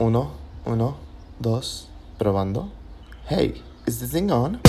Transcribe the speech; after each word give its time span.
Uno, 0.00 0.30
uno, 0.64 0.96
dos, 1.40 1.90
probando. 2.18 2.70
Hey, 3.28 3.60
is 3.84 3.98
this 3.98 4.12
thing 4.12 4.30
on? 4.30 4.60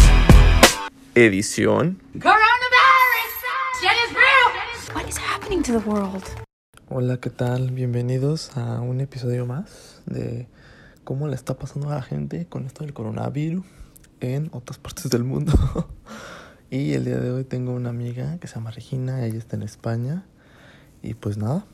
Edición. 1.14 2.02
Coronavirus! 2.14 3.34
Shit 3.80 3.92
is 4.08 4.16
real! 4.16 4.96
What 4.96 5.08
is 5.08 5.18
happening 5.20 5.62
to 5.62 5.74
the 5.74 5.88
world? 5.88 6.24
Hola, 6.90 7.18
¿qué 7.18 7.30
tal? 7.30 7.70
Bienvenidos 7.70 8.58
a 8.58 8.82
un 8.82 9.02
episodio 9.02 9.46
más 9.46 10.02
de 10.08 10.48
cómo 11.04 11.28
le 11.28 11.36
está 11.36 11.54
pasando 11.60 11.92
a 11.92 11.96
la 11.96 12.02
gente 12.02 12.48
con 12.48 12.66
esto 12.66 12.84
del 12.84 12.94
coronavirus 12.94 13.64
en 14.22 14.50
otras 14.52 14.80
partes 14.80 15.12
del 15.12 15.26
mundo. 15.26 15.54
y 16.72 16.94
el 16.94 17.06
día 17.06 17.20
de 17.20 17.30
hoy 17.30 17.44
tengo 17.44 17.74
una 17.74 17.90
amiga 17.90 18.40
que 18.40 18.48
se 18.48 18.56
llama 18.56 18.72
Regina, 18.72 19.24
ella 19.24 19.38
está 19.38 19.58
en 19.58 19.62
España. 19.62 20.26
Y 21.04 21.14
pues 21.14 21.38
nada, 21.38 21.66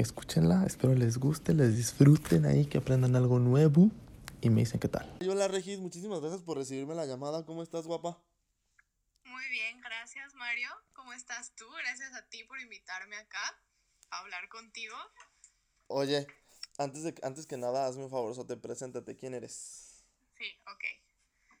escúchenla, 0.00 0.64
espero 0.66 0.94
les 0.94 1.18
guste, 1.18 1.52
les 1.52 1.76
disfruten 1.76 2.46
ahí, 2.46 2.66
que 2.66 2.78
aprendan 2.78 3.16
algo 3.16 3.38
nuevo 3.38 3.90
y 4.40 4.50
me 4.50 4.62
dicen 4.62 4.80
qué 4.80 4.88
tal. 4.88 5.18
Hola 5.28 5.48
Regis, 5.48 5.78
muchísimas 5.78 6.20
gracias 6.20 6.42
por 6.42 6.56
recibirme 6.56 6.94
la 6.94 7.06
llamada. 7.06 7.44
¿Cómo 7.44 7.62
estás, 7.62 7.86
guapa? 7.86 8.18
Muy 9.24 9.46
bien, 9.48 9.80
gracias 9.80 10.34
Mario. 10.34 10.70
¿Cómo 10.94 11.12
estás 11.12 11.54
tú? 11.54 11.66
Gracias 11.82 12.14
a 12.14 12.26
ti 12.28 12.44
por 12.44 12.60
invitarme 12.60 13.16
acá 13.16 13.62
a 14.10 14.18
hablar 14.18 14.48
contigo. 14.48 14.96
Oye, 15.88 16.26
antes, 16.78 17.02
de, 17.02 17.14
antes 17.22 17.46
que 17.46 17.56
nada, 17.56 17.86
hazme 17.86 18.04
un 18.04 18.10
favor, 18.10 18.46
te 18.46 18.56
preséntate. 18.56 19.16
¿Quién 19.16 19.34
eres? 19.34 20.04
Sí, 20.38 20.46
ok. 20.66 20.84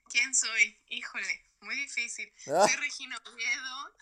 ¿Quién 0.08 0.34
soy? 0.34 0.78
Híjole, 0.88 1.44
muy 1.60 1.76
difícil. 1.76 2.32
Ah. 2.48 2.66
Soy 2.66 2.76
Regina 2.80 3.16
Oviedo. 3.30 3.94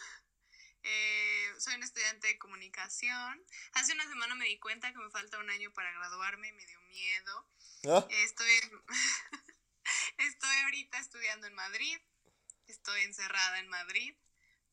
Eh, 0.82 1.52
soy 1.58 1.74
un 1.74 1.82
estudiante 1.82 2.26
de 2.28 2.38
comunicación. 2.38 3.44
Hace 3.72 3.92
una 3.92 4.06
semana 4.08 4.34
me 4.34 4.46
di 4.46 4.58
cuenta 4.58 4.92
que 4.92 4.98
me 4.98 5.10
falta 5.10 5.38
un 5.38 5.50
año 5.50 5.72
para 5.72 5.92
graduarme 5.92 6.48
y 6.48 6.52
me 6.52 6.66
dio 6.66 6.80
miedo. 6.82 7.48
Ah. 7.88 8.06
Estoy, 8.24 8.50
estoy 10.18 10.56
ahorita 10.64 10.98
estudiando 10.98 11.46
en 11.46 11.54
Madrid. 11.54 11.98
Estoy 12.66 13.02
encerrada 13.02 13.58
en 13.58 13.68
Madrid. 13.68 14.14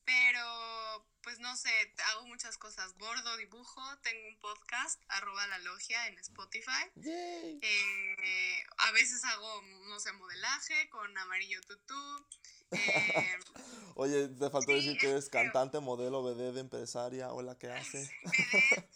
Pero, 0.04 1.08
pues 1.22 1.40
no 1.40 1.56
sé, 1.56 1.70
hago 2.12 2.26
muchas 2.28 2.56
cosas. 2.58 2.96
Bordo, 2.96 3.36
dibujo, 3.38 3.82
tengo 4.02 4.28
un 4.28 4.38
podcast, 4.38 5.02
arroba 5.08 5.44
la 5.48 5.58
logia 5.58 6.06
en 6.06 6.16
Spotify. 6.18 6.90
Eh, 7.04 8.64
a 8.78 8.92
veces 8.92 9.24
hago, 9.24 9.62
no 9.88 9.98
sé, 9.98 10.12
modelaje 10.12 10.88
con 10.90 11.18
amarillo 11.18 11.60
tutú. 11.62 12.26
Oye, 13.98 14.28
te 14.28 14.50
faltó 14.50 14.72
decir 14.72 14.98
que 14.98 15.08
eres 15.08 15.30
cantante, 15.30 15.80
modelo, 15.80 16.22
vedette, 16.22 16.60
empresaria 16.60 17.32
o 17.32 17.40
la 17.40 17.56
que 17.56 17.70
hace. 17.70 17.98
Vedette. 18.24 18.90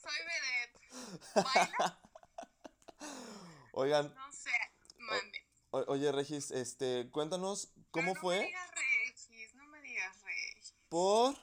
Soy 0.00 0.18
vedette. 0.24 0.80
¿Baila? 1.34 2.00
Oigan. 3.72 4.14
No 4.14 4.32
sé, 4.32 4.50
mande. 4.96 5.46
oye, 5.70 6.10
Regis, 6.12 6.50
este, 6.50 7.10
cuéntanos 7.10 7.74
cómo 7.90 8.14
fue. 8.14 8.36
No 8.36 8.42
me 8.42 8.46
digas 8.46 8.70
Regis, 8.74 9.54
no 9.54 9.66
me 9.66 9.82
digas 9.82 10.22
Regis. 10.22 10.74
¿Por? 10.88 11.36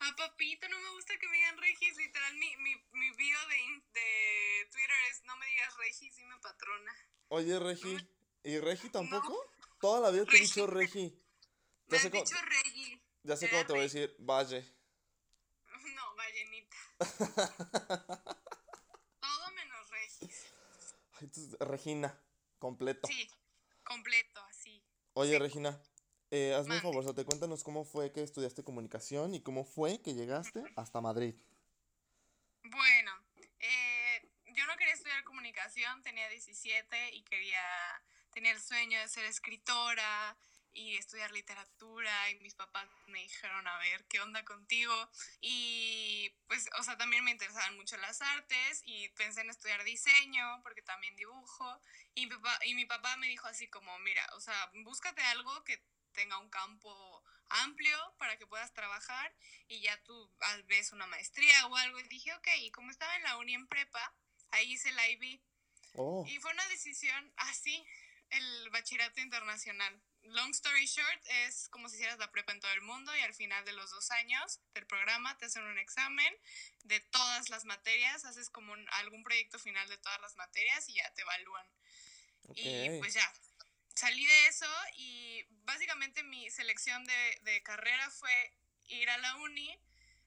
Ah, 0.00 0.14
papito, 0.16 0.68
no 0.68 0.80
me 0.80 0.90
gusta 0.94 1.16
que 1.16 1.28
me 1.28 1.36
digan 1.36 1.58
Regis. 1.58 1.96
Literal, 1.96 2.34
mi, 2.38 2.56
mi, 2.56 2.74
mi 2.74 3.10
bio 3.12 3.38
de, 3.48 4.00
de 4.00 4.68
Twitter 4.72 4.96
es 5.12 5.22
no 5.26 5.36
me 5.36 5.46
digas 5.46 5.76
Regis, 5.76 6.16
dime 6.16 6.34
patrona. 6.42 6.92
Oye, 7.28 7.56
Regi, 7.60 7.96
¿y 8.42 8.58
Regi 8.58 8.88
tampoco? 8.90 9.48
Toda 9.80 10.00
la 10.00 10.10
vida 10.10 10.24
te 10.24 10.38
he 10.38 10.40
dicho 10.40 10.66
Regi. 10.66 11.21
Me 11.92 11.98
has 11.98 12.10
dicho 12.10 12.34
Regi. 12.46 13.02
Ya 13.22 13.36
sé 13.36 13.50
cómo 13.50 13.66
te 13.66 13.72
voy 13.72 13.80
a 13.80 13.82
decir 13.82 14.16
Valle. 14.18 14.64
No, 15.94 16.14
Vallenita. 16.16 16.76
Todo 19.20 19.50
menos 19.54 19.90
Regis. 19.90 20.46
Ay, 21.20 21.30
Regina, 21.60 22.18
completo. 22.58 23.06
Sí, 23.08 23.30
completo, 23.84 24.42
así. 24.48 24.82
Oye, 25.12 25.38
Regina, 25.38 25.78
eh, 26.30 26.54
hazme 26.54 26.76
un 26.76 26.80
favor, 26.80 27.14
te 27.14 27.26
cuéntanos 27.26 27.62
cómo 27.62 27.84
fue 27.84 28.10
que 28.10 28.22
estudiaste 28.22 28.64
comunicación 28.64 29.34
y 29.34 29.42
cómo 29.42 29.66
fue 29.66 30.00
que 30.00 30.14
llegaste 30.14 30.62
hasta 30.76 31.02
Madrid. 31.02 31.34
Bueno, 32.62 33.12
eh, 33.60 34.30
yo 34.46 34.66
no 34.66 34.76
quería 34.78 34.94
estudiar 34.94 35.22
comunicación, 35.24 36.02
tenía 36.02 36.26
17 36.30 37.16
y 37.16 37.22
quería 37.24 37.60
tenía 38.32 38.52
el 38.52 38.62
sueño 38.62 38.98
de 38.98 39.08
ser 39.08 39.26
escritora 39.26 40.38
y 40.74 40.96
estudiar 40.96 41.30
literatura 41.32 42.30
y 42.30 42.38
mis 42.40 42.54
papás 42.54 42.88
me 43.06 43.20
dijeron 43.20 43.66
a 43.66 43.78
ver 43.78 44.04
qué 44.08 44.20
onda 44.20 44.44
contigo 44.44 44.94
y 45.40 46.30
pues 46.46 46.68
o 46.78 46.82
sea 46.82 46.96
también 46.96 47.24
me 47.24 47.30
interesaban 47.30 47.76
mucho 47.76 47.96
las 47.98 48.20
artes 48.22 48.82
y 48.84 49.08
pensé 49.10 49.42
en 49.42 49.50
estudiar 49.50 49.84
diseño 49.84 50.62
porque 50.62 50.82
también 50.82 51.16
dibujo. 51.16 51.80
Y 52.14 52.26
mi 52.26 52.36
papá, 52.36 52.58
y 52.64 52.74
mi 52.74 52.84
papá 52.86 53.16
me 53.16 53.28
dijo 53.28 53.46
así 53.46 53.68
como 53.68 53.98
mira 54.00 54.26
o 54.34 54.40
sea 54.40 54.70
búscate 54.84 55.22
algo 55.22 55.64
que 55.64 55.82
tenga 56.12 56.38
un 56.38 56.50
campo 56.50 57.24
amplio 57.48 57.98
para 58.18 58.36
que 58.38 58.46
puedas 58.46 58.72
trabajar 58.72 59.34
y 59.68 59.80
ya 59.80 60.02
tú 60.04 60.30
ves 60.66 60.92
una 60.92 61.06
maestría 61.06 61.66
o 61.66 61.76
algo 61.76 61.98
y 62.00 62.08
dije 62.08 62.32
ok 62.34 62.48
y 62.60 62.70
como 62.70 62.90
estaba 62.90 63.14
en 63.16 63.22
la 63.24 63.36
uni 63.38 63.54
en 63.54 63.66
prepa 63.66 64.14
ahí 64.50 64.72
hice 64.72 64.92
la 64.92 65.08
IB 65.08 65.40
oh. 65.94 66.24
y 66.26 66.38
fue 66.38 66.52
una 66.52 66.66
decisión 66.68 67.32
así 67.36 67.86
el 68.32 68.70
bachillerato 68.70 69.20
internacional. 69.20 70.00
Long 70.24 70.50
story 70.50 70.86
short, 70.86 71.20
es 71.46 71.68
como 71.68 71.88
si 71.88 71.96
hicieras 71.96 72.18
la 72.18 72.30
prepa 72.30 72.52
en 72.52 72.60
todo 72.60 72.72
el 72.72 72.82
mundo 72.82 73.14
y 73.16 73.20
al 73.20 73.34
final 73.34 73.64
de 73.64 73.72
los 73.72 73.90
dos 73.90 74.10
años 74.12 74.60
del 74.74 74.86
programa 74.86 75.36
te 75.38 75.46
hacen 75.46 75.64
un 75.64 75.78
examen 75.78 76.34
de 76.84 77.00
todas 77.00 77.50
las 77.50 77.64
materias, 77.64 78.24
haces 78.24 78.48
como 78.48 78.74
algún 78.92 79.22
proyecto 79.24 79.58
final 79.58 79.88
de 79.88 79.98
todas 79.98 80.20
las 80.20 80.36
materias 80.36 80.88
y 80.88 80.94
ya 80.94 81.12
te 81.14 81.22
evalúan. 81.22 81.66
Y 82.54 82.98
pues 82.98 83.14
ya, 83.14 83.32
salí 83.94 84.24
de 84.24 84.46
eso 84.46 84.70
y 84.96 85.44
básicamente 85.64 86.22
mi 86.22 86.50
selección 86.50 87.04
de, 87.04 87.38
de 87.42 87.62
carrera 87.62 88.10
fue 88.10 88.54
ir 88.88 89.10
a 89.10 89.18
la 89.18 89.36
uni 89.36 89.78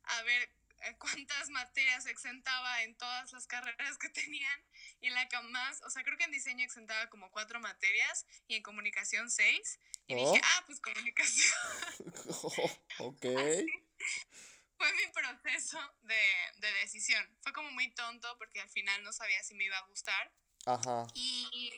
a 0.03 0.21
ver 0.23 0.49
eh, 0.81 0.95
cuántas 0.97 1.49
materias 1.49 2.05
exentaba 2.05 2.83
en 2.83 2.95
todas 2.95 3.31
las 3.31 3.47
carreras 3.47 3.97
que 3.97 4.09
tenían 4.09 4.63
y 5.05 5.07
en 5.07 5.13
la 5.13 5.29
que 5.29 5.39
más, 5.39 5.83
o 5.83 5.89
sea, 5.91 6.03
creo 6.03 6.17
que 6.17 6.23
en 6.23 6.31
diseño 6.31 6.65
exentaba 6.65 7.07
como 7.11 7.29
cuatro 7.29 7.59
materias 7.59 8.25
y 8.47 8.55
en 8.55 8.63
comunicación 8.63 9.29
seis. 9.29 9.79
Y 10.07 10.15
dije, 10.15 10.25
oh. 10.25 10.41
ah, 10.43 10.63
pues 10.65 10.79
comunicación. 10.79 11.53
ok. 12.99 13.21
Fue 14.77 14.93
mi 14.93 15.05
proceso 15.13 15.77
de, 16.01 16.15
de, 16.57 16.73
decisión. 16.81 17.23
Fue 17.41 17.53
como 17.53 17.69
muy 17.69 17.93
tonto 17.93 18.35
porque 18.39 18.61
al 18.61 18.69
final 18.69 19.03
no 19.03 19.13
sabía 19.13 19.43
si 19.43 19.53
me 19.53 19.65
iba 19.65 19.77
a 19.77 19.85
gustar. 19.85 20.33
Ajá. 20.65 21.05
Y, 21.13 21.71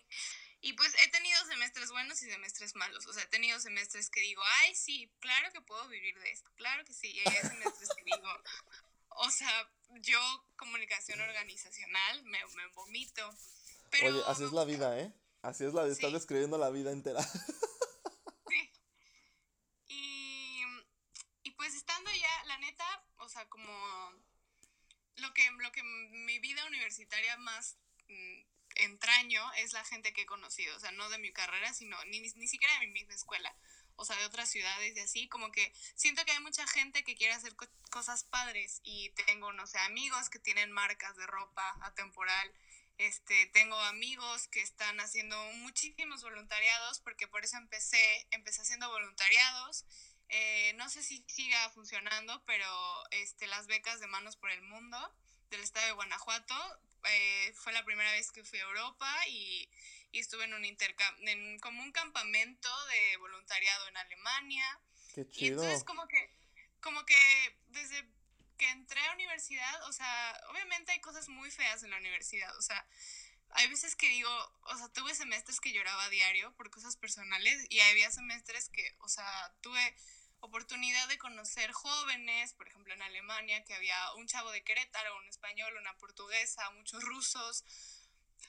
y 0.61 0.73
pues 0.73 0.95
he 1.03 1.09
tenido 1.09 1.43
semestres 1.45 1.91
buenos 1.91 2.21
y 2.23 2.31
semestres 2.31 2.75
malos. 2.75 3.05
O 3.07 3.13
sea, 3.13 3.23
he 3.23 3.27
tenido 3.27 3.59
semestres 3.59 4.09
que 4.09 4.21
digo, 4.21 4.41
ay, 4.61 4.73
sí, 4.73 5.11
claro 5.19 5.51
que 5.51 5.59
puedo 5.59 5.85
vivir 5.89 6.17
de 6.17 6.31
esto, 6.31 6.49
claro 6.55 6.85
que 6.85 6.93
sí. 6.93 7.09
Y 7.09 7.19
hay 7.19 7.35
semestres 7.41 7.89
que 7.89 8.03
digo, 8.05 8.43
o 9.17 9.29
sea, 9.29 9.69
yo 10.01 10.19
comunicación 10.55 11.19
organizacional 11.21 12.23
me, 12.25 12.39
me 12.55 12.67
vomito. 12.73 13.29
Pero, 13.91 14.09
Oye, 14.09 14.23
así 14.27 14.43
es 14.43 14.51
la 14.51 14.65
vida, 14.65 14.99
¿eh? 14.99 15.13
Así 15.41 15.63
es 15.63 15.73
la 15.73 15.83
vida, 15.83 15.93
estás 15.93 16.13
describiendo 16.13 16.57
la 16.57 16.69
vida 16.69 16.91
entera. 16.91 17.21
Sí. 18.49 18.71
Y, 19.87 20.63
y 21.43 21.51
pues 21.51 21.75
estando 21.75 22.09
ya, 22.11 22.45
la 22.45 22.57
neta, 22.59 23.03
o 23.17 23.27
sea, 23.27 23.47
como 23.49 23.69
lo 25.17 25.33
que, 25.33 25.49
lo 25.59 25.71
que 25.71 25.83
mi 25.83 26.39
vida 26.39 26.65
universitaria 26.65 27.35
más 27.37 27.77
mm, 28.07 28.41
entraño 28.75 29.41
es 29.57 29.73
la 29.73 29.83
gente 29.83 30.13
que 30.13 30.21
he 30.21 30.25
conocido, 30.25 30.75
o 30.77 30.79
sea, 30.79 30.91
no 30.91 31.09
de 31.09 31.17
mi 31.17 31.33
carrera, 31.33 31.73
sino 31.73 31.97
ni, 32.05 32.21
ni 32.21 32.47
siquiera 32.47 32.73
de 32.75 32.87
mi 32.87 32.93
misma 32.93 33.15
escuela 33.15 33.53
o 33.97 34.05
sea, 34.05 34.15
de 34.17 34.25
otras 34.25 34.49
ciudades 34.49 34.95
y 34.95 34.99
así, 34.99 35.27
como 35.27 35.51
que 35.51 35.73
siento 35.95 36.23
que 36.23 36.31
hay 36.31 36.39
mucha 36.39 36.65
gente 36.67 37.03
que 37.03 37.15
quiere 37.15 37.33
hacer 37.33 37.55
cosas 37.89 38.23
padres 38.23 38.79
y 38.83 39.09
tengo, 39.25 39.51
no 39.53 39.67
sé, 39.67 39.77
amigos 39.79 40.29
que 40.29 40.39
tienen 40.39 40.71
marcas 40.71 41.15
de 41.17 41.27
ropa 41.27 41.77
atemporal, 41.81 42.53
este, 42.97 43.47
tengo 43.47 43.77
amigos 43.81 44.47
que 44.47 44.61
están 44.61 44.99
haciendo 44.99 45.37
muchísimos 45.57 46.23
voluntariados, 46.23 46.99
porque 47.01 47.27
por 47.27 47.43
eso 47.43 47.57
empecé, 47.57 48.27
empecé 48.31 48.61
haciendo 48.61 48.89
voluntariados, 48.89 49.85
eh, 50.29 50.73
no 50.77 50.89
sé 50.89 51.03
si 51.03 51.23
siga 51.27 51.69
funcionando, 51.71 52.43
pero 52.45 52.67
este, 53.11 53.47
las 53.47 53.67
becas 53.67 53.99
de 53.99 54.07
Manos 54.07 54.35
por 54.35 54.51
el 54.51 54.61
Mundo 54.61 54.97
del 55.49 55.61
estado 55.61 55.85
de 55.85 55.91
Guanajuato, 55.93 56.55
eh, 57.03 57.53
fue 57.55 57.71
la 57.71 57.85
primera 57.85 58.11
vez 58.11 58.31
que 58.31 58.43
fui 58.43 58.59
a 58.59 58.63
Europa 58.63 59.09
y 59.27 59.69
y 60.11 60.19
estuve 60.19 60.45
en 60.45 60.53
un 60.53 60.65
intercambio, 60.65 61.29
en 61.29 61.59
como 61.59 61.83
un 61.83 61.91
campamento 61.91 62.69
de 62.87 63.17
voluntariado 63.17 63.87
en 63.87 63.97
Alemania. 63.97 64.79
Qué 65.13 65.27
chido. 65.27 65.61
Y 65.61 65.65
entonces 65.65 65.83
como 65.83 66.07
que, 66.07 66.31
como 66.81 67.05
que 67.05 67.59
desde 67.67 68.07
que 68.57 68.69
entré 68.69 68.99
a 69.07 69.13
universidad, 69.13 69.83
o 69.87 69.91
sea, 69.91 70.41
obviamente 70.49 70.91
hay 70.91 70.99
cosas 70.99 71.29
muy 71.29 71.51
feas 71.51 71.83
en 71.83 71.91
la 71.91 71.97
universidad, 71.97 72.55
o 72.57 72.61
sea, 72.61 72.87
hay 73.51 73.67
veces 73.67 73.95
que 73.95 74.09
digo, 74.09 74.29
o 74.63 74.77
sea, 74.77 74.89
tuve 74.89 75.15
semestres 75.15 75.59
que 75.59 75.71
lloraba 75.71 76.05
a 76.05 76.09
diario 76.09 76.53
por 76.55 76.69
cosas 76.69 76.97
personales 76.97 77.65
y 77.69 77.79
había 77.79 78.11
semestres 78.11 78.69
que, 78.69 78.95
o 78.99 79.09
sea, 79.09 79.53
tuve 79.61 79.95
oportunidad 80.39 81.07
de 81.07 81.17
conocer 81.17 81.71
jóvenes, 81.71 82.53
por 82.53 82.67
ejemplo 82.67 82.93
en 82.93 83.01
Alemania, 83.01 83.63
que 83.63 83.73
había 83.73 84.13
un 84.15 84.27
chavo 84.27 84.51
de 84.51 84.63
Querétaro, 84.63 85.17
un 85.17 85.27
español, 85.27 85.73
una 85.79 85.97
portuguesa, 85.97 86.69
muchos 86.71 87.03
rusos. 87.03 87.63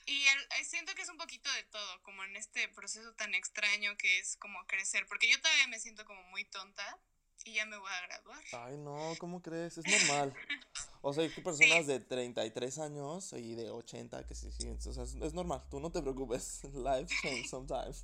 Y 0.09 0.25
el- 0.25 0.65
siento 0.65 0.93
que 0.95 1.03
es 1.03 1.09
un 1.09 1.17
poquito 1.17 1.51
de 1.53 1.63
todo, 1.65 2.01
como 2.01 2.23
en 2.23 2.35
este 2.35 2.67
proceso 2.69 3.13
tan 3.13 3.35
extraño 3.35 3.95
que 3.97 4.19
es 4.19 4.37
como 4.37 4.65
crecer, 4.65 5.05
porque 5.07 5.29
yo 5.29 5.39
todavía 5.39 5.67
me 5.67 5.79
siento 5.79 6.03
como 6.05 6.23
muy 6.23 6.45
tonta 6.45 6.97
y 7.45 7.53
ya 7.53 7.65
me 7.67 7.77
voy 7.77 7.91
a 7.91 8.01
graduar. 8.07 8.43
Ay, 8.53 8.77
no, 8.77 9.13
¿cómo 9.19 9.41
crees? 9.41 9.77
Es 9.77 9.85
normal. 9.85 10.33
O 11.01 11.13
sea, 11.13 11.23
hay 11.23 11.29
personas 11.29 11.87
de 11.87 12.01
33 12.01 12.77
años 12.79 13.31
y 13.31 13.55
de 13.55 13.69
80 13.69 14.27
que 14.27 14.35
se 14.35 14.51
siguen. 14.51 14.77
O 14.77 14.81
sea, 14.93 15.03
es, 15.03 15.15
es 15.15 15.33
normal. 15.33 15.63
Tú 15.71 15.79
no 15.79 15.93
te 15.93 16.01
preocupes. 16.01 16.61
Life 16.73 17.15
change 17.21 17.47
sometimes. 17.49 18.03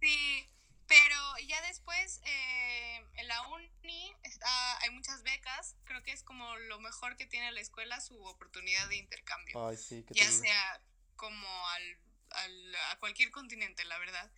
Sí, 0.00 0.48
pero 0.86 1.16
ya 1.48 1.60
después 1.66 2.20
eh, 2.24 3.04
en 3.16 3.26
la 3.26 3.48
uni 3.48 4.14
está, 4.42 4.78
hay 4.80 4.90
muchas 4.90 5.22
becas, 5.22 5.76
creo 5.84 6.02
que 6.02 6.12
es 6.12 6.22
como 6.22 6.56
lo 6.56 6.80
mejor 6.80 7.16
que 7.16 7.26
tiene 7.26 7.52
la 7.52 7.60
escuela, 7.60 8.00
su 8.00 8.20
oportunidad 8.24 8.88
de 8.88 8.96
intercambio. 8.96 9.68
Ay, 9.68 9.76
sí, 9.76 10.04
¿qué 10.06 10.14
te 10.14 10.20
ya 10.20 10.30
sea 10.30 10.80
como 11.16 11.68
al, 11.68 11.98
al- 12.30 12.76
a 12.90 12.98
cualquier 12.98 13.30
continente, 13.30 13.84
la 13.84 13.98
verdad. 13.98 14.30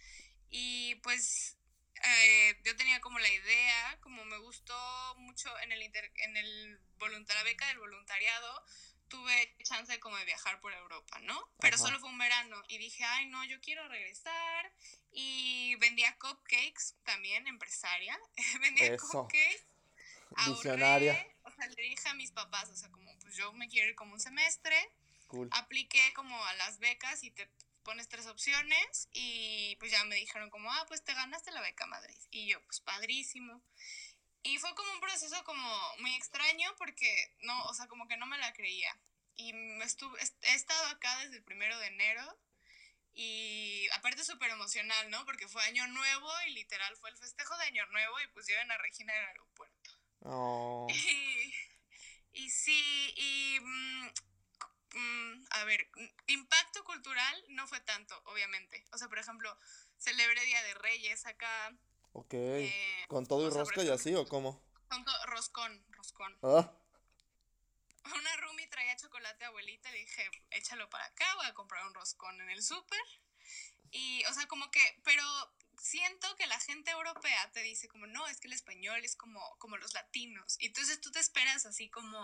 Y 0.50 0.96
pues 0.96 1.56
eh, 2.04 2.60
yo 2.64 2.76
tenía 2.76 3.00
como 3.00 3.18
la 3.18 3.28
idea, 3.28 3.98
como 4.00 4.24
me 4.24 4.38
gustó 4.38 4.74
mucho 5.16 5.56
en 5.60 5.72
el, 5.72 5.82
inter- 5.82 6.12
en 6.16 6.36
el 6.36 6.80
voluntar- 6.98 7.36
la 7.36 7.42
beca 7.44 7.66
del 7.68 7.78
voluntariado, 7.78 8.64
tuve 9.08 9.56
chance 9.64 9.98
como 10.00 10.16
de 10.16 10.24
viajar 10.24 10.60
por 10.60 10.72
Europa, 10.74 11.18
¿no? 11.20 11.40
Pero 11.60 11.76
Ajá. 11.76 11.84
solo 11.86 12.00
fue 12.00 12.08
un 12.10 12.18
verano 12.18 12.62
y 12.68 12.78
dije, 12.78 13.04
ay, 13.04 13.26
no, 13.26 13.44
yo 13.44 13.60
quiero 13.60 13.86
regresar. 13.88 14.72
Y 15.12 15.76
vendía 15.76 16.16
cupcakes 16.18 16.96
también, 17.04 17.46
empresaria. 17.46 18.18
vendía 18.60 18.94
Eso. 18.94 19.06
cupcakes. 19.06 19.66
Ahorré, 20.36 20.52
Visionaria. 20.54 21.26
O 21.44 21.50
sea, 21.50 21.66
le 21.68 21.82
dije 21.82 22.08
a 22.08 22.14
mis 22.14 22.30
papás, 22.32 22.68
o 22.70 22.76
sea, 22.76 22.90
como, 22.90 23.16
pues 23.20 23.36
yo 23.36 23.52
me 23.52 23.68
quiero 23.68 23.88
ir 23.88 23.94
como 23.94 24.14
un 24.14 24.20
semestre 24.20 24.76
Cool. 25.28 25.48
apliqué 25.52 26.12
como 26.14 26.42
a 26.46 26.54
las 26.54 26.78
becas 26.78 27.22
y 27.24 27.30
te 27.30 27.48
pones 27.82 28.08
tres 28.08 28.26
opciones 28.26 29.08
y 29.12 29.76
pues 29.76 29.90
ya 29.92 30.02
me 30.04 30.14
dijeron 30.14 30.48
como, 30.50 30.72
ah, 30.72 30.84
pues 30.88 31.02
te 31.04 31.12
ganaste 31.14 31.50
la 31.50 31.60
beca 31.60 31.86
Madrid. 31.86 32.18
Y 32.30 32.46
yo, 32.48 32.62
pues 32.64 32.80
padrísimo. 32.80 33.62
Y 34.42 34.58
fue 34.58 34.74
como 34.74 34.90
un 34.92 35.00
proceso 35.00 35.42
como 35.44 35.96
muy 36.00 36.14
extraño 36.14 36.74
porque 36.78 37.34
no, 37.40 37.64
o 37.64 37.74
sea, 37.74 37.86
como 37.88 38.06
que 38.08 38.16
no 38.16 38.26
me 38.26 38.38
la 38.38 38.52
creía. 38.52 38.98
Y 39.36 39.52
me 39.52 39.84
estuve, 39.84 40.20
est- 40.22 40.42
he 40.44 40.54
estado 40.54 40.86
acá 40.88 41.16
desde 41.20 41.36
el 41.36 41.42
primero 41.44 41.78
de 41.78 41.86
enero 41.88 42.38
y 43.12 43.86
aparte 43.94 44.24
súper 44.24 44.50
emocional, 44.50 45.10
¿no? 45.10 45.24
Porque 45.24 45.48
fue 45.48 45.62
año 45.64 45.86
nuevo 45.88 46.30
y 46.46 46.50
literal 46.54 46.96
fue 46.96 47.10
el 47.10 47.16
festejo 47.16 47.56
de 47.58 47.64
año 47.64 47.86
nuevo 47.86 48.20
y 48.20 48.26
pues 48.28 48.46
lleven 48.46 48.70
a 48.70 48.78
Regina 48.78 49.12
al 49.14 49.24
aeropuerto. 49.26 49.83
Oh, 50.24 50.86
Y, 50.90 51.52
y 52.32 52.50
sí, 52.50 53.14
y 53.16 53.60
mm, 53.60 54.08
mm, 54.94 55.44
a 55.50 55.64
ver, 55.64 55.86
impacto 56.26 56.82
cultural 56.84 57.44
no 57.50 57.66
fue 57.66 57.80
tanto, 57.80 58.20
obviamente. 58.26 58.84
O 58.92 58.98
sea, 58.98 59.08
por 59.08 59.18
ejemplo, 59.18 59.56
celebré 59.98 60.44
Día 60.44 60.62
de 60.62 60.74
Reyes 60.74 61.26
acá, 61.26 61.76
ok. 62.12 62.34
eh, 62.34 63.04
¿Con 63.08 63.26
todo 63.26 63.46
y 63.46 63.50
rosca 63.50 63.82
y 63.82 63.88
así 63.90 64.14
o 64.14 64.26
cómo? 64.28 64.62
con 64.88 65.04
roscón, 65.26 65.84
roscón. 65.90 66.38
Ah, 66.42 66.70
Una 68.04 68.36
roomie 68.36 68.66
traía 68.68 68.96
chocolate 68.96 69.44
abuelita 69.44 69.88
y 69.90 69.92
le 69.92 69.98
dije, 70.00 70.30
échalo 70.50 70.88
para 70.90 71.06
acá, 71.06 71.24
voy 71.36 71.46
a 71.46 71.54
comprar 71.54 71.84
un 71.86 71.94
roscón 71.94 72.40
en 72.40 72.50
el 72.50 72.62
súper. 72.62 73.00
Y, 73.90 74.24
o 74.26 74.32
sea, 74.34 74.46
como 74.46 74.70
que, 74.70 74.80
pero 75.04 75.22
siento 75.84 76.34
que 76.36 76.46
la 76.46 76.58
gente 76.60 76.90
europea 76.90 77.50
te 77.52 77.60
dice 77.60 77.88
como, 77.88 78.06
no, 78.06 78.26
es 78.26 78.40
que 78.40 78.48
el 78.48 78.54
español 78.54 79.04
es 79.04 79.16
como, 79.16 79.38
como 79.58 79.76
los 79.76 79.92
latinos. 79.92 80.56
Y 80.58 80.66
entonces 80.66 80.98
tú 81.00 81.10
te 81.10 81.20
esperas 81.20 81.66
así 81.66 81.90
como, 81.90 82.18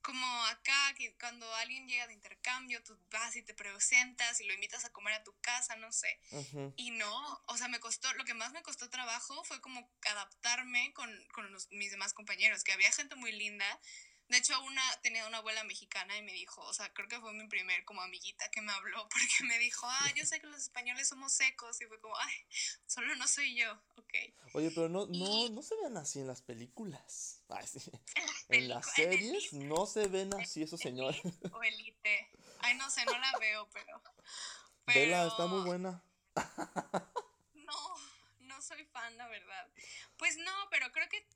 como 0.00 0.44
acá, 0.46 0.94
que 0.96 1.16
cuando 1.18 1.52
alguien 1.56 1.88
llega 1.88 2.06
de 2.06 2.12
intercambio, 2.14 2.80
tú 2.84 2.96
vas 3.10 3.34
y 3.34 3.42
te 3.42 3.52
presentas 3.52 4.40
y 4.40 4.44
lo 4.46 4.54
invitas 4.54 4.84
a 4.84 4.92
comer 4.92 5.14
a 5.14 5.24
tu 5.24 5.36
casa, 5.40 5.74
no 5.76 5.90
sé. 5.90 6.20
ujú. 6.30 6.72
Y 6.76 6.92
no, 6.92 7.42
o 7.46 7.56
sea, 7.56 7.66
me 7.66 7.80
costó, 7.80 8.12
lo 8.14 8.24
que 8.24 8.34
más 8.34 8.52
me 8.52 8.62
costó 8.62 8.88
trabajo 8.88 9.42
fue 9.44 9.60
como 9.60 9.90
adaptarme 10.10 10.92
con, 10.94 11.10
con 11.32 11.50
los- 11.50 11.68
mis 11.72 11.90
demás 11.90 12.14
compañeros, 12.14 12.62
que 12.62 12.72
había 12.72 12.92
gente 12.92 13.16
muy 13.16 13.32
linda. 13.32 13.80
De 14.28 14.36
hecho, 14.36 14.60
una 14.62 14.82
tenía 15.02 15.26
una 15.26 15.38
abuela 15.38 15.64
mexicana 15.64 16.16
y 16.18 16.22
me 16.22 16.32
dijo, 16.32 16.60
o 16.62 16.74
sea, 16.74 16.92
creo 16.92 17.08
que 17.08 17.18
fue 17.18 17.32
mi 17.32 17.46
primer 17.48 17.84
como 17.86 18.02
amiguita 18.02 18.50
que 18.50 18.60
me 18.60 18.72
habló, 18.72 19.08
porque 19.10 19.44
me 19.44 19.58
dijo, 19.58 19.86
ah, 19.88 20.12
yo 20.14 20.24
sé 20.26 20.38
que 20.40 20.46
los 20.46 20.58
españoles 20.62 21.08
somos 21.08 21.32
secos. 21.32 21.80
Y 21.80 21.86
fue 21.86 21.98
como, 22.00 22.14
ay, 22.18 22.34
solo 22.86 23.14
no 23.16 23.26
soy 23.26 23.56
yo, 23.56 23.72
ok. 23.96 24.14
Oye, 24.52 24.70
pero 24.70 24.88
no, 24.88 25.06
no, 25.06 25.48
no 25.48 25.62
se 25.62 25.74
ven 25.82 25.96
así 25.96 26.20
en 26.20 26.26
las 26.26 26.42
películas. 26.42 27.42
Ay, 27.48 27.66
sí. 27.66 27.80
En 28.50 28.68
las 28.68 28.86
en 28.98 29.10
series 29.10 29.52
no 29.52 29.86
se 29.86 30.06
ven 30.08 30.32
así 30.34 30.62
esos 30.62 30.80
señores. 30.80 31.20
O 31.52 31.62
elite. 31.62 32.30
Ay, 32.60 32.74
no 32.76 32.90
sé, 32.90 33.04
no 33.04 33.18
la 33.18 33.32
veo, 33.38 33.68
pero... 33.72 34.02
Vela, 34.86 35.24
está 35.26 35.36
pero- 35.36 35.48
muy 35.48 35.66
buena. 35.66 36.02
No, 37.54 37.96
no 38.40 38.62
soy 38.62 38.84
fan, 38.86 39.16
la 39.18 39.28
verdad. 39.28 39.68
Pues 40.16 40.36
no, 40.38 40.52
pero 40.70 40.90
creo 40.92 41.08
que 41.08 41.26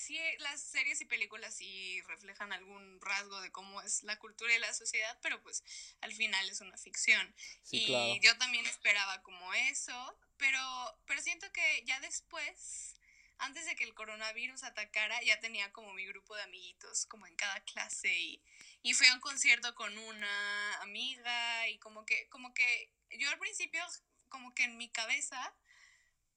sí 0.00 0.18
las 0.38 0.60
series 0.60 1.00
y 1.00 1.04
películas 1.04 1.54
sí 1.54 2.00
reflejan 2.08 2.52
algún 2.52 3.00
rasgo 3.00 3.40
de 3.40 3.52
cómo 3.52 3.80
es 3.82 4.02
la 4.02 4.18
cultura 4.18 4.54
y 4.54 4.58
la 4.58 4.72
sociedad, 4.72 5.18
pero 5.22 5.42
pues 5.42 5.62
al 6.00 6.12
final 6.12 6.48
es 6.48 6.60
una 6.60 6.76
ficción. 6.76 7.34
Sí, 7.62 7.82
y 7.82 7.86
claro. 7.86 8.14
yo 8.22 8.36
también 8.38 8.66
esperaba 8.66 9.22
como 9.22 9.52
eso, 9.54 10.18
pero, 10.36 10.60
pero 11.06 11.20
siento 11.20 11.50
que 11.52 11.84
ya 11.86 12.00
después, 12.00 12.96
antes 13.38 13.66
de 13.66 13.76
que 13.76 13.84
el 13.84 13.94
coronavirus 13.94 14.64
atacara, 14.64 15.20
ya 15.22 15.38
tenía 15.40 15.70
como 15.72 15.92
mi 15.92 16.06
grupo 16.06 16.34
de 16.34 16.42
amiguitos, 16.42 17.06
como 17.06 17.26
en 17.26 17.36
cada 17.36 17.60
clase, 17.64 18.12
y, 18.18 18.42
y 18.82 18.94
fui 18.94 19.06
a 19.06 19.14
un 19.14 19.20
concierto 19.20 19.74
con 19.74 19.96
una 19.96 20.74
amiga, 20.80 21.68
y 21.68 21.78
como 21.78 22.04
que, 22.06 22.28
como 22.30 22.54
que 22.54 22.90
yo 23.18 23.28
al 23.30 23.38
principio, 23.38 23.84
como 24.28 24.54
que 24.54 24.64
en 24.64 24.76
mi 24.76 24.88
cabeza, 24.90 25.54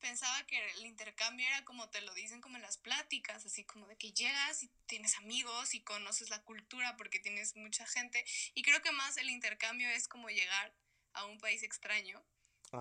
pensaba 0.03 0.45
que 0.45 0.59
el 0.71 0.85
intercambio 0.85 1.47
era 1.47 1.63
como 1.63 1.89
te 1.89 2.01
lo 2.01 2.13
dicen 2.13 2.41
como 2.41 2.57
en 2.57 2.61
las 2.61 2.77
pláticas, 2.77 3.45
así 3.45 3.63
como 3.63 3.87
de 3.87 3.95
que 3.95 4.11
llegas 4.11 4.61
y 4.61 4.67
tienes 4.85 5.17
amigos 5.17 5.73
y 5.73 5.81
conoces 5.81 6.29
la 6.29 6.43
cultura 6.43 6.97
porque 6.97 7.19
tienes 7.19 7.55
mucha 7.55 7.85
gente. 7.87 8.23
Y 8.53 8.63
creo 8.63 8.81
que 8.81 8.91
más 8.91 9.15
el 9.15 9.29
intercambio 9.29 9.89
es 9.89 10.09
como 10.09 10.27
llegar 10.29 10.75
a 11.13 11.25
un 11.25 11.39
país 11.39 11.63
extraño 11.63 12.21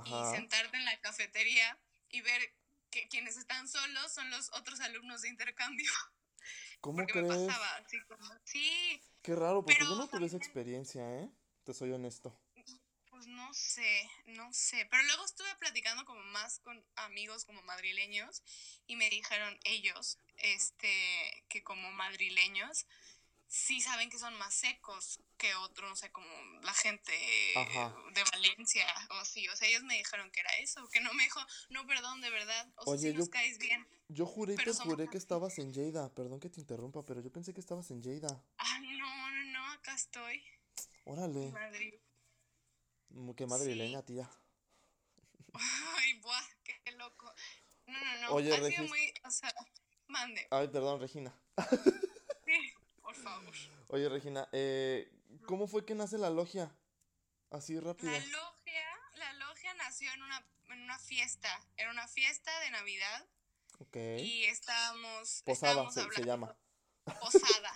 y 0.04 0.34
sentarte 0.34 0.76
en 0.76 0.84
la 0.84 1.00
cafetería 1.00 1.78
y 2.10 2.22
ver 2.22 2.54
que 2.90 3.06
quienes 3.08 3.36
están 3.36 3.68
solos 3.68 4.12
son 4.12 4.28
los 4.30 4.52
otros 4.54 4.80
alumnos 4.80 5.22
de 5.22 5.28
intercambio. 5.28 5.90
¿Cómo 6.80 6.98
Porque 6.98 7.22
me 7.22 7.28
crees? 7.28 7.46
pasaba 7.46 7.76
así 7.76 8.00
como, 8.08 8.34
sí, 8.42 9.00
Qué 9.22 9.36
raro, 9.36 9.64
porque 9.64 9.76
Pero 9.78 9.90
yo 9.90 9.96
no 9.96 10.08
tuve 10.08 10.26
esa 10.26 10.36
experiencia, 10.36 11.08
¿eh? 11.20 11.30
Te 11.62 11.72
soy 11.72 11.92
honesto. 11.92 12.36
Pues 13.22 13.32
no 13.36 13.54
sé, 13.54 14.10
no 14.26 14.52
sé. 14.52 14.84
Pero 14.90 15.00
luego 15.04 15.24
estuve 15.24 15.54
platicando 15.60 16.04
como 16.04 16.20
más 16.32 16.58
con 16.58 16.84
amigos 16.96 17.44
como 17.44 17.62
madrileños 17.62 18.42
y 18.88 18.96
me 18.96 19.08
dijeron 19.10 19.56
ellos, 19.62 20.18
este, 20.38 21.44
que 21.48 21.62
como 21.62 21.92
madrileños 21.92 22.84
sí 23.46 23.80
saben 23.80 24.10
que 24.10 24.18
son 24.18 24.34
más 24.38 24.54
secos 24.54 25.20
que 25.36 25.54
otros, 25.54 25.88
no 25.88 25.94
sé, 25.94 26.10
como 26.10 26.26
la 26.62 26.74
gente 26.74 27.12
Ajá. 27.54 27.94
de 28.12 28.24
Valencia 28.32 28.86
o 29.10 29.14
así. 29.14 29.48
O 29.50 29.54
sea, 29.54 29.68
ellos 29.68 29.84
me 29.84 29.98
dijeron 29.98 30.28
que 30.32 30.40
era 30.40 30.50
eso, 30.58 30.88
que 30.88 30.98
no 31.00 31.12
me 31.14 31.22
dijo, 31.22 31.38
no, 31.70 31.86
perdón, 31.86 32.20
de 32.22 32.30
verdad. 32.30 32.72
O 32.78 32.84
sea, 32.86 32.92
Oye, 32.94 33.12
sí 33.12 33.16
nos 33.16 33.26
yo- 33.26 33.30
caes 33.30 33.58
bien. 33.58 33.86
Yo 34.08 34.26
juré 34.26 34.56
somos 34.56 34.80
juré 34.96 35.08
que 35.08 35.16
estabas 35.18 35.60
en 35.60 35.72
Lleida. 35.72 36.12
Perdón 36.12 36.40
que 36.40 36.50
te 36.50 36.58
interrumpa, 36.58 37.04
pero 37.04 37.20
yo 37.20 37.30
pensé 37.30 37.54
que 37.54 37.60
estabas 37.60 37.88
en 37.92 38.02
Lleida. 38.02 38.44
Ah, 38.58 38.80
no, 38.80 39.30
no, 39.30 39.44
no, 39.52 39.72
acá 39.74 39.94
estoy. 39.94 40.44
Órale. 41.04 41.52
Madrid. 41.52 41.94
Mm, 43.14 43.32
Qué 43.32 43.46
madrileña, 43.46 44.02
tía. 44.02 44.28
Ay, 45.54 46.14
buah, 46.14 46.44
qué 46.64 46.92
loco. 46.92 47.32
No, 47.86 47.98
no, 47.98 48.20
no. 48.22 48.30
Oye, 48.32 48.52
ha 48.52 48.56
sido 48.56 48.68
Regis. 48.68 48.88
muy, 48.88 49.14
o 49.24 49.30
sea, 49.30 49.52
mande. 50.08 50.46
Ay, 50.50 50.68
perdón, 50.68 51.00
Regina. 51.00 51.34
Sí, 52.46 52.72
por 53.02 53.14
favor. 53.16 53.54
Oye, 53.88 54.08
Regina, 54.08 54.48
eh, 54.52 55.10
¿cómo 55.46 55.66
fue 55.66 55.84
que 55.84 55.94
nace 55.94 56.16
la 56.18 56.30
logia? 56.30 56.74
Así 57.50 57.78
rápido. 57.78 58.10
La 58.10 58.18
logia, 58.18 58.84
la 59.16 59.32
logia 59.34 59.74
nació 59.74 60.10
en 60.14 60.22
una, 60.22 60.46
en 60.70 60.80
una 60.82 60.98
fiesta. 60.98 61.48
Era 61.76 61.90
una 61.90 62.08
fiesta 62.08 62.58
de 62.60 62.70
Navidad 62.70 63.26
Ok. 63.80 63.96
y 64.20 64.44
estábamos. 64.44 65.42
Posada 65.44 65.72
estábamos 65.82 65.94
se, 65.94 66.20
se 66.22 66.26
llama. 66.26 66.56
Posada. 67.20 67.72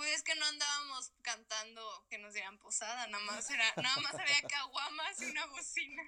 Pues 0.00 0.12
es 0.14 0.22
que 0.22 0.34
no 0.34 0.46
andábamos 0.46 1.12
cantando 1.20 2.06
que 2.08 2.16
nos 2.16 2.32
dieran 2.32 2.56
posada, 2.58 3.06
nada 3.08 3.22
más 3.24 3.50
era, 3.50 3.70
nada 3.76 4.00
más 4.00 4.14
había 4.14 4.40
caguamas 4.48 5.20
y 5.20 5.26
una 5.26 5.44
bocina. 5.44 6.02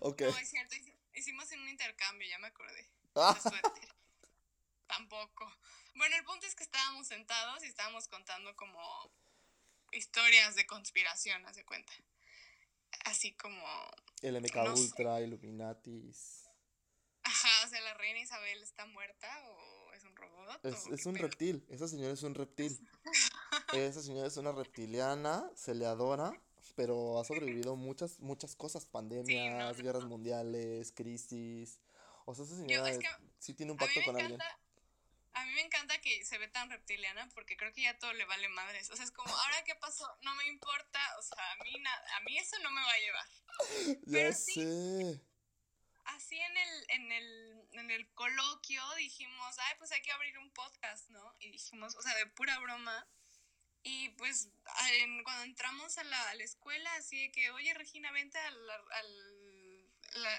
Ok. 0.00 0.22
No, 0.22 0.38
es 0.38 0.48
cierto, 0.48 0.74
hici- 0.76 0.96
hicimos 1.12 1.52
en 1.52 1.60
un 1.60 1.68
intercambio, 1.68 2.26
ya 2.26 2.38
me 2.38 2.46
acordé. 2.46 2.88
Ah. 3.16 3.38
Tampoco. 4.86 5.54
Bueno, 5.94 6.16
el 6.16 6.24
punto 6.24 6.46
es 6.46 6.54
que 6.54 6.64
estábamos 6.64 7.06
sentados 7.06 7.62
y 7.64 7.66
estábamos 7.66 8.08
contando 8.08 8.56
como 8.56 9.12
historias 9.92 10.54
de 10.54 10.66
conspiración, 10.66 11.44
haz 11.44 11.56
de 11.56 11.66
cuenta. 11.66 11.92
Así 13.04 13.34
como, 13.34 13.62
El 14.22 14.36
MK 14.40 14.54
no 14.56 14.74
sé. 14.74 14.82
Ultra, 14.84 15.20
Illuminatis. 15.20 16.48
sea, 17.68 17.80
la 17.82 17.92
reina 17.92 18.20
Isabel 18.20 18.62
está 18.62 18.86
muerta 18.86 19.28
o 19.50 19.79
es 20.26 20.32
un 20.32 20.46
robot. 20.46 20.64
Es, 20.66 20.86
es 21.00 21.06
un 21.06 21.14
pedo? 21.14 21.22
reptil, 21.26 21.64
esa 21.70 21.88
señora 21.88 22.12
es 22.12 22.22
un 22.22 22.34
reptil. 22.34 22.88
Esa 23.72 24.02
señora 24.02 24.26
es 24.28 24.36
una 24.36 24.52
reptiliana, 24.52 25.48
se 25.54 25.74
le 25.74 25.86
adora, 25.86 26.32
pero 26.76 27.20
ha 27.20 27.24
sobrevivido 27.24 27.76
muchas, 27.76 28.18
muchas 28.20 28.54
cosas, 28.56 28.84
pandemias, 28.92 29.76
no. 29.78 29.82
guerras 29.82 30.04
mundiales, 30.04 30.92
crisis. 30.92 31.80
O 32.26 32.34
sea, 32.34 32.44
esa 32.44 32.54
Yo, 32.54 32.60
señora 32.62 32.90
es 32.90 32.98
que 32.98 33.08
sí 33.38 33.54
tiene 33.54 33.72
un 33.72 33.78
pacto 33.78 34.00
con 34.04 34.16
alguien. 34.16 34.34
encanta. 34.40 34.58
A 35.32 35.44
mí 35.46 35.52
me 35.54 35.60
encanta 35.62 36.00
que 36.00 36.24
se 36.24 36.38
ve 36.38 36.48
tan 36.48 36.68
reptiliana 36.68 37.28
porque 37.34 37.56
creo 37.56 37.72
que 37.72 37.82
ya 37.82 37.96
todo 37.98 38.12
le 38.14 38.24
vale 38.24 38.48
madres. 38.48 38.90
O 38.90 38.96
sea, 38.96 39.04
es 39.04 39.12
como, 39.12 39.28
¿ahora 39.32 39.62
qué 39.64 39.74
pasó? 39.76 40.04
No 40.22 40.34
me 40.34 40.46
importa. 40.48 40.98
O 41.18 41.22
sea, 41.22 41.52
a 41.52 41.64
mí, 41.64 41.72
na- 41.80 42.02
a 42.16 42.20
mí 42.22 42.36
eso 42.36 42.56
no 42.64 42.70
me 42.72 42.80
va 42.80 42.90
a 42.92 42.98
llevar. 42.98 43.26
Ya 44.06 44.12
pero 44.12 44.32
sí. 44.32 44.54
sé. 44.54 45.20
así 46.06 46.36
en 46.36 46.56
el, 46.56 46.84
en 46.90 47.12
el, 47.12 47.59
en 47.72 47.90
el 47.90 48.08
coloquio 48.14 48.82
dijimos, 48.96 49.58
ay, 49.58 49.74
pues 49.78 49.92
hay 49.92 50.02
que 50.02 50.12
abrir 50.12 50.36
un 50.38 50.50
podcast, 50.52 51.08
¿no? 51.10 51.36
Y 51.38 51.50
dijimos, 51.50 51.94
o 51.96 52.02
sea, 52.02 52.14
de 52.16 52.26
pura 52.26 52.58
broma. 52.58 53.08
Y 53.82 54.10
pues 54.10 54.50
en- 55.00 55.22
cuando 55.24 55.44
entramos 55.44 55.96
a 55.98 56.04
la, 56.04 56.30
a 56.30 56.34
la 56.34 56.44
escuela, 56.44 56.94
así 56.96 57.18
de 57.22 57.32
que, 57.32 57.50
oye, 57.50 57.72
Regina, 57.74 58.10
vente 58.12 58.38
al, 58.38 58.70
al, 58.70 59.90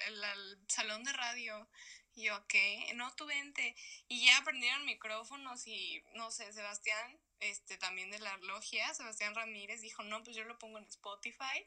al- 0.08 0.24
al 0.24 0.60
salón 0.68 1.04
de 1.04 1.14
radio. 1.14 1.70
Y 2.14 2.26
yo, 2.26 2.46
¿qué? 2.48 2.92
No, 2.96 3.14
tú 3.16 3.26
vente. 3.26 3.76
Y 4.10 4.26
ya 4.26 4.42
prendieron 4.44 4.86
micrófonos 4.86 5.66
y, 5.66 6.04
no 6.16 6.30
sé, 6.30 6.52
Sebastián, 6.52 7.20
este, 7.40 7.78
también 7.78 8.12
de 8.12 8.20
la 8.20 8.36
logia, 8.38 8.94
Sebastián 8.94 9.34
Ramírez, 9.34 9.82
dijo, 9.82 10.04
no, 10.04 10.22
pues 10.24 10.36
yo 10.36 10.44
lo 10.44 10.60
pongo 10.60 10.78
en 10.78 10.86
Spotify. 10.86 11.66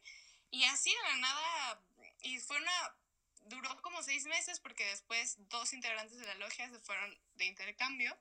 Y 0.50 0.64
así 0.64 0.90
de 0.90 1.02
la 1.10 1.16
nada, 1.16 1.82
y 2.20 2.38
fue 2.40 2.58
una, 2.58 2.96
duró 3.44 3.80
como 3.82 4.02
seis 4.02 4.24
meses 4.26 4.60
porque 4.60 4.84
después 4.86 5.36
dos 5.48 5.72
integrantes 5.72 6.18
de 6.18 6.26
la 6.26 6.34
logia 6.36 6.68
se 6.70 6.80
fueron 6.80 7.18
de 7.34 7.44
intercambio 7.46 8.16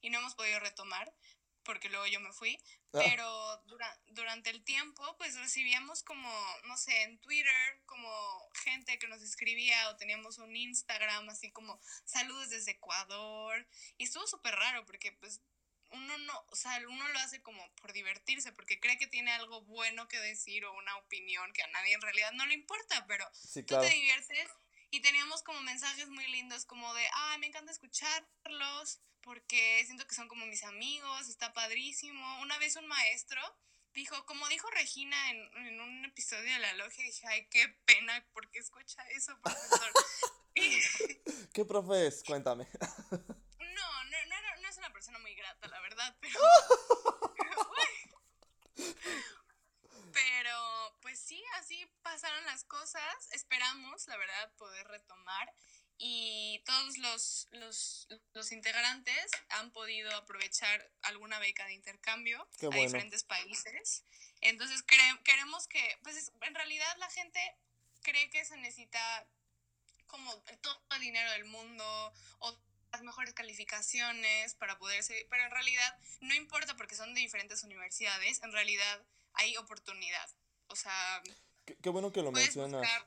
y 0.00 0.10
no 0.10 0.18
hemos 0.18 0.34
podido 0.34 0.60
retomar 0.60 1.12
porque 1.64 1.88
luego 1.88 2.06
yo 2.06 2.20
me 2.20 2.32
fui, 2.32 2.56
Ah. 2.92 3.00
pero 3.04 3.56
dura- 3.66 4.00
durante 4.06 4.50
el 4.50 4.62
tiempo 4.62 5.16
pues 5.18 5.34
recibíamos 5.34 6.04
como, 6.04 6.30
no 6.64 6.76
sé, 6.76 7.02
en 7.02 7.18
Twitter 7.20 7.82
como 7.86 8.08
gente 8.64 8.98
que 9.00 9.08
nos 9.08 9.20
escribía 9.22 9.88
o 9.90 9.96
teníamos 9.96 10.38
un 10.38 10.54
Instagram 10.54 11.28
así 11.28 11.50
como 11.50 11.80
saludos 12.04 12.50
desde 12.50 12.70
Ecuador 12.72 13.66
y 13.98 14.04
estuvo 14.04 14.26
súper 14.28 14.54
raro 14.54 14.86
porque 14.86 15.10
pues 15.12 15.40
uno 15.90 16.18
no, 16.18 16.44
o 16.48 16.56
sea, 16.56 16.80
uno 16.88 17.08
lo 17.08 17.18
hace 17.20 17.42
como 17.42 17.68
por 17.76 17.92
divertirse 17.92 18.52
porque 18.52 18.78
cree 18.80 18.98
que 18.98 19.06
tiene 19.08 19.32
algo 19.32 19.62
bueno 19.62 20.06
que 20.08 20.18
decir 20.20 20.64
o 20.64 20.72
una 20.76 20.96
opinión 20.98 21.52
que 21.52 21.62
a 21.62 21.68
nadie 21.68 21.94
en 21.94 22.00
realidad 22.00 22.32
no 22.32 22.46
le 22.46 22.54
importa, 22.54 23.06
pero 23.06 23.28
Sí, 23.34 23.62
tú 23.64 23.78
te 23.80 23.88
diviertes 23.88 24.48
y 24.96 25.00
teníamos 25.00 25.42
como 25.42 25.60
mensajes 25.60 26.08
muy 26.08 26.26
lindos 26.28 26.64
como 26.64 26.92
de, 26.94 27.06
ay, 27.12 27.38
me 27.38 27.48
encanta 27.48 27.70
escucharlos 27.70 29.02
porque 29.20 29.82
siento 29.84 30.06
que 30.06 30.14
son 30.14 30.26
como 30.26 30.46
mis 30.46 30.64
amigos, 30.64 31.28
está 31.28 31.52
padrísimo. 31.52 32.40
Una 32.40 32.56
vez 32.58 32.76
un 32.76 32.86
maestro 32.86 33.42
dijo, 33.92 34.24
como 34.24 34.48
dijo 34.48 34.70
Regina 34.70 35.30
en, 35.30 35.66
en 35.66 35.80
un 35.82 36.04
episodio 36.06 36.50
de 36.50 36.60
la 36.60 36.72
logia, 36.74 37.04
dije, 37.04 37.26
ay, 37.28 37.46
qué 37.50 37.68
pena, 37.84 38.26
¿por 38.32 38.50
qué 38.50 38.58
escucha 38.58 39.02
eso, 39.10 39.38
profesor? 39.42 39.92
¿Qué 41.52 41.64
profe 41.66 42.06
es? 42.06 42.24
Cuéntame. 42.24 42.66
no, 42.80 44.04
no, 44.04 44.26
no, 44.26 44.60
no 44.62 44.68
es 44.68 44.78
una 44.78 44.92
persona 44.94 45.18
muy 45.18 45.34
grata, 45.34 45.68
la 45.68 45.80
verdad, 45.80 46.16
pero... 46.20 46.40
Pero, 50.86 51.00
pues 51.00 51.18
sí, 51.20 51.42
así 51.54 51.84
pasaron 52.02 52.44
las 52.46 52.64
cosas. 52.64 53.02
Esperamos, 53.32 54.06
la 54.08 54.16
verdad, 54.16 54.52
poder 54.56 54.86
retomar. 54.88 55.52
Y 55.98 56.62
todos 56.66 56.98
los, 56.98 57.48
los, 57.52 58.06
los 58.34 58.52
integrantes 58.52 59.30
han 59.48 59.70
podido 59.72 60.14
aprovechar 60.14 60.90
alguna 61.02 61.38
beca 61.38 61.64
de 61.66 61.72
intercambio 61.72 62.46
Qué 62.58 62.66
a 62.66 62.68
bueno. 62.68 62.82
diferentes 62.82 63.24
países. 63.24 64.04
Entonces, 64.42 64.84
cre- 64.86 65.22
queremos 65.24 65.66
que, 65.68 65.98
pues 66.02 66.16
es- 66.16 66.32
en 66.42 66.54
realidad 66.54 66.94
la 66.98 67.08
gente 67.10 67.40
cree 68.02 68.28
que 68.30 68.44
se 68.44 68.56
necesita 68.58 69.26
como 70.06 70.32
todo 70.60 70.80
el 70.90 71.00
dinero 71.00 71.30
del 71.32 71.46
mundo 71.46 72.12
o 72.40 72.58
las 72.92 73.02
mejores 73.02 73.32
calificaciones 73.34 74.54
para 74.54 74.78
poder 74.78 75.02
seguir, 75.02 75.26
pero 75.30 75.44
en 75.44 75.50
realidad 75.50 75.98
no 76.20 76.34
importa 76.34 76.76
porque 76.76 76.94
son 76.94 77.14
de 77.14 77.20
diferentes 77.22 77.62
universidades, 77.64 78.42
en 78.42 78.52
realidad 78.52 79.04
hay 79.32 79.56
oportunidad. 79.56 80.30
O 80.68 80.76
sea, 80.76 81.22
Qué, 81.64 81.76
qué 81.76 81.88
bueno 81.90 82.12
que 82.12 82.22
lo 82.22 82.32
mencionas. 82.32 82.80
buscar 82.82 83.06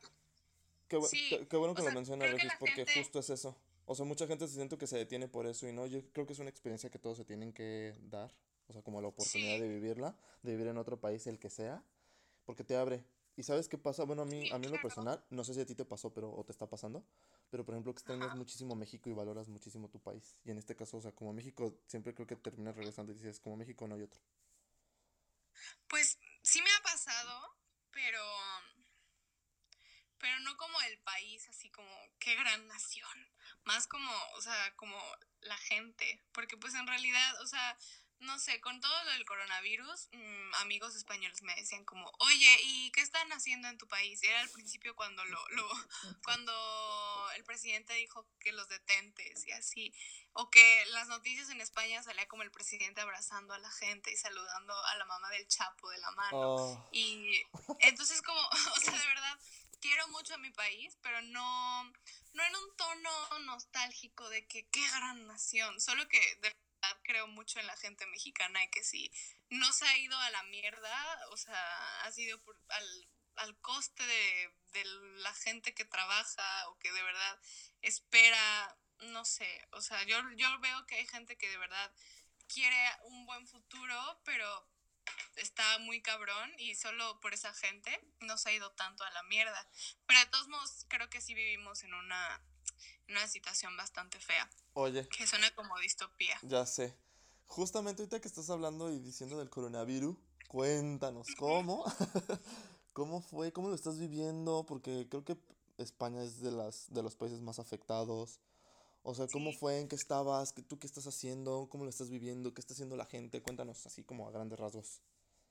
Qué, 0.88 1.02
Sí, 1.04 1.28
qué- 1.30 1.48
qué 1.48 1.56
bueno 1.58 1.76
que 1.76 1.82
o 1.84 1.86
lo 1.86 1.92
mencionas, 1.92 2.32
Regis, 2.32 2.52
porque 2.60 2.74
gente- 2.74 2.96
justo 3.04 3.20
es 3.20 3.30
eso. 3.30 3.56
O 3.86 3.94
sea, 3.96 4.06
mucha 4.06 4.26
gente 4.28 4.48
se 4.48 4.56
siente 4.56 4.78
que 4.78 4.88
se 4.88 4.98
detiene 4.98 5.28
por 5.28 5.46
eso 5.46 5.68
y 5.68 5.72
no, 5.72 5.86
yo 5.86 6.02
creo 6.14 6.26
que 6.26 6.34
es 6.34 6.40
una 6.40 6.50
experiencia 6.50 6.90
que 6.90 6.98
todos 7.00 7.18
se 7.18 7.26
tienen 7.26 7.54
que 7.54 7.96
dar. 8.04 8.32
O 8.68 8.74
sea, 8.74 8.82
como 8.82 9.02
la 9.02 9.08
oportunidad 9.08 9.56
Sí. 9.56 9.62
de 9.62 9.68
vivirla, 9.68 10.16
de 10.44 10.52
vivir 10.52 10.68
en 10.68 10.78
otro 10.78 11.00
país, 11.00 11.26
el 11.28 11.40
que 11.40 11.50
sea, 11.50 11.84
porque 12.46 12.64
te 12.64 12.76
abre. 12.76 13.04
¿Y 13.36 13.44
sabes 13.44 13.68
qué 13.70 13.78
pasa? 13.78 14.04
Bueno, 14.04 14.24
a 14.24 14.26
mí, 14.26 14.42
Sí, 14.48 14.52
a 14.52 14.58
mí 14.58 14.66
en 14.66 14.74
lo 14.74 14.82
personal, 14.82 15.24
no 15.30 15.44
sé 15.44 15.54
si 15.54 15.62
a 15.62 15.66
ti 15.66 15.74
te 15.76 15.86
pasó, 15.86 16.12
pero 16.14 16.32
o 16.34 16.44
te 16.44 16.52
está 16.52 16.68
pasando, 16.68 17.04
pero 17.52 17.64
por 17.66 17.74
ejemplo, 17.76 17.94
que 17.94 18.00
extrañas 18.00 18.36
muchísimo 18.36 18.76
México 18.76 19.10
y 19.10 19.14
valoras 19.14 19.48
muchísimo 19.48 19.90
tu 19.90 20.00
país. 20.00 20.36
Y 20.44 20.52
en 20.52 20.58
este 20.58 20.76
caso, 20.76 20.98
o 20.98 21.02
sea, 21.02 21.12
como 21.14 21.34
México, 21.34 21.74
siempre 21.88 22.14
creo 22.14 22.28
que 22.28 22.36
terminas 22.36 22.76
regresando 22.76 23.12
y 23.12 23.16
dices, 23.16 23.40
como 23.40 23.56
México 23.56 23.88
no 23.88 23.96
hay 23.96 24.02
otro. 24.02 24.20
Pues 25.88 26.18
sí 26.42 26.62
me 26.62 26.70
ha 26.72 26.84
pasado, 26.84 27.56
pero 27.92 28.22
pero 30.20 30.38
no 30.42 30.56
como 30.58 30.82
el 30.82 30.98
país, 31.20 31.48
así 31.50 31.70
como 31.70 31.90
qué 32.20 32.36
gran 32.36 32.68
nación, 32.68 33.32
más 33.64 33.88
como, 33.88 34.12
o 34.36 34.42
sea, 34.42 34.76
como 34.76 34.98
la 35.42 35.58
gente, 35.58 36.22
porque 36.32 36.58
pues 36.58 36.74
en 36.76 36.88
realidad, 36.88 37.42
o 37.42 37.48
sea, 37.48 37.78
no 38.20 38.38
sé, 38.38 38.60
con 38.60 38.82
todo 38.82 39.04
lo 39.06 39.12
del 39.12 39.26
coronavirus, 39.26 40.10
mm, 40.12 40.56
amigos 40.56 40.96
españoles 40.96 41.42
me 41.42 41.56
decían 41.56 41.86
como, 41.86 42.12
oye, 42.20 42.58
¿y 42.64 42.92
qué 42.92 43.02
están 43.02 43.32
haciendo 43.32 43.70
en 43.70 43.78
tu 43.78 43.88
país? 43.88 44.22
Y 44.24 44.28
era 44.28 44.42
al 44.42 44.50
principio 44.50 44.96
cuando 44.96 45.24
lo, 45.26 45.50
lo 45.50 45.70
cuando 46.24 46.54
el 47.36 47.44
presidente 47.46 47.94
dijo 47.94 48.28
que 48.40 48.52
los 48.52 48.68
detentes 48.68 49.48
y 49.48 49.52
así, 49.52 49.94
o 50.34 50.50
que 50.50 50.86
las 50.92 51.08
noticias 51.08 51.50
en 51.50 51.62
España 51.62 52.04
salía 52.04 52.28
como 52.28 52.44
el 52.44 52.52
presidente 52.52 53.02
abrazando 53.02 53.54
a 53.54 53.60
la 53.60 53.72
gente 53.72 54.12
y 54.12 54.18
saludando 54.18 54.74
a 54.86 54.96
la 54.98 55.06
mamá 55.06 55.30
del 55.30 55.48
Chapo 55.48 55.90
de 55.90 56.00
la 56.00 56.12
mano. 56.12 56.40
Oh, 56.40 56.90
Y 56.92 57.42
entonces 57.80 58.22
como, 58.22 58.42
o 58.76 58.80
sea, 58.82 59.00
de 59.00 59.08
verdad, 59.08 59.40
quiero 59.80 60.08
mucho 60.10 60.34
a 60.36 60.38
mi 60.38 60.52
país, 60.52 60.98
pero 61.02 61.22
no, 61.22 61.84
no 62.34 62.44
en 62.44 62.56
un 62.56 62.76
tono 62.76 63.40
nostálgico 63.46 64.30
de 64.30 64.46
que 64.48 64.68
qué 64.70 64.88
gran 64.92 65.28
nación, 65.28 65.80
solo 65.80 66.08
que 66.08 66.20
de 66.42 66.56
verdad 66.82 67.02
creo 67.04 67.28
mucho 67.28 67.60
en 67.60 67.68
la 67.68 67.78
gente 67.78 68.06
mexicana 68.08 68.64
y 68.64 68.70
que 68.70 68.84
si 68.84 69.12
no 69.50 69.72
se 69.72 69.86
ha 69.86 69.98
ido 69.98 70.18
a 70.18 70.30
la 70.32 70.44
mierda, 70.44 71.20
o 71.32 71.38
sea, 71.38 72.02
ha 72.04 72.12
sido 72.12 72.42
por, 72.42 72.58
al, 72.70 73.10
al 73.36 73.60
coste 73.62 74.06
de, 74.06 74.54
de 74.74 74.86
la 75.22 75.34
gente 75.34 75.74
que 75.74 75.86
trabaja 75.86 76.70
o 76.70 76.78
que 76.80 76.92
de 76.92 77.04
verdad 77.04 77.40
espera, 77.82 78.78
no 79.02 79.26
sé, 79.26 79.68
o 79.72 79.82
sea, 79.82 80.04
yo, 80.04 80.18
yo 80.36 80.60
veo 80.60 80.86
que 80.86 80.96
hay 80.96 81.08
gente 81.08 81.38
que 81.38 81.50
de 81.50 81.58
verdad 81.58 81.92
quiere 82.48 82.78
un 83.04 83.26
buen 83.26 83.48
futuro, 83.48 84.22
pero 84.24 84.68
está 85.36 85.80
muy 85.80 86.02
cabrón 86.02 86.52
y 86.58 86.76
solo 86.76 87.20
por 87.20 87.34
esa 87.34 87.54
gente 87.54 87.92
no 88.22 88.38
se 88.38 88.50
ha 88.50 88.54
ido 88.54 88.72
tanto 88.72 89.04
a 89.04 89.12
la 89.12 89.24
mierda. 89.24 89.68
Pero 90.06 90.20
de 90.20 90.26
todos 90.28 90.48
modos, 90.48 90.86
creo 90.88 91.10
que 91.10 91.22
sí 91.22 91.34
vivimos 91.34 91.84
en 91.84 91.94
una, 91.94 92.42
una 93.08 93.28
situación 93.28 93.76
bastante 93.78 94.20
fea, 94.20 94.50
oye, 94.74 95.08
que 95.10 95.28
suena 95.28 95.50
como 95.56 95.78
distopía. 95.80 96.38
ya 96.44 96.66
sé. 96.66 96.96
Justamente 97.46 98.04
ahorita 98.04 98.20
que 98.20 98.28
estás 98.28 98.50
hablando 98.52 98.92
y 98.92 99.00
diciendo 99.00 99.40
del 99.40 99.50
coronavirus, 99.50 100.16
cuéntanos 100.48 101.28
cómo, 101.38 101.84
cómo 102.94 103.22
fue, 103.22 103.52
cómo 103.52 103.70
lo 103.70 103.76
estás 103.76 103.98
viviendo, 103.98 104.66
porque 104.68 105.08
creo 105.10 105.26
que 105.26 105.36
España 105.78 106.22
es 106.24 106.42
de 106.42 106.52
las 106.52 106.94
de 106.94 107.02
los 107.02 107.16
países 107.16 107.42
más 107.42 107.58
afectados. 107.58 108.40
O 109.10 109.16
sea, 109.16 109.28
¿cómo 109.28 109.52
Sí. 109.52 109.58
fue? 109.58 109.80
¿En 109.80 109.88
qué 109.88 109.96
estabas? 109.96 110.54
¿Qué, 110.54 110.62
¿Tú 110.62 110.78
qué 110.78 110.86
estás 110.88 111.06
haciendo? 111.08 111.68
¿Cómo 111.70 111.84
lo 111.84 111.90
estás 111.90 112.10
viviendo? 112.10 112.54
¿Qué 112.54 112.62
está 112.62 112.74
haciendo 112.74 112.96
la 112.96 113.06
gente? 113.06 113.42
Cuéntanos 113.42 113.86
así 113.86 114.04
como 114.04 114.28
a 114.28 114.32
grandes 114.32 114.60
rasgos. 114.60 115.02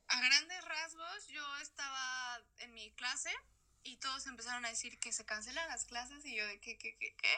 A 0.06 0.20
grandes 0.20 0.64
rasgos, 0.64 1.26
yo 1.26 1.44
estaba 1.58 2.38
en 2.58 2.72
mi 2.72 2.92
clase 2.92 3.30
y 3.82 3.96
todos 3.98 4.26
empezaron 4.26 4.64
a 4.64 4.68
decir 4.68 4.98
que 5.00 5.12
se 5.12 5.24
cancelan 5.24 5.68
las 5.68 5.84
clases 5.86 6.24
y 6.24 6.36
yo 6.36 6.46
de 6.46 6.60
qué, 6.60 6.78
qué, 6.78 6.96
qué, 6.98 7.14
qué. 7.16 7.34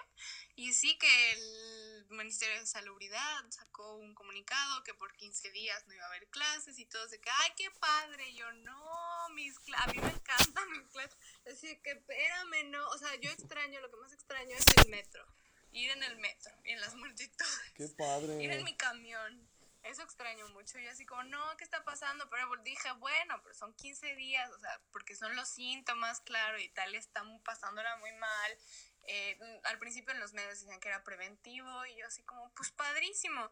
Y 0.56 0.72
sí 0.74 0.98
que 0.98 1.32
el 1.32 2.06
Ministerio 2.10 2.58
de 2.60 2.66
Salubridad 2.66 3.44
sacó 3.50 3.96
un 3.96 4.14
comunicado 4.14 4.82
que 4.84 4.94
por 4.94 5.14
15 5.16 5.50
días 5.52 5.86
no 5.86 5.94
iba 5.94 6.04
a 6.04 6.08
haber 6.08 6.28
clases 6.28 6.78
y 6.78 6.86
todos 6.86 7.10
de 7.10 7.20
que, 7.20 7.30
ay, 7.30 7.52
qué 7.56 7.70
padre. 7.80 8.28
Y 8.30 8.36
yo, 8.36 8.52
no, 8.52 9.28
mis 9.34 9.54
a 9.76 9.86
mí 9.86 9.98
me 10.00 10.10
encantan 10.10 10.70
mis 10.70 10.86
clases. 10.92 11.16
Así 11.50 11.80
que 11.82 11.92
espérame, 11.92 12.70
no. 12.70 12.86
O 12.90 12.98
sea, 12.98 13.14
yo 13.20 13.30
extraño, 13.30 13.80
lo 13.80 13.90
que 13.90 13.96
más 13.96 14.12
extraño 14.12 14.54
es 14.56 14.66
el 14.76 14.90
metro. 14.90 15.24
Ir 15.72 15.90
en 15.90 16.02
el 16.02 16.16
metro, 16.18 16.52
en 16.64 16.80
las 16.80 16.94
multitudes 16.96 17.60
¡Qué 17.74 17.84
ir 17.84 17.90
en 17.90 17.96
padre! 17.96 18.62
mi 18.64 18.76
camión. 18.76 19.48
Eso 19.82 20.02
extraño 20.02 20.46
mucho. 20.50 20.78
Y 20.78 20.86
así 20.88 21.06
como, 21.06 21.22
no, 21.24 21.56
¿qué 21.56 21.64
está 21.64 21.82
pasando? 21.84 22.28
Pero 22.28 22.48
dije, 22.62 22.90
bueno, 22.98 23.40
pero 23.42 23.54
son 23.54 23.72
15 23.74 24.14
días, 24.14 24.50
o 24.50 24.58
sea, 24.58 24.78
porque 24.92 25.16
son 25.16 25.34
los 25.36 25.48
síntomas, 25.48 26.20
claro, 26.20 26.58
Italia 26.58 26.98
está 26.98 27.22
mu- 27.22 27.42
pasándola 27.42 27.96
muy 27.96 28.12
mal. 28.12 28.58
Eh, 29.04 29.38
al 29.64 29.78
principio 29.78 30.12
en 30.12 30.20
los 30.20 30.34
medios 30.34 30.60
decían 30.60 30.80
que 30.80 30.88
era 30.88 31.02
preventivo 31.02 31.86
y 31.86 31.96
yo 31.96 32.06
así 32.06 32.22
como, 32.24 32.52
pues 32.54 32.70
padrísimo. 32.72 33.50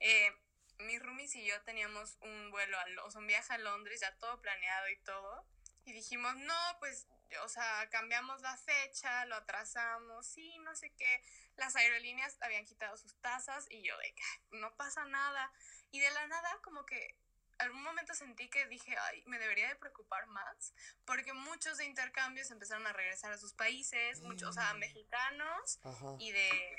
Eh, 0.00 0.32
mis 0.80 1.00
roomies 1.00 1.34
y 1.36 1.44
yo 1.46 1.60
teníamos 1.62 2.16
un 2.22 2.50
vuelo, 2.50 2.76
a, 2.78 2.84
o 3.04 3.10
sea, 3.10 3.20
un 3.20 3.26
viaje 3.28 3.52
a 3.52 3.58
Londres, 3.58 4.00
ya 4.00 4.16
todo 4.16 4.40
planeado 4.40 4.88
y 4.88 4.96
todo. 5.04 5.46
Y 5.84 5.92
dijimos, 5.92 6.34
no, 6.36 6.76
pues, 6.80 7.06
o 7.44 7.48
sea, 7.48 7.88
cambiamos 7.90 8.40
la 8.42 8.56
fecha, 8.56 9.24
lo 9.26 9.36
atrasamos, 9.36 10.26
sí, 10.26 10.58
no 10.58 10.74
sé 10.74 10.90
qué. 10.96 11.22
Las 11.58 11.76
aerolíneas 11.76 12.38
habían 12.40 12.64
quitado 12.64 12.96
sus 12.96 13.14
tasas 13.20 13.66
y 13.70 13.82
yo 13.86 13.96
de 13.98 14.14
que 14.14 14.22
no 14.58 14.74
pasa 14.76 15.04
nada. 15.04 15.52
Y 15.90 16.00
de 16.00 16.10
la 16.12 16.26
nada, 16.26 16.58
como 16.62 16.86
que 16.86 17.16
algún 17.58 17.82
momento 17.82 18.14
sentí 18.14 18.48
que 18.48 18.66
dije, 18.68 18.96
ay, 18.96 19.24
me 19.26 19.38
debería 19.40 19.68
de 19.68 19.74
preocupar 19.74 20.26
más, 20.28 20.72
porque 21.04 21.32
muchos 21.32 21.76
de 21.78 21.86
intercambios 21.86 22.50
empezaron 22.52 22.86
a 22.86 22.92
regresar 22.92 23.32
a 23.32 23.38
sus 23.38 23.52
países, 23.52 24.20
muchos, 24.20 24.50
o 24.50 24.52
sea, 24.52 24.72
Mm. 24.74 24.78
mexicanos 24.78 25.80
Ajá. 25.82 26.14
y 26.20 26.30
de, 26.30 26.76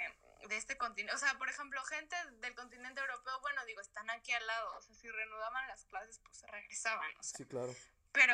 de 0.47 0.55
este 0.55 0.77
continente, 0.77 1.13
o 1.13 1.17
sea, 1.17 1.37
por 1.37 1.49
ejemplo, 1.49 1.83
gente 1.83 2.15
del 2.37 2.55
continente 2.55 3.01
europeo, 3.01 3.41
bueno, 3.41 3.65
digo, 3.65 3.81
están 3.81 4.09
aquí 4.09 4.31
al 4.31 4.47
lado, 4.47 4.77
o 4.77 4.81
sea, 4.81 4.95
si 4.95 5.09
reanudaban 5.09 5.67
las 5.67 5.83
clases, 5.83 6.19
pues 6.23 6.41
regresaban, 6.43 7.11
o 7.19 7.23
sea, 7.23 7.37
Sí, 7.39 7.45
claro. 7.45 7.75
Pero 8.11 8.33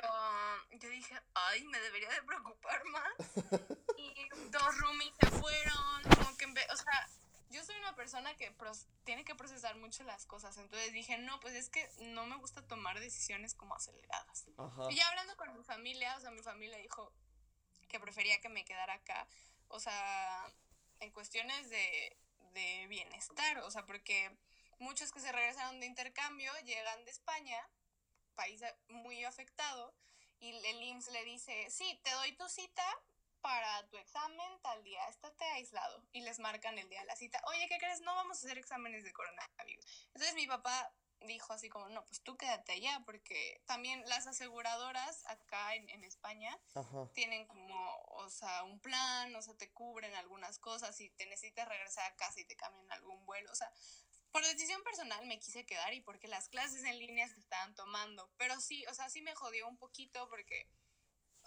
yo 0.72 0.89
dije, 0.89 1.20
ay, 1.34 1.63
me 1.65 1.79
debería 1.79 2.10
de 2.10 2.24
preocupar 2.24 2.84
más. 2.86 3.13
Y 3.98 4.29
dos 4.50 4.77
roomies 4.79 5.13
se 5.20 5.27
fueron, 5.27 6.03
como 6.17 6.38
que, 6.38 6.46
o 6.72 6.75
sea, 6.77 7.10
yo 7.50 7.63
soy 7.63 7.77
una 7.77 7.96
persona 7.96 8.36
que 8.36 8.51
pros- 8.51 8.88
tiene 9.05 9.24
que 9.24 9.36
procesar 9.36 9.75
mucho 9.77 10.03
las 10.03 10.25
cosas. 10.25 10.58
Entonces 10.58 10.91
dije, 10.91 11.17
no, 11.17 11.39
pues 11.39 11.53
es 11.55 11.70
que 11.70 11.89
no 12.01 12.25
me 12.25 12.36
gusta 12.36 12.62
tomar 12.67 13.00
decisiones 13.00 13.53
como 13.55 13.74
aceleradas. 13.75 14.46
Ajá. 14.58 14.88
Y 14.91 14.96
ya 14.96 15.08
hablando 15.08 15.36
con 15.38 15.55
mi 15.58 15.63
familia, 15.63 16.15
o 16.17 16.20
sea, 16.20 16.32
mi 16.32 16.41
familia 16.44 16.77
dijo 16.77 17.12
que 17.88 18.00
prefería 18.00 18.39
que 18.41 18.50
me 18.50 18.65
quedara 18.65 18.94
acá, 18.96 19.27
o 19.70 19.79
sea, 19.79 20.44
en 21.00 21.12
cuestiones 21.12 21.70
de, 21.70 22.17
de 22.53 22.88
bienestar, 22.88 23.60
o 23.60 23.72
sea, 23.72 23.86
porque 23.86 24.29
muchos 24.79 25.12
que 25.13 25.22
se 25.22 25.32
regresaron 25.32 25.79
de 25.79 25.86
intercambio 25.86 26.51
llegan 26.65 27.05
de 27.05 27.12
España, 27.12 27.65
país 28.36 28.62
muy 28.89 29.24
afectado, 29.24 29.96
y 30.39 30.51
el 30.51 30.84
IMSS 30.84 31.12
le 31.12 31.24
dice, 31.24 31.70
sí, 31.70 32.00
te 32.04 32.12
doy 32.12 32.36
tu 32.36 32.48
cita 32.50 32.86
para 33.42 33.88
tu 33.89 33.98
examen 33.98 34.60
tal 34.62 34.84
día, 34.84 35.08
estate 35.08 35.46
aislado. 35.46 36.04
Y 36.12 36.22
les 36.22 36.39
marcan 36.39 36.77
el 36.77 36.89
día 36.89 37.01
de 37.01 37.06
la 37.06 37.15
cita, 37.15 37.42
oye, 37.48 37.68
¿qué 37.68 37.77
crees? 37.77 38.01
No 38.01 38.15
vamos 38.15 38.38
a 38.38 38.46
hacer 38.46 38.58
exámenes 38.58 39.04
de 39.04 39.13
coronavirus. 39.13 39.86
Entonces 40.08 40.36
mi 40.36 40.48
papá 40.48 40.94
dijo 41.22 41.54
así 41.54 41.70
como, 41.70 41.89
no, 41.89 42.04
pues 42.06 42.22
tú 42.22 42.38
quédate 42.38 42.74
allá, 42.74 43.01
porque 43.06 43.62
también 43.65 44.04
las 44.08 44.27
aseguradoras 44.27 45.25
acá 45.27 45.75
en, 45.75 45.89
en 45.89 46.04
España 46.04 46.58
Ajá. 46.75 47.10
tienen 47.13 47.48
como, 47.48 47.75
o 48.08 48.30
sea, 48.30 48.63
un 48.63 48.80
plan, 48.80 49.36
o 49.36 49.42
sea, 49.42 49.56
te 49.56 49.72
cubren 49.72 50.13
algunas 50.15 50.60
cosas 50.60 51.00
y 51.00 51.10
te 51.12 51.25
necesitas 51.27 51.68
regresar 51.68 52.12
a 52.12 52.15
casa 52.15 52.39
y 52.39 52.46
te 52.46 52.56
cambian 52.56 52.92
algún 52.92 53.25
vuelo, 53.25 53.51
o 53.51 53.56
sea, 53.56 53.72
por 54.36 54.44
decisión 54.44 54.84
personal 54.84 55.25
me 55.27 55.39
quise 55.39 55.65
quedar 55.65 55.94
y 55.94 56.01
porque 56.01 56.27
las 56.27 56.50
clases 56.50 56.84
en 56.84 57.00
línea 57.00 57.25
se 57.25 57.39
estaban 57.39 57.74
tomando, 57.74 58.30
pero 58.36 58.60
sí, 58.60 58.86
o 58.88 58.94
sea, 58.94 59.10
sí 59.10 59.22
me 59.22 59.34
jodió 59.34 59.65
un 59.65 59.77
poquito 59.77 60.27
porque, 60.27 60.68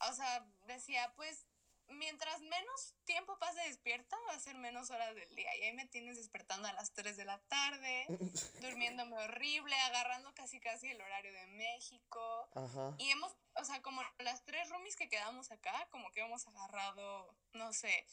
o 0.09 0.15
sea, 0.15 0.51
decía, 0.67 1.13
pues, 1.15 1.45
mientras 1.89 2.41
menos 2.41 2.95
tiempo 3.05 3.39
pase 3.39 3.61
despierta, 3.69 4.17
va 4.31 4.37
a 4.37 4.41
ser 4.41 4.57
menos 4.57 4.89
horas 4.89 5.15
del 5.15 5.37
día. 5.37 5.55
Y 5.57 5.65
ahí 5.65 5.73
me 5.75 5.85
tienes 5.85 6.17
despertando 6.17 6.67
a 6.67 6.73
las 6.73 6.95
3 6.95 7.15
de 7.19 7.27
la 7.27 7.39
tarde, 7.41 8.07
durmiéndome 8.63 9.19
horrible, 9.19 9.77
agarrando 9.81 10.33
casi 10.33 10.59
casi 10.59 10.89
el 10.89 10.99
horario 11.03 11.35
de 11.35 11.47
México. 11.49 12.49
Ajá. 12.55 12.95
Y 12.97 13.11
hemos, 13.11 13.37
o 13.57 13.65
sea, 13.67 13.83
como 13.83 14.01
las 14.21 14.47
tres 14.47 14.67
roomies 14.71 14.97
que 14.97 15.11
quedamos 15.11 15.51
acá, 15.51 15.89
como 15.91 16.11
que 16.13 16.21
hemos 16.21 16.47
agarrado, 16.47 17.37
no 17.53 17.71
sé, 17.75 18.07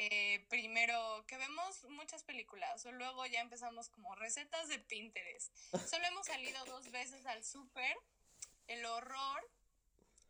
eh, 0.00 0.46
primero 0.48 1.24
que 1.26 1.36
vemos 1.36 1.82
muchas 1.88 2.22
películas, 2.22 2.86
o 2.86 2.92
luego 2.92 3.26
ya 3.26 3.40
empezamos 3.40 3.88
como 3.88 4.14
recetas 4.14 4.68
de 4.68 4.78
Pinterest. 4.78 5.52
Solo 5.90 6.06
hemos 6.06 6.24
salido 6.24 6.64
dos 6.66 6.88
veces 6.92 7.26
al 7.26 7.44
súper, 7.44 7.96
el 8.68 8.86
horror, 8.86 9.50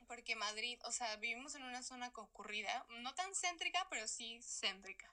porque 0.07 0.37
Madrid, 0.37 0.81
o 0.85 0.91
sea, 0.91 1.15
vivimos 1.17 1.55
en 1.55 1.65
una 1.65 1.83
zona 1.83 2.11
concurrida, 2.13 2.87
no 3.03 3.15
tan 3.15 3.35
céntrica, 3.35 3.87
pero 3.91 4.09
sí 4.09 4.41
céntrica. 4.41 5.13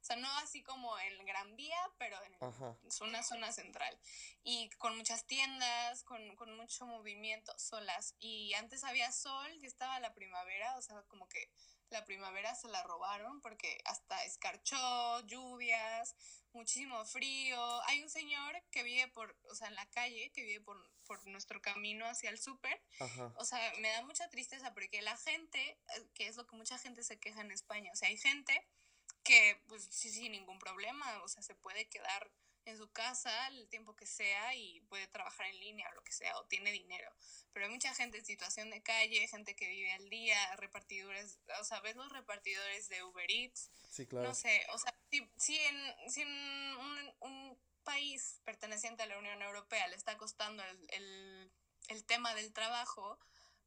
O 0.00 0.04
sea, 0.06 0.14
no 0.14 0.30
así 0.38 0.62
como 0.62 0.96
en 1.00 1.26
Gran 1.26 1.56
Vía, 1.56 1.80
pero 1.98 2.16
en 2.22 2.36
Ajá. 2.40 2.76
una 3.00 3.24
zona 3.24 3.50
central 3.50 3.98
y 4.44 4.70
con 4.78 4.96
muchas 4.96 5.26
tiendas, 5.26 6.04
con, 6.04 6.36
con 6.36 6.56
mucho 6.56 6.86
movimiento, 6.86 7.52
solas. 7.58 8.14
Y 8.20 8.54
antes 8.54 8.84
había 8.84 9.10
sol 9.10 9.52
y 9.60 9.66
estaba 9.66 9.98
la 9.98 10.14
primavera, 10.14 10.76
o 10.76 10.82
sea, 10.82 11.02
como 11.08 11.28
que 11.28 11.50
la 11.90 12.04
primavera 12.04 12.54
se 12.54 12.68
la 12.68 12.82
robaron 12.82 13.40
porque 13.40 13.78
hasta 13.84 14.24
escarchó, 14.24 15.26
lluvias, 15.26 16.14
muchísimo 16.52 17.04
frío. 17.04 17.82
Hay 17.84 18.02
un 18.02 18.10
señor 18.10 18.62
que 18.70 18.82
vive 18.82 19.08
por, 19.08 19.36
o 19.50 19.54
sea, 19.54 19.68
en 19.68 19.74
la 19.74 19.86
calle, 19.90 20.30
que 20.32 20.42
vive 20.42 20.60
por, 20.60 20.90
por 21.06 21.24
nuestro 21.26 21.60
camino 21.60 22.06
hacia 22.06 22.30
el 22.30 22.38
súper. 22.38 22.82
O 23.36 23.44
sea, 23.44 23.72
me 23.78 23.90
da 23.90 24.02
mucha 24.02 24.28
tristeza 24.28 24.72
porque 24.74 25.02
la 25.02 25.16
gente, 25.16 25.78
eh, 25.96 26.08
que 26.14 26.26
es 26.26 26.36
lo 26.36 26.46
que 26.46 26.56
mucha 26.56 26.78
gente 26.78 27.04
se 27.04 27.18
queja 27.18 27.40
en 27.40 27.52
España, 27.52 27.90
o 27.92 27.96
sea, 27.96 28.08
hay 28.08 28.18
gente 28.18 28.66
que 29.22 29.60
pues 29.66 29.88
sí, 29.90 30.10
sin 30.10 30.32
ningún 30.32 30.58
problema, 30.58 31.22
o 31.22 31.28
sea, 31.28 31.42
se 31.42 31.54
puede 31.54 31.88
quedar 31.88 32.30
en 32.66 32.76
su 32.76 32.90
casa 32.90 33.48
el 33.48 33.68
tiempo 33.68 33.94
que 33.94 34.06
sea 34.06 34.54
y 34.54 34.80
puede 34.82 35.06
trabajar 35.06 35.46
en 35.46 35.58
línea 35.60 35.88
o 35.90 35.94
lo 35.94 36.02
que 36.02 36.12
sea, 36.12 36.36
o 36.38 36.44
tiene 36.46 36.72
dinero. 36.72 37.10
Pero 37.52 37.66
hay 37.66 37.72
mucha 37.72 37.94
gente 37.94 38.18
en 38.18 38.24
situación 38.24 38.70
de 38.70 38.82
calle, 38.82 39.26
gente 39.28 39.54
que 39.54 39.68
vive 39.68 39.92
al 39.92 40.08
día, 40.10 40.56
repartidores, 40.56 41.38
o 41.60 41.64
sea, 41.64 41.80
ves 41.80 41.96
los 41.96 42.12
repartidores 42.12 42.88
de 42.88 43.02
Uber 43.04 43.30
Eats, 43.30 43.70
Sí, 43.88 44.06
claro. 44.06 44.28
no 44.28 44.34
sé, 44.34 44.66
o 44.72 44.78
sea, 44.78 44.94
si, 45.10 45.30
si 45.36 45.56
en, 45.58 46.10
si 46.10 46.22
en 46.22 46.28
un, 46.28 47.14
un 47.20 47.58
país 47.84 48.40
perteneciente 48.44 49.04
a 49.04 49.06
la 49.06 49.18
Unión 49.18 49.40
Europea 49.40 49.86
le 49.86 49.96
está 49.96 50.16
costando 50.18 50.62
el, 50.64 50.86
el, 50.90 51.52
el 51.88 52.04
tema 52.04 52.34
del 52.34 52.52
trabajo, 52.52 53.18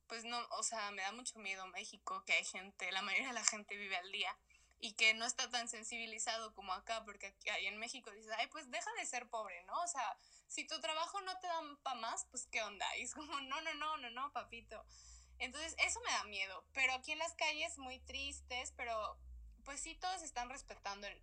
pues 0.08 0.26
no, 0.26 0.40
o 0.52 0.64
sea, 0.64 0.92
me 0.92 1.04
da 1.04 1.12
mucho 1.14 1.40
miedo 1.40 1.66
México, 1.68 2.24
que 2.26 2.34
hay 2.34 2.44
gente, 2.44 2.92
la 2.92 3.02
mayoría 3.02 3.30
de 3.30 3.34
la 3.34 3.46
gente 3.46 3.78
vive 3.78 3.96
al 3.96 4.12
día 4.12 4.36
y 4.82 4.94
que 4.94 5.14
no 5.14 5.26
está 5.26 5.50
tan 5.50 5.68
sensibilizado 5.68 6.54
como 6.54 6.74
acá, 6.74 7.04
porque 7.04 7.28
aquí, 7.28 7.50
ahí 7.50 7.68
en 7.68 7.78
México 7.78 8.12
dices, 8.12 8.32
ay, 8.38 8.48
pues 8.48 8.70
deja 8.72 8.92
de 8.94 9.06
ser 9.06 9.28
pobre, 9.30 9.62
¿no? 9.64 9.74
O 9.82 9.88
sea, 9.88 10.18
si 10.48 10.66
tu 10.66 10.80
trabajo 10.80 11.20
no 11.22 11.38
te 11.40 11.48
dan 11.48 11.78
pa' 11.78 11.96
más, 11.96 12.26
pues 12.32 12.48
qué 12.48 12.62
onda. 12.64 12.86
Y 12.98 13.04
es 13.04 13.14
como, 13.14 13.40
no, 13.42 13.62
no, 13.62 13.74
no, 13.76 13.98
no, 13.98 14.10
no, 14.10 14.32
papito. 14.32 14.86
Entonces, 15.38 15.76
eso 15.80 16.00
me 16.02 16.12
da 16.12 16.24
miedo. 16.26 16.66
Pero 16.74 16.94
aquí 16.94 17.12
en 17.12 17.20
las 17.20 17.34
calles 17.34 17.78
muy 17.78 18.00
tristes, 18.00 18.74
pero 18.78 19.18
pues 19.64 19.82
sí, 19.82 19.96
todos 19.96 20.22
están 20.22 20.50
respetando 20.50 21.08
el, 21.08 21.22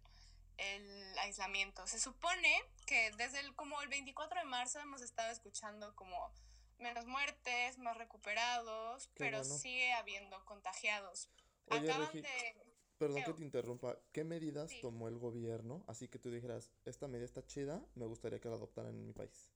el 0.59 1.19
aislamiento. 1.19 1.87
Se 1.87 1.99
supone 1.99 2.63
que 2.87 3.11
desde 3.13 3.41
el, 3.41 3.55
como 3.55 3.81
el 3.83 3.89
24 3.89 4.41
de 4.41 4.47
marzo 4.47 4.81
hemos 4.81 5.03
estado 5.03 5.31
escuchando 5.31 5.95
como 5.97 6.31
menos 6.79 7.07
muertes, 7.07 7.79
más 7.79 7.97
recuperados, 7.97 9.09
Qué 9.09 9.15
pero 9.17 9.39
bueno. 9.39 9.59
sigue 9.59 9.93
habiendo 9.95 10.45
contagiados. 10.45 11.29
Oye, 11.69 11.91
Acaban 11.91 12.07
Regi, 12.13 12.21
de... 12.21 12.66
Perdón 12.99 13.25
que 13.25 13.33
te 13.35 13.43
interrumpa. 13.43 13.99
¿Qué 14.13 14.25
medidas 14.25 14.71
Sí. 14.71 14.81
tomó 14.81 15.09
el 15.09 15.19
gobierno? 15.19 15.85
Así 15.87 16.09
que 16.09 16.19
tú 16.19 16.31
dijeras, 16.31 16.71
esta 16.85 17.09
medida 17.09 17.27
está 17.27 17.47
chida, 17.47 17.85
me 17.95 18.07
gustaría 18.07 18.41
que 18.41 18.49
la 18.49 18.55
adoptaran 18.57 18.95
en 18.95 19.07
mi 19.07 19.13
país. 19.13 19.51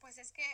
Pues 0.00 0.18
es 0.18 0.32
que 0.32 0.44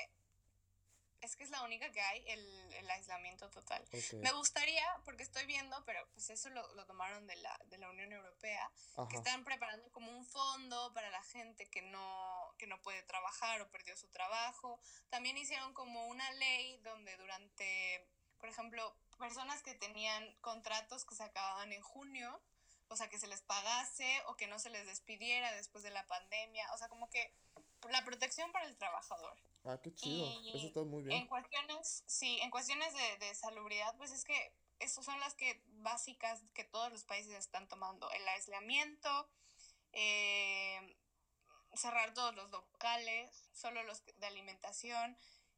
es 1.21 1.37
que 1.37 1.45
es 1.45 1.51
la 1.51 1.63
única 1.63 1.91
que 1.91 2.03
hay, 2.03 2.23
el, 2.27 2.75
el 2.75 2.91
aislamiento 2.91 3.49
total. 3.49 3.83
Ok. 3.93 4.21
Me 4.21 4.31
gustaría, 4.33 4.85
porque 5.07 5.23
estoy 5.23 5.47
viendo, 5.47 5.83
pero 5.87 6.07
pues 6.13 6.29
eso 6.29 6.51
lo, 6.51 6.75
lo 6.75 6.85
tomaron 6.85 7.27
de 7.27 7.35
la, 7.37 7.59
de 7.65 7.79
la 7.79 7.89
Unión 7.89 8.13
Europea, 8.13 8.71
que 8.95 9.01
Ajá. 9.03 9.17
están 9.17 9.43
preparando 9.43 9.91
como 9.91 10.11
un 10.15 10.27
fondo 10.27 10.93
para 10.93 11.09
la 11.11 11.23
gente 11.23 11.65
que 11.71 11.81
no, 11.81 12.55
que 12.59 12.67
no 12.67 12.79
puede 12.83 13.03
trabajar 13.05 13.63
o 13.63 13.71
perdió 13.71 13.97
su 13.97 14.07
trabajo. 14.09 14.79
También 15.09 15.39
hicieron 15.39 15.73
como 15.73 16.07
una 16.09 16.31
ley 16.33 16.77
donde 16.83 17.17
durante, 17.17 18.07
por 18.39 18.51
ejemplo, 18.51 18.95
personas 19.17 19.63
que 19.63 19.75
tenían 19.75 20.35
contratos 20.41 21.05
que 21.05 21.15
se 21.15 21.23
acababan 21.25 21.73
en 21.73 21.83
junio, 21.83 22.41
o 22.89 22.97
sea, 22.97 23.09
que 23.09 23.19
se 23.19 23.27
les 23.27 23.43
pagase 23.43 24.23
o 24.27 24.37
que 24.37 24.47
no 24.47 24.59
se 24.59 24.71
les 24.71 24.87
despidiera 24.87 25.53
después 25.53 25.83
de 25.85 25.91
la 25.91 26.07
pandemia, 26.07 26.71
o 26.75 26.79
sea, 26.79 26.89
como 26.89 27.09
que 27.11 27.35
la 27.91 28.05
protección 28.05 28.51
para 28.53 28.67
el 28.67 28.77
trabajador. 28.77 29.37
Ah, 29.65 29.79
qué 29.83 29.95
chido. 29.95 30.27
Y 30.43 30.57
Eso 30.57 30.67
está 30.67 30.81
muy 30.83 31.01
En 31.03 31.09
bien. 31.09 31.27
cuestiones, 31.29 32.03
sí, 32.07 32.39
en 32.41 32.51
cuestiones 32.51 32.93
de, 32.95 33.27
de 33.27 33.35
salubridad, 33.35 33.97
pues 33.97 34.11
es 34.13 34.25
que 34.25 34.55
esas 34.79 35.05
son 35.05 35.19
las 35.21 35.35
que 35.35 35.63
básicas 35.67 36.43
que 36.55 36.65
todos 36.65 36.91
los 36.93 37.05
países 37.05 37.33
están 37.35 37.69
tomando. 37.69 38.11
El 38.11 38.27
aislamiento, 38.29 39.29
eh, 39.93 40.97
cerrar 41.75 42.13
todos 42.15 42.35
los 42.35 42.51
locales, 42.51 43.49
solo 43.53 43.83
los 43.85 44.05
de 44.05 44.27
alimentación. 44.27 45.17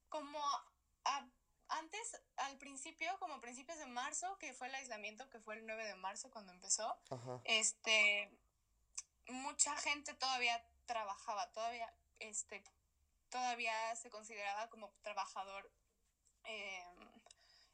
Como 0.08 0.38
a- 1.04 1.28
antes, 1.68 2.20
al 2.36 2.56
principio, 2.58 3.18
como 3.18 3.40
principios 3.40 3.78
de 3.78 3.86
marzo, 3.86 4.38
que 4.38 4.52
fue 4.54 4.68
el 4.68 4.74
aislamiento, 4.74 5.28
que 5.30 5.40
fue 5.40 5.56
el 5.56 5.66
9 5.66 5.86
de 5.86 5.96
marzo 5.96 6.30
cuando 6.30 6.52
empezó, 6.52 6.98
Ajá. 7.10 7.40
este, 7.44 8.30
mucha 9.28 9.76
gente 9.76 10.14
todavía 10.14 10.64
trabajaba, 10.86 11.50
todavía, 11.52 11.92
este, 12.18 12.62
todavía 13.30 13.74
se 13.96 14.10
consideraba 14.10 14.68
como 14.70 14.92
trabajador 15.02 15.70
eh, 16.44 16.84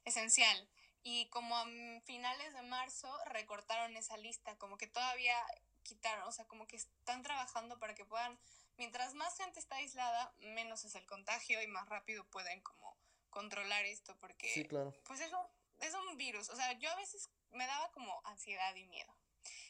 esencial. 0.04 0.68
Y 1.04 1.28
como 1.30 1.56
a 1.56 1.66
finales 2.04 2.54
de 2.54 2.62
marzo 2.62 3.12
recortaron 3.26 3.96
esa 3.96 4.16
lista, 4.16 4.56
como 4.58 4.76
que 4.76 4.86
todavía 4.86 5.36
quitaron, 5.82 6.28
o 6.28 6.32
sea, 6.32 6.46
como 6.46 6.66
que 6.66 6.76
están 6.76 7.22
trabajando 7.22 7.78
para 7.78 7.94
que 7.94 8.04
puedan, 8.04 8.38
mientras 8.76 9.14
más 9.14 9.36
gente 9.36 9.58
está 9.58 9.76
aislada, 9.76 10.32
menos 10.38 10.84
es 10.84 10.94
el 10.94 11.04
contagio 11.06 11.60
y 11.60 11.66
más 11.66 11.88
rápido 11.88 12.24
pueden 12.30 12.60
como 12.60 12.96
controlar 13.32 13.84
esto, 13.86 14.16
porque 14.20 14.48
Sí, 14.48 14.64
claro. 14.64 14.94
pues 15.04 15.20
eso 15.20 15.50
es 15.80 15.92
un 15.94 16.16
virus, 16.16 16.48
o 16.50 16.54
sea, 16.54 16.72
yo 16.78 16.88
a 16.88 16.94
veces 16.94 17.28
me 17.50 17.66
daba 17.66 17.90
como 17.90 18.20
ansiedad 18.24 18.72
y 18.76 18.84
miedo. 18.84 19.12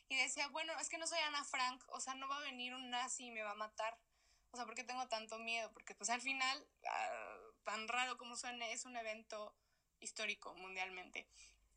Y 0.08 0.16
decía, 0.16 0.46
bueno, 0.48 0.74
es 0.78 0.90
que 0.90 0.98
no 0.98 1.06
soy 1.06 1.18
Ana 1.20 1.42
Frank, 1.44 1.82
o 1.88 2.00
sea, 2.00 2.14
no 2.14 2.28
va 2.28 2.36
a 2.36 2.40
venir 2.42 2.74
un 2.74 2.90
nazi 2.90 3.26
y 3.26 3.30
me 3.30 3.42
va 3.42 3.52
a 3.52 3.54
matar. 3.54 3.98
O 4.50 4.56
sea, 4.58 4.66
¿por 4.66 4.74
qué 4.74 4.84
tengo 4.84 5.08
tanto 5.08 5.38
miedo? 5.38 5.72
Porque 5.72 5.94
pues 5.94 6.10
al 6.10 6.20
final, 6.20 6.68
ah, 6.86 7.38
tan 7.64 7.88
raro 7.88 8.18
como 8.18 8.36
suene, 8.36 8.72
es 8.72 8.84
un 8.84 8.94
evento 8.98 9.56
histórico 10.00 10.54
mundialmente. 10.56 11.26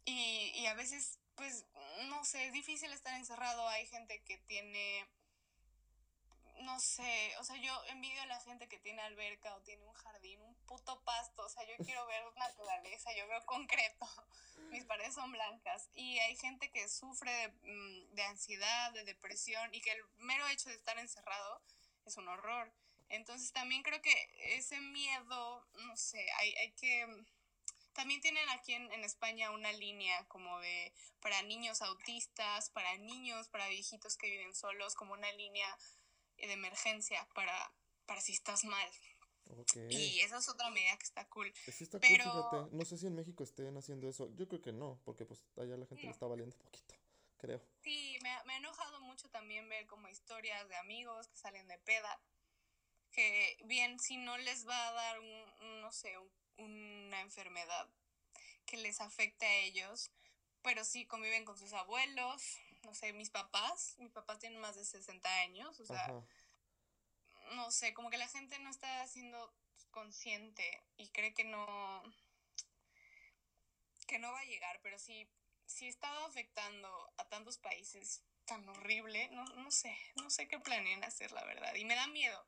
Y, 0.03 0.51
y 0.55 0.65
a 0.65 0.73
veces, 0.73 1.19
pues, 1.35 1.65
no 2.09 2.25
sé, 2.25 2.47
es 2.47 2.51
difícil 2.51 2.91
estar 2.91 3.13
encerrado. 3.15 3.65
Hay 3.69 3.85
gente 3.87 4.21
que 4.23 4.37
tiene, 4.39 5.07
no 6.61 6.79
sé, 6.79 7.33
o 7.39 7.43
sea, 7.43 7.57
yo 7.57 7.71
envidio 7.87 8.21
a 8.21 8.27
la 8.27 8.39
gente 8.41 8.67
que 8.67 8.79
tiene 8.79 9.01
alberca 9.01 9.55
o 9.55 9.61
tiene 9.61 9.83
un 9.85 9.93
jardín, 9.93 10.41
un 10.41 10.55
puto 10.65 11.01
pasto. 11.03 11.43
O 11.43 11.49
sea, 11.49 11.63
yo 11.67 11.83
quiero 11.83 12.05
ver 12.07 12.23
naturaleza, 12.35 13.09
yo 13.15 13.27
veo 13.27 13.45
concreto. 13.45 14.07
Mis 14.71 14.85
paredes 14.85 15.15
son 15.15 15.31
blancas. 15.31 15.89
Y 15.93 16.19
hay 16.19 16.35
gente 16.35 16.71
que 16.71 16.87
sufre 16.89 17.31
de, 17.31 17.47
mm, 17.49 18.15
de 18.15 18.23
ansiedad, 18.23 18.91
de 18.93 19.03
depresión 19.03 19.73
y 19.73 19.81
que 19.81 19.91
el 19.91 20.03
mero 20.17 20.47
hecho 20.47 20.69
de 20.69 20.75
estar 20.75 20.97
encerrado 20.97 21.61
es 22.05 22.17
un 22.17 22.27
horror. 22.27 22.71
Entonces 23.09 23.51
también 23.51 23.83
creo 23.83 24.01
que 24.01 24.13
ese 24.55 24.79
miedo, 24.79 25.65
no 25.85 25.97
sé, 25.97 26.25
hay, 26.39 26.55
hay 26.55 26.71
que... 26.73 27.05
También 27.93 28.19
tienen 28.19 28.47
aquí 28.49 28.73
en, 28.73 28.91
en, 28.91 29.05
España 29.05 29.51
una 29.51 29.71
línea 29.71 30.27
como 30.27 30.59
de 30.59 30.91
para 31.21 31.41
niños 31.43 31.81
autistas, 31.81 32.69
para 32.71 32.97
niños, 32.97 33.47
para 33.47 33.69
viejitos 33.69 34.17
que 34.17 34.29
viven 34.29 34.53
solos, 34.53 34.95
como 34.95 35.13
una 35.13 35.31
línea 35.31 35.77
de 36.37 36.53
emergencia 36.53 37.27
para, 37.33 37.71
para 38.05 38.21
si 38.21 38.33
estás 38.33 38.63
mal. 38.65 38.89
Okay. 39.47 39.87
Y 39.91 40.19
esa 40.21 40.37
es 40.39 40.49
otra 40.49 40.69
medida 40.71 40.97
que 40.97 41.03
está 41.03 41.27
cool. 41.29 41.53
Sí 41.71 41.83
está 41.83 41.99
Pero... 41.99 42.23
cool, 42.23 42.43
fíjate. 42.51 42.75
No 42.75 42.85
sé 42.85 42.97
si 42.97 43.07
en 43.07 43.15
México 43.15 43.43
estén 43.43 43.77
haciendo 43.77 44.09
eso. 44.09 44.29
Yo 44.35 44.47
creo 44.47 44.61
que 44.61 44.73
no, 44.73 44.99
porque 45.05 45.25
pues 45.25 45.39
allá 45.57 45.77
la 45.77 45.85
gente 45.85 46.03
No. 46.03 46.09
le 46.09 46.11
está 46.13 46.25
valiendo 46.25 46.55
un 46.55 46.61
poquito, 46.63 46.95
creo. 47.37 47.61
Sí, 47.83 48.17
me, 48.23 48.29
ha- 48.31 48.43
me 48.45 48.53
ha 48.53 48.57
enojado 48.57 48.99
mucho 49.01 49.29
también 49.29 49.69
ver 49.69 49.85
como 49.85 50.09
historias 50.09 50.67
de 50.67 50.75
amigos 50.77 51.27
que 51.27 51.37
salen 51.37 51.67
de 51.67 51.77
peda, 51.79 52.19
que 53.11 53.57
bien, 53.65 53.99
si 53.99 54.17
no 54.17 54.35
les 54.37 54.67
va 54.67 54.87
a 54.87 54.91
dar 54.93 55.19
un, 55.19 55.43
un, 55.61 55.81
no 55.81 55.91
sé, 55.91 56.17
un- 56.17 56.31
una 57.05 57.21
enfermedad 57.21 57.87
que 58.65 58.77
les 58.77 58.99
afecte 58.99 59.45
a 59.45 59.57
ellos, 59.59 60.11
pero 60.63 60.83
sí 60.83 61.05
conviven 61.05 61.45
con 61.45 61.55
sus 61.57 61.71
abuelos, 61.73 62.41
no 62.85 62.93
sé, 62.93 63.13
mis 63.13 63.29
papás, 63.29 63.95
mis 63.99 64.11
papás 64.11 64.39
tienen 64.39 64.59
más 64.59 64.75
de 64.75 64.85
60 64.85 65.29
años, 65.41 65.79
o 65.79 65.85
sea, 65.85 66.05
Ajá. 66.05 66.25
no 67.55 67.71
sé, 67.71 67.93
como 67.93 68.09
que 68.09 68.17
la 68.17 68.27
gente 68.27 68.57
no 68.59 68.69
está 68.69 69.05
siendo 69.07 69.53
consciente 69.91 70.83
y 70.97 71.09
cree 71.09 71.33
que 71.33 71.45
no 71.45 72.03
que 74.07 74.19
no 74.19 74.31
va 74.31 74.39
a 74.39 74.45
llegar, 74.45 74.79
pero 74.83 74.99
sí 74.99 75.27
sí 75.65 75.87
está 75.87 76.25
afectando 76.25 77.13
a 77.17 77.27
tantos 77.27 77.57
países 77.57 78.23
tan 78.45 78.67
horrible, 78.69 79.27
no, 79.29 79.43
no 79.43 79.71
sé, 79.71 79.97
no 80.15 80.29
sé 80.29 80.47
qué 80.47 80.59
planean 80.59 81.03
hacer, 81.03 81.31
la 81.31 81.43
verdad, 81.43 81.73
y 81.75 81.85
me 81.85 81.95
da 81.95 82.07
miedo. 82.07 82.47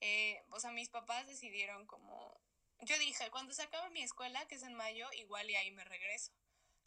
Eh, 0.00 0.42
o 0.50 0.60
sea, 0.60 0.70
mis 0.70 0.88
papás 0.88 1.26
decidieron 1.26 1.86
como, 1.86 2.40
yo 2.80 2.98
dije, 2.98 3.30
cuando 3.30 3.52
se 3.52 3.62
acabe 3.62 3.90
mi 3.90 4.02
escuela, 4.02 4.46
que 4.48 4.56
es 4.56 4.62
en 4.62 4.74
mayo, 4.74 5.06
igual 5.12 5.50
y 5.50 5.56
ahí 5.56 5.70
me 5.70 5.84
regreso. 5.84 6.32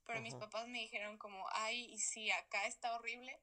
Pero 0.07 0.21
mis 0.21 0.33
papás 0.35 0.67
me 0.67 0.79
dijeron 0.79 1.17
como, 1.17 1.45
ay, 1.51 1.93
y 1.93 1.99
si 1.99 2.31
acá 2.31 2.65
está 2.65 2.95
horrible, 2.95 3.39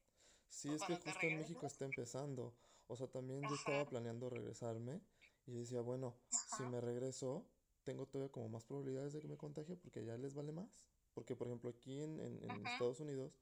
Sí, 0.54 0.68
¿O 0.68 0.76
es 0.76 0.82
que 0.84 0.94
justo 0.94 1.26
en? 1.26 1.38
México 1.38 1.66
está 1.66 1.84
empezando. 1.84 2.54
O 2.86 2.96
sea, 2.96 3.08
también 3.08 3.42
yo 3.42 3.54
estaba 3.54 3.84
planeando 3.86 4.30
regresarme 4.30 5.00
y 5.46 5.52
decía, 5.52 5.80
bueno, 5.80 6.16
si 6.56 6.62
me 6.64 6.80
regreso, 6.80 7.44
tengo 7.82 8.06
todavía 8.06 8.30
como 8.30 8.48
más 8.48 8.64
probabilidades 8.64 9.12
de 9.14 9.20
que 9.20 9.26
me 9.26 9.36
contagie 9.36 9.76
porque 9.76 10.04
ya 10.04 10.16
les 10.16 10.34
vale 10.34 10.52
más. 10.52 10.68
Porque, 11.12 11.34
por 11.34 11.48
ejemplo, 11.48 11.70
aquí 11.70 12.02
en, 12.02 12.20
en. 12.20 12.66
Estados 12.66 13.00
Unidos, 13.00 13.32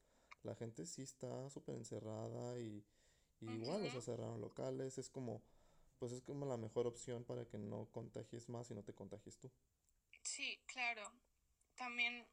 la 0.43 0.55
gente 0.55 0.87
sí 0.87 1.03
está 1.03 1.51
súper 1.51 1.77
encerrada 1.77 2.59
y, 2.59 2.85
y 3.41 3.51
igual, 3.51 3.85
o 3.85 3.91
sea, 3.91 4.01
cerraron 4.01 4.41
locales. 4.41 4.97
Es 4.97 5.11
como, 5.11 5.43
pues 5.99 6.13
es 6.13 6.23
como 6.23 6.47
la 6.47 6.57
mejor 6.57 6.87
opción 6.87 7.25
para 7.25 7.47
que 7.47 7.59
no 7.59 7.89
contagies 7.93 8.49
más 8.49 8.71
y 8.71 8.75
no 8.75 8.85
te 8.85 8.95
contagies 8.95 9.39
tú. 9.39 9.51
Sí, 10.23 10.63
claro. 10.67 11.03
También, 11.75 12.27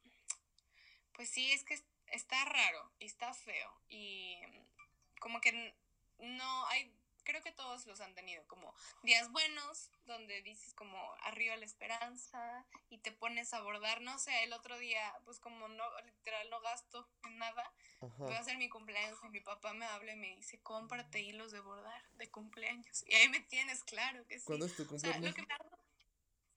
pues 1.20 1.30
sí, 1.32 1.52
es 1.52 1.66
que 1.66 1.74
es- 1.74 1.84
está 2.08 2.46
raro 2.46 2.94
y 2.98 3.06
está 3.08 3.34
feo. 3.34 3.82
Y 3.90 4.38
mm, 4.48 5.20
como 5.20 5.42
que 5.42 5.76
no 6.20 6.66
hay, 6.68 6.96
creo 7.26 7.44
que 7.44 7.52
todos 7.52 7.86
los 7.88 8.00
han 8.00 8.14
tenido 8.16 8.48
como 8.48 8.74
días 9.04 9.30
buenos, 9.30 9.92
donde 10.06 10.42
dices 10.44 10.74
como 10.76 10.98
arriba 11.24 11.58
la 11.58 11.66
esperanza 11.66 12.66
y 12.90 13.00
te 13.00 13.12
pones 13.12 13.54
a 13.54 13.60
bordar. 13.62 14.00
No 14.00 14.18
sé, 14.18 14.46
el 14.46 14.54
otro 14.54 14.78
día, 14.78 15.14
pues 15.26 15.42
como 15.42 15.68
no, 15.68 15.84
literal, 16.06 16.50
no 16.50 16.62
gasto 16.62 17.06
en 17.26 17.38
nada. 17.38 17.74
Voy 18.00 18.34
a 18.34 18.40
hacer 18.40 18.58
mi 18.58 18.70
cumpleaños 18.70 19.20
y 19.24 19.28
mi 19.28 19.42
papá 19.42 19.74
me 19.74 19.86
habla 19.88 20.14
y 20.14 20.16
me 20.16 20.34
dice, 20.38 20.62
cómprate 20.62 21.20
hilos 21.20 21.52
de 21.52 21.60
bordar 21.60 22.02
de 22.14 22.32
cumpleaños. 22.32 23.04
Y 23.08 23.14
ahí 23.16 23.28
me 23.28 23.42
tienes, 23.42 23.84
claro 23.84 24.26
que 24.26 24.40
sí. 24.40 24.46
¿Cuándo 24.46 24.68
es 24.68 24.76
tu 24.78 24.84
O 24.84 24.98
sea, 24.98 25.20
lo 25.20 25.34
cumpleaños? 25.34 25.36
que 25.36 25.42
me 25.42 25.54
hago 25.54 25.78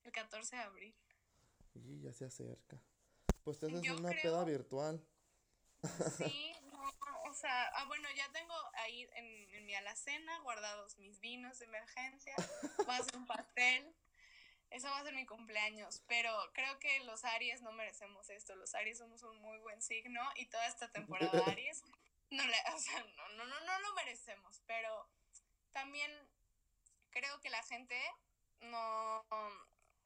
el 0.05 0.13
14 0.13 0.55
de 0.55 0.63
abril. 0.63 0.95
Y 1.75 2.01
ya 2.01 2.13
se 2.13 2.27
acerca. 2.27 2.81
Pues 3.45 3.59
te 3.59 3.67
haces 3.67 3.83
Yo 3.83 3.97
una 3.97 4.11
creo- 4.11 4.23
peda 4.23 4.45
virtual. 4.45 5.05
Sí, 6.17 6.53
no, 6.73 6.93
o 7.29 7.35
sea, 7.35 7.65
ah, 7.75 7.85
bueno, 7.87 8.09
ya 8.17 8.31
tengo 8.33 8.55
ahí 8.75 9.09
en, 9.15 9.55
en 9.55 9.67
mi 9.67 9.75
alacena 9.75 10.39
guardados 10.41 10.97
mis 10.99 11.19
vinos 11.21 11.59
de 11.59 11.65
emergencia, 11.67 12.35
hacer 12.89 13.17
un 13.17 13.27
pastel, 13.27 13.93
eso 14.71 14.89
va 14.89 14.99
a 14.99 15.03
ser 15.05 15.15
mi 15.15 15.27
cumpleaños, 15.27 16.03
pero 16.07 16.33
creo 16.53 16.79
que 16.79 17.01
los 17.05 17.25
Aries 17.25 17.63
no 17.63 17.73
merecemos 17.73 18.31
esto, 18.31 18.55
los 18.57 18.75
Aries 18.75 18.99
somos 18.99 19.23
un 19.23 19.37
muy 19.39 19.59
buen 19.59 19.83
signo 19.83 20.21
y 20.37 20.47
toda 20.47 20.67
esta 20.67 20.91
temporada 20.93 21.43
Aries, 21.47 21.83
no, 22.31 22.47
le, 22.47 22.57
o 22.75 22.79
sea, 22.79 23.01
no, 23.17 23.29
no, 23.31 23.45
no, 23.47 23.61
no 23.61 23.81
lo 23.81 23.95
merecemos, 23.95 24.63
pero 24.67 25.09
también 25.73 26.11
creo 27.11 27.41
que 27.41 27.51
la 27.51 27.63
gente 27.65 28.01
no, 28.61 29.25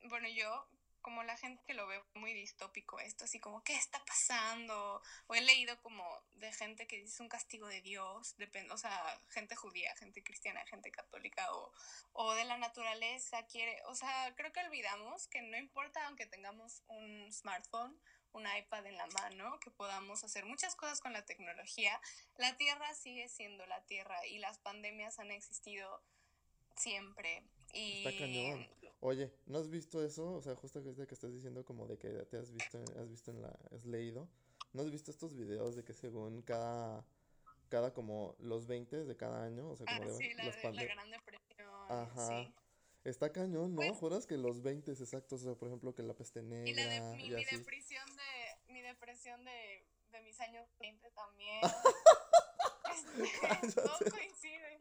bueno, 0.08 0.26
yo 0.28 0.68
como 1.06 1.22
la 1.22 1.36
gente 1.36 1.62
que 1.64 1.72
lo 1.72 1.86
ve 1.86 2.02
muy 2.14 2.32
distópico 2.32 2.98
esto, 2.98 3.26
así 3.26 3.38
como, 3.38 3.62
¿qué 3.62 3.76
está 3.76 4.04
pasando? 4.04 5.00
O 5.28 5.36
he 5.36 5.40
leído 5.40 5.80
como 5.80 6.04
de 6.34 6.52
gente 6.52 6.88
que 6.88 6.96
dice 6.96 7.22
un 7.22 7.28
castigo 7.28 7.68
de 7.68 7.80
Dios, 7.80 8.34
depende, 8.38 8.74
o 8.74 8.76
sea, 8.76 9.22
gente 9.28 9.54
judía, 9.54 9.94
gente 10.00 10.24
cristiana, 10.24 10.66
gente 10.66 10.90
católica, 10.90 11.46
o, 11.54 11.72
o 12.12 12.34
de 12.34 12.44
la 12.44 12.58
naturaleza, 12.58 13.46
quiere, 13.46 13.80
o 13.86 13.94
sea, 13.94 14.34
creo 14.34 14.52
que 14.52 14.58
olvidamos 14.58 15.28
que 15.28 15.42
no 15.42 15.56
importa 15.56 16.04
aunque 16.08 16.26
tengamos 16.26 16.82
un 16.88 17.32
smartphone, 17.32 17.96
un 18.32 18.44
iPad 18.58 18.86
en 18.86 18.96
la 18.96 19.06
mano, 19.06 19.60
que 19.60 19.70
podamos 19.70 20.24
hacer 20.24 20.44
muchas 20.44 20.74
cosas 20.74 21.00
con 21.00 21.12
la 21.12 21.24
tecnología, 21.24 22.00
la 22.36 22.56
Tierra 22.56 22.92
sigue 22.94 23.28
siendo 23.28 23.64
la 23.66 23.80
Tierra 23.84 24.26
y 24.26 24.38
las 24.38 24.58
pandemias 24.58 25.20
han 25.20 25.30
existido 25.30 26.02
siempre. 26.74 27.44
Y 27.72 27.98
Está 27.98 28.18
cañón. 28.18 28.68
Oye, 29.00 29.32
¿no 29.46 29.58
has 29.58 29.68
visto 29.68 30.04
eso? 30.04 30.32
O 30.32 30.42
sea, 30.42 30.54
justo 30.56 30.82
que 30.82 31.14
estás 31.14 31.32
diciendo 31.32 31.64
como 31.64 31.86
de 31.86 31.98
que 31.98 32.08
te 32.10 32.38
has 32.38 32.50
visto, 32.50 32.82
has 32.98 33.08
visto 33.10 33.30
en 33.30 33.42
la, 33.42 33.56
has 33.72 33.84
leído. 33.84 34.28
¿No 34.72 34.82
has 34.82 34.90
visto 34.90 35.10
estos 35.10 35.34
videos 35.36 35.76
de 35.76 35.84
que 35.84 35.92
según 35.92 36.42
cada, 36.42 37.06
cada 37.68 37.92
como 37.94 38.34
los 38.38 38.66
20 38.66 39.04
de 39.04 39.16
cada 39.16 39.44
año, 39.44 39.68
o 39.70 39.76
sea, 39.76 39.86
Ah, 39.88 39.98
como 39.98 40.10
de 40.10 40.16
sí, 40.16 40.34
la, 40.34 40.44
las 40.44 40.56
de- 40.62 40.72
la 40.72 40.84
Gran 40.84 41.10
Depresión. 41.10 41.70
Ajá. 41.88 42.28
Sí. 42.28 42.54
Está 43.04 43.32
cañón, 43.32 43.70
¿no? 43.74 43.82
Pues- 43.82 43.96
Juras 43.98 44.26
que 44.26 44.36
los 44.36 44.62
20 44.62 44.90
exactos, 44.92 45.42
o 45.42 45.44
sea, 45.44 45.54
por 45.54 45.68
ejemplo, 45.68 45.94
que 45.94 46.02
la 46.02 46.14
peste 46.14 46.40
Y 46.40 46.42
la 46.42 46.48
negra 46.48 46.88
de, 46.88 47.16
mi, 47.16 47.26
y 47.26 47.30
mi 47.30 47.44
así. 47.44 47.56
depresión 47.56 48.04
de 48.16 48.72
mi 48.72 48.80
depresión 48.82 49.44
de, 49.44 49.86
de 50.10 50.20
mis 50.22 50.40
años 50.40 50.66
20 50.80 51.10
también. 51.10 51.60
Este, 52.96 53.30
Cállate. 53.42 54.10
coincide. 54.10 54.80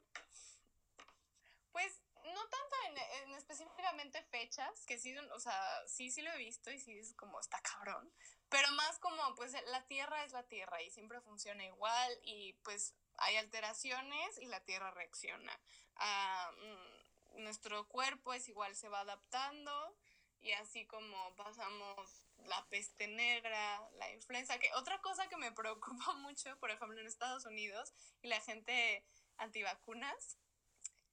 En, 2.95 3.29
en 3.29 3.35
específicamente 3.35 4.23
fechas, 4.23 4.85
que 4.85 4.97
sí, 4.97 5.17
o 5.17 5.39
sea, 5.39 5.59
sí, 5.87 6.11
sí 6.11 6.21
lo 6.21 6.31
he 6.31 6.37
visto 6.37 6.71
y 6.71 6.79
sí 6.79 6.97
es 6.97 7.13
como 7.13 7.39
está 7.39 7.59
cabrón, 7.61 8.11
pero 8.49 8.71
más 8.71 8.99
como 8.99 9.35
pues 9.35 9.53
la 9.67 9.85
Tierra 9.87 10.23
es 10.23 10.31
la 10.31 10.43
Tierra 10.43 10.81
y 10.81 10.89
siempre 10.89 11.21
funciona 11.21 11.65
igual 11.65 12.19
y 12.23 12.53
pues 12.63 12.93
hay 13.17 13.37
alteraciones 13.37 14.37
y 14.39 14.45
la 14.45 14.63
Tierra 14.63 14.91
reacciona. 14.91 15.59
Mm, 15.97 17.43
nuestro 17.43 17.87
cuerpo 17.87 18.33
es 18.33 18.47
igual, 18.47 18.75
se 18.75 18.89
va 18.89 19.01
adaptando 19.01 19.95
y 20.41 20.51
así 20.53 20.85
como 20.85 21.35
pasamos 21.35 22.23
la 22.45 22.65
peste 22.69 23.07
negra, 23.07 23.81
la 23.97 24.11
influenza, 24.11 24.59
que 24.59 24.71
otra 24.75 25.01
cosa 25.01 25.27
que 25.27 25.37
me 25.37 25.51
preocupa 25.51 26.13
mucho, 26.21 26.57
por 26.59 26.71
ejemplo, 26.71 26.99
en 26.99 27.07
Estados 27.07 27.45
Unidos 27.45 27.93
y 28.21 28.27
la 28.27 28.39
gente 28.41 29.03
antivacunas, 29.37 30.37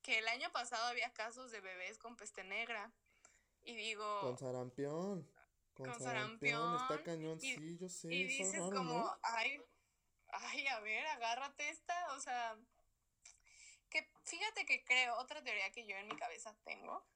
que 0.03 0.19
el 0.19 0.29
año 0.29 0.51
pasado 0.53 0.85
había 0.87 1.13
casos 1.13 1.51
de 1.51 1.61
bebés 1.61 1.99
con 1.99 2.17
peste 2.17 2.45
negra. 2.45 2.93
Y 3.63 3.77
digo, 3.77 4.21
Con 4.21 4.37
sarampión. 4.37 5.31
con, 5.75 6.01
sarampión. 6.01 6.77
Está 6.77 7.03
cañón, 7.03 7.41
sí, 7.41 7.79
yo 7.79 7.89
sé. 7.89 8.13
Y 8.13 8.25
dices 8.25 8.61
como, 8.61 9.17
ay, 9.23 9.63
ay, 10.33 10.67
a 10.67 10.81
ver, 10.81 11.07
agárrate 11.07 11.69
esta, 11.69 12.15
o 12.15 12.21
sea, 12.21 12.57
que 13.89 14.11
fíjate 14.25 14.67
que 14.67 14.85
creo, 14.85 15.17
otra 15.19 15.43
teoría 15.43 15.71
que 15.71 15.87
yo 15.87 15.97
en 15.97 16.09
mi 16.09 16.17
cabeza 16.17 16.57
tengo, 16.65 17.07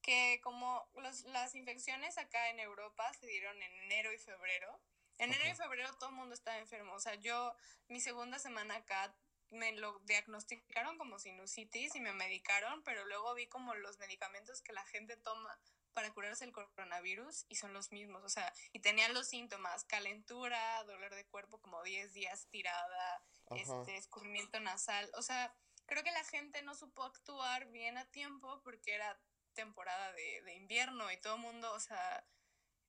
que 0.00 0.40
como 0.42 0.88
los, 0.94 1.24
las 1.24 1.54
infecciones 1.54 2.16
acá 2.16 2.48
en 2.48 2.60
Europa 2.60 3.12
se 3.14 3.26
dieron 3.26 3.60
en 3.60 3.76
enero 3.84 4.12
y 4.12 4.18
febrero, 4.18 4.80
en 5.18 5.34
enero 5.34 5.50
y 5.50 5.54
febrero 5.54 5.92
todo 5.98 6.08
el 6.08 6.16
mundo 6.16 6.34
estaba 6.34 6.56
enfermo, 6.56 6.94
o 6.94 7.00
sea, 7.00 7.16
yo 7.16 7.54
mi 7.88 8.00
segunda 8.00 8.38
semana 8.38 8.76
acá 8.76 9.14
me 9.50 9.72
lo 9.72 9.98
diagnosticaron 10.00 10.98
como 10.98 11.18
sinusitis 11.18 11.94
y 11.94 12.00
me 12.00 12.12
medicaron, 12.12 12.82
pero 12.82 13.04
luego 13.06 13.34
vi 13.34 13.46
como 13.46 13.74
los 13.74 13.98
medicamentos 13.98 14.62
que 14.62 14.72
la 14.72 14.84
gente 14.84 15.16
toma 15.16 15.58
para 15.92 16.12
curarse 16.12 16.44
el 16.44 16.52
coronavirus 16.52 17.46
y 17.48 17.56
son 17.56 17.72
los 17.72 17.90
mismos, 17.90 18.22
o 18.24 18.28
sea, 18.28 18.52
y 18.72 18.78
tenían 18.78 19.12
los 19.12 19.28
síntomas, 19.28 19.84
calentura, 19.84 20.84
dolor 20.84 21.14
de 21.14 21.26
cuerpo 21.26 21.60
como 21.60 21.82
10 21.82 22.12
días 22.12 22.46
tirada, 22.48 23.22
este 23.56 23.96
escurrimiento 23.96 24.60
nasal, 24.60 25.10
o 25.16 25.22
sea, 25.22 25.52
creo 25.86 26.04
que 26.04 26.12
la 26.12 26.24
gente 26.24 26.62
no 26.62 26.74
supo 26.74 27.02
actuar 27.02 27.66
bien 27.66 27.98
a 27.98 28.08
tiempo 28.10 28.60
porque 28.62 28.94
era 28.94 29.20
temporada 29.54 30.12
de, 30.12 30.42
de 30.42 30.54
invierno 30.54 31.10
y 31.10 31.16
todo 31.16 31.34
el 31.34 31.40
mundo, 31.40 31.72
o 31.72 31.80
sea, 31.80 32.24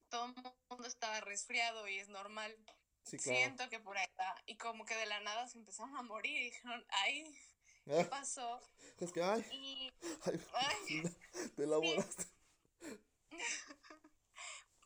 todo 0.10 0.26
el 0.26 0.36
mundo 0.70 0.88
estaba 0.88 1.22
resfriado 1.22 1.88
y 1.88 1.98
es 1.98 2.10
normal. 2.10 2.56
Siento 3.04 3.68
que 3.70 3.80
por 3.80 3.98
ahí 3.98 4.06
está. 4.06 4.36
Y 4.46 4.58
como 4.58 4.86
que 4.86 4.96
de 4.96 5.06
la 5.06 5.20
nada 5.22 5.48
se 5.48 5.58
empezaron 5.58 5.96
a 5.98 6.02
morir 6.04 6.36
y 6.36 6.46
dijeron, 6.46 6.86
ay, 6.90 7.36
¿qué 7.86 8.02
ah. 8.02 8.10
pasó? 8.10 8.62
Es 9.02 9.12
que, 9.12 9.24
ay, 9.24 9.44
y, 9.52 9.92
ay, 10.54 11.04
te 11.56 11.64
elaboraste. 11.64 12.26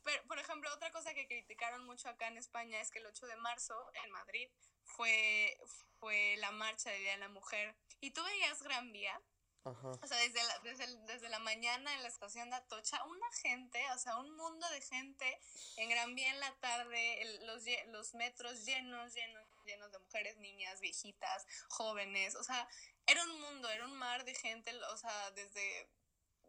Pero, 0.04 0.22
por 0.26 0.38
ejemplo, 0.38 0.72
otra 0.72 0.90
cosa 0.90 1.12
que 1.12 1.26
criticaron 1.26 1.84
mucho 1.84 2.08
acá 2.08 2.28
en 2.28 2.38
España 2.38 2.80
es 2.80 2.90
que 2.90 3.00
el 3.00 3.06
8 3.06 3.26
de 3.26 3.36
marzo 3.36 3.74
en 4.04 4.10
Madrid 4.12 4.48
fue, 4.84 5.58
fue 5.98 6.36
la 6.38 6.50
marcha 6.52 6.90
del 6.90 7.02
Día 7.02 7.12
de 7.12 7.18
la 7.18 7.28
Mujer. 7.28 7.76
Y 8.00 8.12
tú 8.12 8.22
veías 8.24 8.62
Gran 8.62 8.92
Vía. 8.92 9.20
Ajá. 9.66 9.88
O 9.88 10.06
sea, 10.06 10.16
desde 10.18 10.42
la, 10.44 10.58
desde, 10.60 10.96
desde 11.06 11.28
la 11.28 11.40
mañana 11.40 11.92
en 11.94 12.02
la 12.02 12.08
estación 12.08 12.50
de 12.50 12.56
Atocha, 12.56 13.02
una 13.04 13.26
gente, 13.42 13.82
o 13.94 13.98
sea, 13.98 14.16
un 14.18 14.30
mundo 14.36 14.68
de 14.70 14.80
gente 14.80 15.40
en 15.76 15.88
Gran 15.88 16.14
Vía 16.14 16.30
en 16.30 16.38
la 16.38 16.54
tarde, 16.60 17.40
los, 17.46 17.64
los 17.88 18.14
metros 18.14 18.64
llenos, 18.64 19.12
llenos, 19.12 19.44
llenos 19.64 19.90
de 19.90 19.98
mujeres, 19.98 20.36
niñas, 20.36 20.80
viejitas, 20.80 21.46
jóvenes, 21.68 22.36
o 22.36 22.44
sea, 22.44 22.68
era 23.06 23.22
un 23.24 23.40
mundo, 23.40 23.68
era 23.68 23.84
un 23.84 23.96
mar 23.96 24.24
de 24.24 24.34
gente, 24.36 24.72
o 24.92 24.96
sea, 24.96 25.30
desde, 25.32 25.88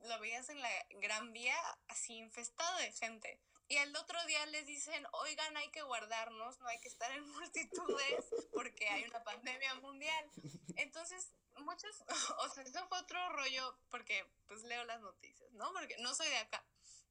lo 0.03 0.19
veías 0.19 0.49
en 0.49 0.61
la 0.61 0.69
Gran 1.01 1.33
Vía 1.33 1.57
así 1.87 2.17
infestado 2.17 2.77
de 2.77 2.91
gente. 2.91 3.41
Y 3.69 3.75
el 3.77 3.93
otro 3.95 4.23
día 4.27 4.45
les 4.45 4.65
dicen, 4.65 5.05
oigan, 5.11 5.57
hay 5.57 5.69
que 5.71 5.81
guardarnos, 5.81 6.59
no 6.59 6.67
hay 6.67 6.79
que 6.79 6.87
estar 6.87 7.11
en 7.11 7.27
multitudes 7.27 8.25
porque 8.53 8.87
hay 8.87 9.03
una 9.05 9.23
pandemia 9.23 9.75
mundial. 9.75 10.31
Entonces, 10.75 11.31
muchos, 11.59 12.03
o 12.39 12.49
sea, 12.49 12.63
eso 12.63 12.87
fue 12.87 12.99
otro 12.99 13.29
rollo 13.29 13.77
porque 13.89 14.25
pues 14.47 14.63
leo 14.63 14.83
las 14.85 15.01
noticias, 15.01 15.51
¿no? 15.53 15.71
Porque 15.73 15.97
no 15.99 16.13
soy 16.13 16.27
de 16.27 16.37
acá, 16.37 16.63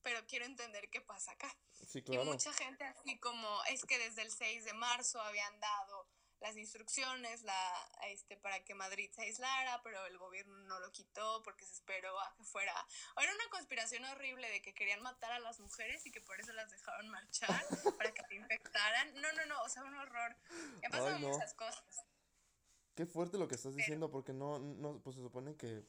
pero 0.03 0.25
quiero 0.27 0.45
entender 0.45 0.89
qué 0.91 1.01
pasa 1.01 1.33
acá. 1.33 1.55
Sí, 1.87 2.03
claro. 2.03 2.23
Y 2.23 2.27
mucha 2.27 2.53
gente 2.53 2.85
así 2.85 3.19
como, 3.19 3.65
es 3.65 3.85
que 3.85 3.99
desde 3.99 4.23
el 4.23 4.31
6 4.31 4.65
de 4.65 4.75
marzo 4.75 5.21
habían 5.21 5.59
dado 5.61 6.09
las 6.41 6.57
instrucciones 6.57 7.43
la, 7.43 7.91
este, 8.09 8.37
para 8.37 8.63
que 8.63 8.75
Madrid 8.75 9.11
se 9.13 9.23
aislara, 9.23 9.83
pero 9.83 10.05
el 10.07 10.19
gobierno 10.19 10.57
no 10.59 10.81
lo 10.81 10.93
quitó 10.93 11.43
porque 11.43 11.65
se 11.65 11.75
esperó 11.75 12.19
a 12.21 12.35
que 12.37 12.45
fuera... 12.45 12.73
Era 13.21 13.35
una 13.35 13.49
conspiración 13.51 14.05
horrible 14.05 14.49
de 14.51 14.61
que 14.61 14.75
querían 14.75 15.03
matar 15.03 15.33
a 15.33 15.39
las 15.39 15.61
mujeres 15.61 16.05
y 16.07 16.13
que 16.13 16.21
por 16.21 16.39
eso 16.41 16.53
las 16.53 16.71
dejaron 16.71 17.09
marchar, 17.09 17.65
para 17.97 18.13
que 18.13 18.23
se 18.29 18.35
infectaran. 18.37 19.15
No, 19.15 19.33
no, 19.33 19.47
no, 19.47 19.63
o 19.63 19.69
sea, 19.69 19.83
un 19.85 19.95
horror. 19.95 20.37
Han 20.85 20.91
pasado 20.91 21.19
muchas 21.19 21.55
cosas. 21.55 22.05
Qué 22.97 23.05
fuerte 23.05 23.37
lo 23.37 23.47
que 23.47 23.57
estás 23.57 23.77
diciendo, 23.77 24.11
porque 24.11 24.33
no, 24.33 24.59
no, 24.59 25.01
pues 25.03 25.17
se 25.17 25.23
supone 25.23 25.55
que, 25.55 25.85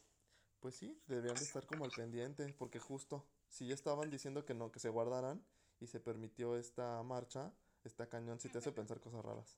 pues 0.60 0.76
sí, 0.76 1.02
deberían 1.08 1.36
de 1.36 1.44
estar 1.44 1.66
como 1.66 1.86
al 1.86 1.92
pendiente, 1.92 2.54
porque 2.60 2.80
justo, 2.80 3.26
si 3.50 3.66
ya 3.66 3.74
estaban 3.74 4.10
diciendo 4.10 4.46
que 4.46 4.54
no, 4.54 4.74
que 4.74 4.80
se 4.80 4.90
guardaran 4.90 5.42
y 5.80 5.88
se 5.88 6.02
permitió 6.02 6.58
esta 6.58 7.02
marcha, 7.04 7.54
esta 7.86 8.10
cañón 8.10 8.42
sí 8.42 8.50
te 8.50 8.58
hace 8.58 8.74
pensar 8.74 9.00
cosas 9.00 9.24
raras. 9.24 9.58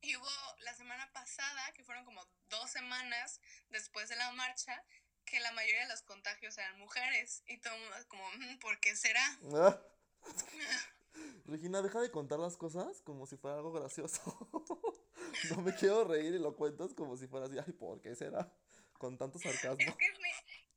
Y 0.00 0.16
hubo 0.16 0.26
la 0.60 0.74
semana 0.74 1.12
pasada, 1.12 1.72
que 1.74 1.84
fueron 1.84 2.06
como 2.06 2.26
dos 2.48 2.70
semanas 2.70 3.42
después 3.68 4.08
de 4.08 4.16
la 4.16 4.32
marcha, 4.32 4.82
que 5.26 5.40
la 5.40 5.52
mayoría 5.52 5.82
de 5.82 5.88
los 5.88 6.00
contagios 6.02 6.56
eran 6.56 6.78
mujeres. 6.78 7.42
Y 7.46 7.58
todo 7.58 7.74
el 7.74 7.80
mundo 7.82 7.96
como, 8.08 8.24
mm, 8.30 8.58
¿por 8.60 8.80
qué 8.80 8.96
será? 8.96 9.38
Regina, 11.46 11.82
deja 11.82 12.00
de 12.00 12.10
contar 12.10 12.38
las 12.38 12.56
cosas 12.56 13.00
como 13.02 13.26
si 13.26 13.36
fuera 13.36 13.56
algo 13.56 13.72
gracioso. 13.72 14.22
no 15.50 15.62
me 15.62 15.74
quiero 15.74 16.04
reír 16.04 16.34
y 16.34 16.38
lo 16.38 16.56
cuentas 16.56 16.94
como 16.94 17.16
si 17.16 17.26
fuera 17.26 17.46
así, 17.46 17.56
ay, 17.58 17.72
¿por 17.72 18.00
qué 18.00 18.14
será? 18.14 18.52
Con 18.98 19.18
tanto 19.18 19.38
sarcasmo. 19.38 19.76
Es 19.78 19.96
que 19.96 20.06
es 20.06 20.18
mi, 20.18 20.30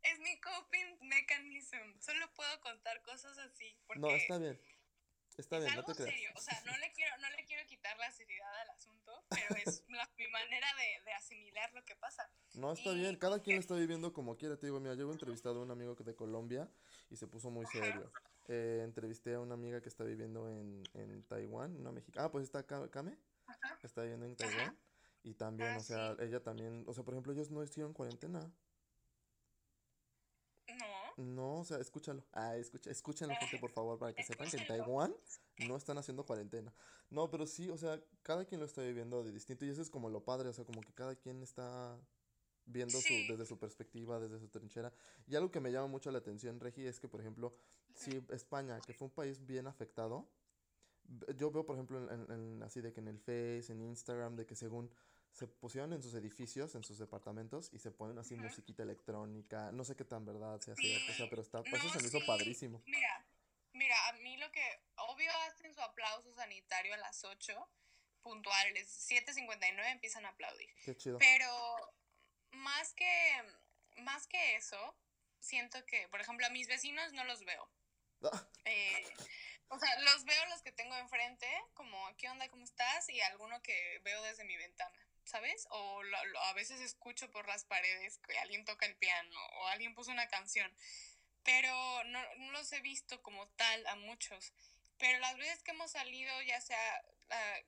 es 0.03 0.19
mi 0.19 0.39
coping 0.41 1.07
mechanism. 1.07 1.99
Solo 1.99 2.25
puedo 2.35 2.61
contar 2.61 3.01
cosas 3.03 3.37
así. 3.37 3.75
Porque... 3.87 4.01
No, 4.01 4.09
está 4.09 4.37
bien. 4.37 4.59
Está 5.37 5.59
bien, 5.59 5.75
no 5.75 5.83
te 5.83 5.93
serio, 5.93 6.31
o 6.35 6.41
sea, 6.41 6.59
no 6.65 6.75
le, 6.79 6.91
quiero, 6.93 7.15
no 7.19 7.29
le 7.29 7.45
quiero 7.45 7.63
quitar 7.67 7.95
la 7.99 8.11
seriedad 8.11 8.51
al 8.61 8.71
asunto, 8.71 9.23
pero 9.29 9.55
es 9.63 9.83
la, 9.89 10.09
mi 10.17 10.27
manera 10.29 10.67
de, 10.75 11.05
de, 11.05 11.13
asimilar 11.13 11.71
lo 11.73 11.85
que 11.85 11.95
pasa. 11.95 12.27
No, 12.55 12.73
está 12.73 12.91
bien, 12.93 13.15
cada 13.17 13.39
quien 13.43 13.57
lo 13.57 13.61
está 13.61 13.75
viviendo 13.75 14.13
como 14.13 14.35
quiere, 14.35 14.57
te 14.57 14.65
digo, 14.65 14.79
mira, 14.79 14.95
yo 14.95 15.07
he 15.07 15.11
entrevistado 15.11 15.59
a 15.59 15.63
un 15.63 15.69
amigo 15.69 15.93
de 15.93 16.15
Colombia 16.15 16.67
y 17.11 17.17
se 17.17 17.27
puso 17.27 17.51
muy 17.51 17.67
serio. 17.67 18.11
Eh, 18.49 18.81
entrevisté 18.83 19.33
a 19.35 19.41
una 19.41 19.55
amiga 19.55 19.81
que 19.81 19.89
está 19.89 20.05
viviendo 20.05 20.47
en, 20.47 20.81
en 20.93 21.23
Taiwán, 21.23 21.75
una 21.75 21.91
mexicana, 21.91 22.27
ah, 22.27 22.31
pues 22.31 22.45
está 22.45 22.63
Kame, 22.65 23.17
está 23.83 24.03
viviendo 24.03 24.25
en 24.25 24.37
Taiwán, 24.37 24.77
y 25.23 25.33
también, 25.33 25.71
ah, 25.73 25.77
o 25.77 25.81
sea, 25.81 26.15
ella 26.19 26.41
también, 26.41 26.85
o 26.87 26.93
sea, 26.93 27.03
por 27.03 27.13
ejemplo, 27.13 27.33
ellos 27.33 27.51
no 27.51 27.61
hicieron 27.61 27.91
cuarentena. 27.91 28.39
No. 30.67 31.17
No, 31.17 31.59
o 31.61 31.65
sea, 31.65 31.79
escúchalo. 31.79 32.23
Ah, 32.31 32.55
escucha, 32.55 32.91
escuchen 32.91 33.27
la 33.27 33.35
gente, 33.35 33.57
por 33.57 33.71
favor, 33.71 33.97
para 33.97 34.13
que 34.13 34.23
sepan 34.23 34.49
que 34.49 34.57
en 34.57 34.67
Taiwán 34.67 35.15
no 35.67 35.75
están 35.75 35.97
haciendo 35.97 36.25
cuarentena. 36.25 36.71
No, 37.09 37.29
pero 37.29 37.47
sí, 37.47 37.69
o 37.69 37.77
sea, 37.77 37.99
cada 38.21 38.45
quien 38.45 38.59
lo 38.59 38.67
está 38.67 38.81
viviendo 38.81 39.23
de 39.23 39.31
distinto 39.31 39.65
y 39.65 39.69
eso 39.69 39.81
es 39.81 39.89
como 39.89 40.09
lo 40.09 40.23
padre, 40.23 40.47
o 40.49 40.53
sea, 40.53 40.63
como 40.63 40.81
que 40.81 40.93
cada 40.93 41.15
quien 41.15 41.41
está 41.41 41.99
viendo 42.67 42.99
su, 42.99 43.13
desde 43.27 43.45
su 43.45 43.57
perspectiva, 43.57 44.19
desde 44.19 44.39
su 44.39 44.49
trinchera. 44.49 44.93
Y 45.25 45.35
algo 45.35 45.49
que 45.49 45.59
me 45.59 45.71
llama 45.71 45.87
mucho 45.87 46.11
la 46.11 46.19
atención, 46.19 46.59
Regi, 46.59 46.85
es 46.85 46.99
que, 46.99 47.07
por 47.07 47.21
ejemplo, 47.21 47.55
si 47.95 48.23
España, 48.29 48.79
que 48.85 48.93
fue 48.93 49.07
un 49.07 49.13
país 49.13 49.45
bien 49.45 49.67
afectado, 49.67 50.29
yo 51.37 51.51
veo, 51.51 51.65
por 51.65 51.75
ejemplo, 51.75 51.97
en, 52.11 52.61
así 52.63 52.81
de 52.81 52.93
que 52.93 52.99
en 52.99 53.07
el 53.07 53.19
Face, 53.19 53.71
en 53.71 53.81
Instagram, 53.81 54.35
de 54.35 54.45
que 54.45 54.55
según 54.55 54.91
se 55.31 55.47
pusieron 55.47 55.93
en 55.93 56.01
sus 56.01 56.13
edificios, 56.15 56.75
en 56.75 56.83
sus 56.83 56.97
departamentos, 56.97 57.69
y 57.71 57.79
se 57.79 57.91
ponen 57.91 58.17
así 58.17 58.35
musiquita 58.35 58.83
electrónica. 58.83 59.71
No 59.71 59.85
sé 59.85 59.95
qué 59.95 60.03
tan 60.03 60.25
verdad 60.25 60.59
sea 60.59 60.73
o 60.73 61.13
sea, 61.13 61.29
pero 61.29 61.41
está, 61.41 61.61
eso 61.61 61.89
se 61.89 62.01
me 62.01 62.07
hizo 62.07 62.19
padrísimo. 62.25 62.81
Mira, 62.85 63.25
mira, 63.73 63.95
a 64.09 64.13
mí 64.13 64.35
lo 64.37 64.51
que, 64.51 64.63
obvio 64.95 65.31
hacen 65.47 65.73
su 65.73 65.81
aplauso 65.81 66.33
sanitario 66.33 66.93
a 66.93 66.97
las 66.97 67.23
8 67.23 67.53
puntuales, 68.21 69.09
7.59 69.09 69.91
empiezan 69.91 70.25
a 70.25 70.29
aplaudir. 70.29 70.69
Qué 70.83 70.95
chido. 70.97 71.17
Pero 71.19 71.47
más 72.51 72.93
que, 72.93 73.43
más 73.97 74.27
que 74.27 74.55
eso, 74.55 74.95
siento 75.39 75.85
que, 75.85 76.07
por 76.09 76.21
ejemplo, 76.21 76.45
a 76.45 76.49
mis 76.49 76.67
vecinos 76.67 77.13
no 77.13 77.23
los 77.23 77.43
veo. 77.45 77.69
Ah. 78.23 78.47
Eh, 78.69 79.05
o 79.69 79.79
sea, 79.79 79.89
los 80.01 80.25
veo 80.25 80.45
los 80.47 80.61
que 80.61 80.73
tengo 80.73 80.93
enfrente, 80.97 81.47
como, 81.73 81.97
¿qué 82.17 82.29
onda? 82.29 82.49
¿Cómo 82.49 82.65
estás? 82.65 83.07
Y 83.07 83.21
alguno 83.21 83.61
que 83.61 84.01
veo 84.03 84.21
desde 84.23 84.43
mi 84.43 84.57
ventana. 84.57 85.07
¿sabes? 85.27 85.67
O 85.71 86.01
a 86.45 86.53
veces 86.53 86.79
escucho 86.81 87.29
por 87.31 87.47
las 87.47 87.65
paredes 87.65 88.17
que 88.19 88.37
alguien 88.39 88.65
toca 88.65 88.85
el 88.85 88.95
piano 88.95 89.35
o 89.59 89.67
alguien 89.67 89.93
puso 89.93 90.11
una 90.11 90.27
canción, 90.27 90.73
pero 91.43 92.03
no, 92.05 92.19
los 92.51 92.71
he 92.71 92.81
visto 92.81 93.21
como 93.21 93.47
tal 93.49 93.87
a 93.87 93.95
muchos. 93.97 94.53
Pero 94.97 95.19
las 95.19 95.37
veces 95.37 95.61
que 95.61 95.71
hemos 95.71 95.91
salido, 95.91 96.41
ya 96.41 96.59
sea, 96.59 97.05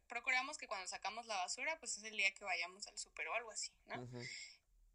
procuramos 0.07 0.57
que 0.57 0.67
cuando 0.67 0.87
sacamos 0.87 1.27
la 1.27 1.35
basura, 1.35 1.77
pues 1.79 1.97
es 1.97 2.03
el 2.03 2.17
día 2.17 2.33
que 2.33 2.43
vayamos 2.43 2.87
al 2.87 2.97
súper 2.97 3.27
o 3.27 3.35
algo 3.35 3.51
así, 3.51 3.71
¿no? 3.85 4.09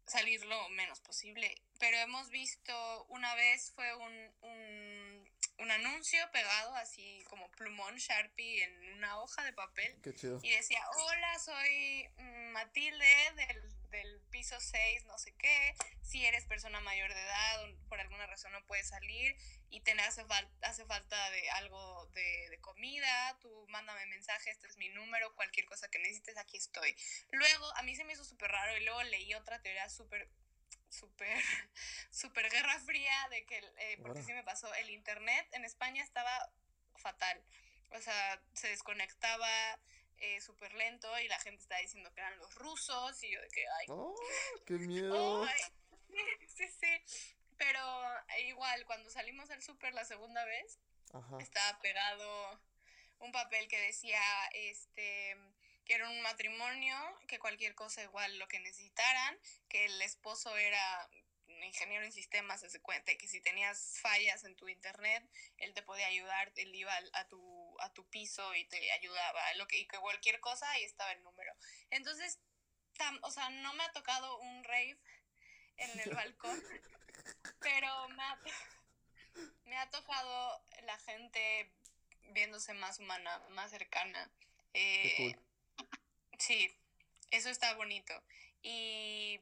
Salir 0.05 0.43
lo 0.45 0.69
menos 0.69 0.99
posible. 0.99 1.55
Pero 1.79 1.97
hemos 1.97 2.29
visto, 2.29 3.05
una 3.09 3.33
vez 3.35 3.71
fue 3.75 3.95
un, 3.95 4.31
un 4.41 5.25
un 5.59 5.71
anuncio 5.71 6.19
pegado 6.31 6.75
así 6.75 7.23
como 7.29 7.49
plumón 7.51 7.95
Sharpie 7.95 8.63
en 8.63 8.93
una 8.97 9.19
hoja 9.19 9.43
de 9.43 9.53
papel. 9.53 9.95
Y 10.43 10.49
decía, 10.51 10.81
hola, 10.97 11.39
soy 11.39 12.09
mm, 12.17 12.51
Matilde 12.51 13.33
del, 13.35 13.84
del 13.95 14.21
piso 14.29 14.59
6, 14.59 15.05
no 15.05 15.17
sé 15.17 15.33
qué. 15.37 15.75
Si 16.01 16.25
eres 16.25 16.45
persona 16.45 16.79
mayor 16.81 17.13
de 17.13 17.21
edad 17.21 17.63
o 17.63 17.87
por 17.87 17.99
alguna 17.99 18.27
razón 18.27 18.51
no 18.51 18.65
puedes 18.65 18.87
salir 18.87 19.35
y 19.69 19.81
te 19.81 19.91
hace, 19.93 20.23
hace 20.61 20.85
falta 20.85 21.29
de 21.31 21.49
algo 21.51 22.07
de, 22.07 22.49
de, 22.49 22.59
comida, 22.59 23.37
tú 23.41 23.65
mándame 23.69 24.05
mensaje, 24.07 24.51
este 24.51 24.67
es 24.67 24.77
mi 24.77 24.89
número, 24.89 25.33
cualquier 25.35 25.65
cosa 25.65 25.89
que 25.89 25.99
necesites, 25.99 26.37
aquí 26.37 26.57
estoy. 26.57 26.95
Luego, 27.31 27.75
a 27.77 27.83
mí 27.83 27.95
se 27.95 28.03
me 28.03 28.13
hizo 28.13 28.25
súper 28.25 28.51
raro 28.51 28.77
y 28.77 28.83
luego 28.83 29.03
leí 29.03 29.33
otra 29.33 29.61
teoría 29.61 29.89
súper 29.89 30.29
súper, 30.89 31.27
súper 32.11 32.49
guerra 32.49 32.79
fría 32.79 33.27
de 33.29 33.45
que, 33.45 33.57
eh, 33.57 33.97
porque 34.01 34.23
sí 34.23 34.33
me 34.33 34.43
pasó, 34.43 34.73
el 34.75 34.89
internet 34.89 35.47
en 35.51 35.65
España 35.65 36.03
estaba 36.03 36.51
fatal. 36.97 37.43
O 37.91 38.01
sea, 38.01 38.41
se 38.53 38.69
desconectaba 38.69 39.79
eh, 40.19 40.41
súper 40.41 40.73
lento 40.73 41.07
y 41.19 41.27
la 41.27 41.39
gente 41.39 41.61
estaba 41.61 41.81
diciendo 41.81 42.11
que 42.13 42.21
eran 42.21 42.37
los 42.37 42.53
rusos 42.55 43.23
y 43.23 43.31
yo 43.31 43.41
de 43.41 43.49
que, 43.49 43.65
ay, 43.79 43.85
¡Oh, 43.89 44.15
qué 44.65 44.73
miedo! 44.73 45.43
ay, 45.43 45.61
sí, 46.47 46.67
sí. 46.67 47.35
Pero 47.57 47.79
eh, 48.37 48.47
igual, 48.47 48.85
cuando 48.85 49.09
salimos 49.09 49.49
al 49.49 49.61
súper 49.61 49.93
la 49.93 50.05
segunda 50.05 50.43
vez, 50.45 50.79
Ajá. 51.13 51.37
estaba 51.39 51.79
pegado 51.79 52.61
un 53.19 53.31
papel 53.31 53.67
que 53.67 53.79
decía 53.79 54.21
este 54.53 55.35
que 55.85 55.93
era 55.93 56.09
un 56.09 56.21
matrimonio, 56.21 56.95
que 57.27 57.37
cualquier 57.37 57.75
cosa 57.75 58.01
igual 58.01 58.39
lo 58.39 58.47
que 58.47 58.59
necesitaran, 58.59 59.37
que 59.69 59.85
el 59.85 60.01
esposo 60.01 60.57
era 60.57 61.09
ingeniero 61.63 62.03
en 62.05 62.11
sistemas, 62.11 62.61
se 62.61 62.81
cuenta, 62.81 63.15
que 63.15 63.27
si 63.27 63.41
tenías 63.41 63.99
fallas 64.01 64.43
en 64.43 64.55
tu 64.55 64.67
internet, 64.67 65.23
él 65.57 65.73
te 65.73 65.81
podía 65.83 66.07
ayudar, 66.07 66.51
él 66.55 66.73
iba 66.75 66.93
a 67.13 67.27
tu, 67.27 67.79
a 67.81 67.93
tu 67.93 68.07
piso 68.09 68.53
y 68.55 68.65
te 68.65 68.91
ayudaba, 68.91 69.53
lo 69.55 69.67
que, 69.67 69.77
y 69.79 69.87
que 69.87 69.97
cualquier 69.99 70.39
cosa, 70.39 70.69
ahí 70.71 70.83
estaba 70.83 71.11
el 71.11 71.23
número. 71.23 71.53
Entonces, 71.89 72.39
tam- 72.97 73.19
o 73.23 73.31
sea, 73.31 73.49
no 73.49 73.73
me 73.73 73.83
ha 73.83 73.91
tocado 73.91 74.39
un 74.39 74.63
rave 74.63 74.97
en 75.77 75.99
el 75.99 76.09
balcón, 76.15 76.63
pero 77.59 78.09
me 78.09 78.23
ha, 78.23 78.39
me 79.65 79.77
ha 79.77 79.89
tocado 79.89 80.65
la 80.83 80.97
gente 80.99 81.71
viéndose 82.29 82.73
más 82.73 82.99
humana, 82.99 83.39
más 83.49 83.71
cercana. 83.71 84.31
Eh, 84.73 85.13
cool. 85.17 85.39
Sí, 86.39 86.77
eso 87.31 87.49
está 87.49 87.73
bonito. 87.75 88.13
Y 88.61 89.39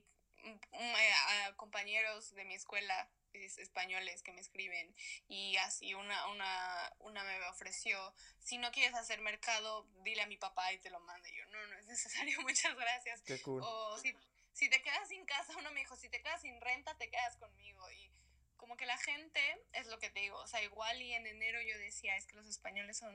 a 1.47 1.55
compañeros 1.55 2.33
de 2.35 2.45
mi 2.45 2.53
escuela 2.55 3.09
es- 3.33 3.57
españoles 3.57 4.21
que 4.23 4.31
me 4.33 4.41
escriben 4.41 4.95
y 5.27 5.57
así 5.57 5.93
una, 5.93 6.27
una, 6.27 6.93
una 6.99 7.23
me 7.23 7.41
ofreció, 7.47 8.13
si 8.39 8.57
no 8.57 8.71
quieres 8.71 8.93
hacer 8.95 9.21
mercado, 9.21 9.87
dile 10.03 10.21
a 10.21 10.27
mi 10.27 10.37
papá 10.37 10.71
y 10.73 10.77
te 10.79 10.89
lo 10.89 10.99
mande. 10.99 11.29
Y 11.31 11.37
yo, 11.37 11.45
no, 11.47 11.67
no 11.67 11.77
es 11.77 11.85
necesario, 11.87 12.37
muchas 12.41 12.75
gracias. 12.75 13.21
Qué 13.23 13.41
cool. 13.41 13.61
O 13.63 13.97
si, 13.99 14.15
si 14.53 14.69
te 14.69 14.81
quedas 14.81 15.07
sin 15.07 15.25
casa, 15.25 15.53
uno 15.57 15.71
me 15.71 15.79
dijo, 15.79 15.95
si 15.95 16.09
te 16.09 16.21
quedas 16.21 16.41
sin 16.41 16.59
renta, 16.61 16.95
te 16.97 17.09
quedas 17.09 17.35
conmigo. 17.37 17.89
Y 17.91 18.11
como 18.57 18.77
que 18.77 18.85
la 18.85 18.97
gente, 18.97 19.41
es 19.73 19.87
lo 19.87 19.97
que 19.99 20.09
te 20.09 20.19
digo, 20.21 20.37
o 20.37 20.47
sea, 20.47 20.61
igual 20.61 21.01
y 21.01 21.13
en 21.13 21.25
enero 21.27 21.59
yo 21.61 21.77
decía, 21.79 22.15
es 22.15 22.25
que 22.27 22.35
los 22.35 22.47
españoles 22.47 22.97
son 22.97 23.13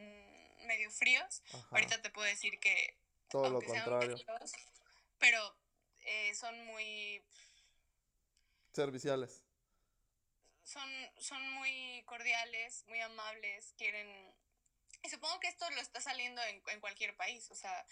medio 0.67 0.91
fríos. 0.91 1.43
Ajá. 1.53 1.69
Ahorita 1.71 2.03
te 2.03 2.11
puedo 2.11 2.27
decir 2.27 2.59
que 2.59 2.99
Todo 3.29 3.49
lo 3.51 3.63
contrario. 3.63 4.17
fríos, 4.17 4.53
pero 5.19 5.57
eh, 6.09 6.35
son 6.35 6.65
muy 6.67 7.23
Serviciales. 8.73 9.43
son, 10.63 10.89
son 11.19 11.43
muy 11.55 12.03
cordiales, 12.07 12.85
muy 12.89 13.01
amables, 13.01 13.75
quieren... 13.77 14.09
Y 15.03 15.09
supongo 15.11 15.39
que 15.41 15.49
esto 15.49 15.69
lo 15.71 15.81
está 15.81 16.01
saliendo 16.01 16.43
en, 16.43 16.63
en 16.69 16.81
cualquier 16.81 17.17
país, 17.17 17.51
o 17.51 17.55
sea, 17.55 17.87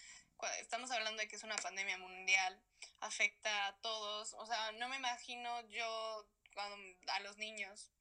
estamos 0.59 0.91
hablando 0.91 1.21
de 1.21 1.27
que 1.27 1.35
es 1.37 1.43
una 1.43 1.55
pandemia 1.55 1.97
mundial, 1.97 2.61
afecta 2.99 3.67
a 3.67 3.77
todos, 3.81 4.33
o 4.33 4.45
sea, 4.45 4.71
no 4.73 4.89
me 4.89 4.97
imagino 4.97 5.61
yo 5.69 6.27
cuando, 6.53 6.75
a 7.13 7.19
los 7.21 7.37
niños, 7.37 7.91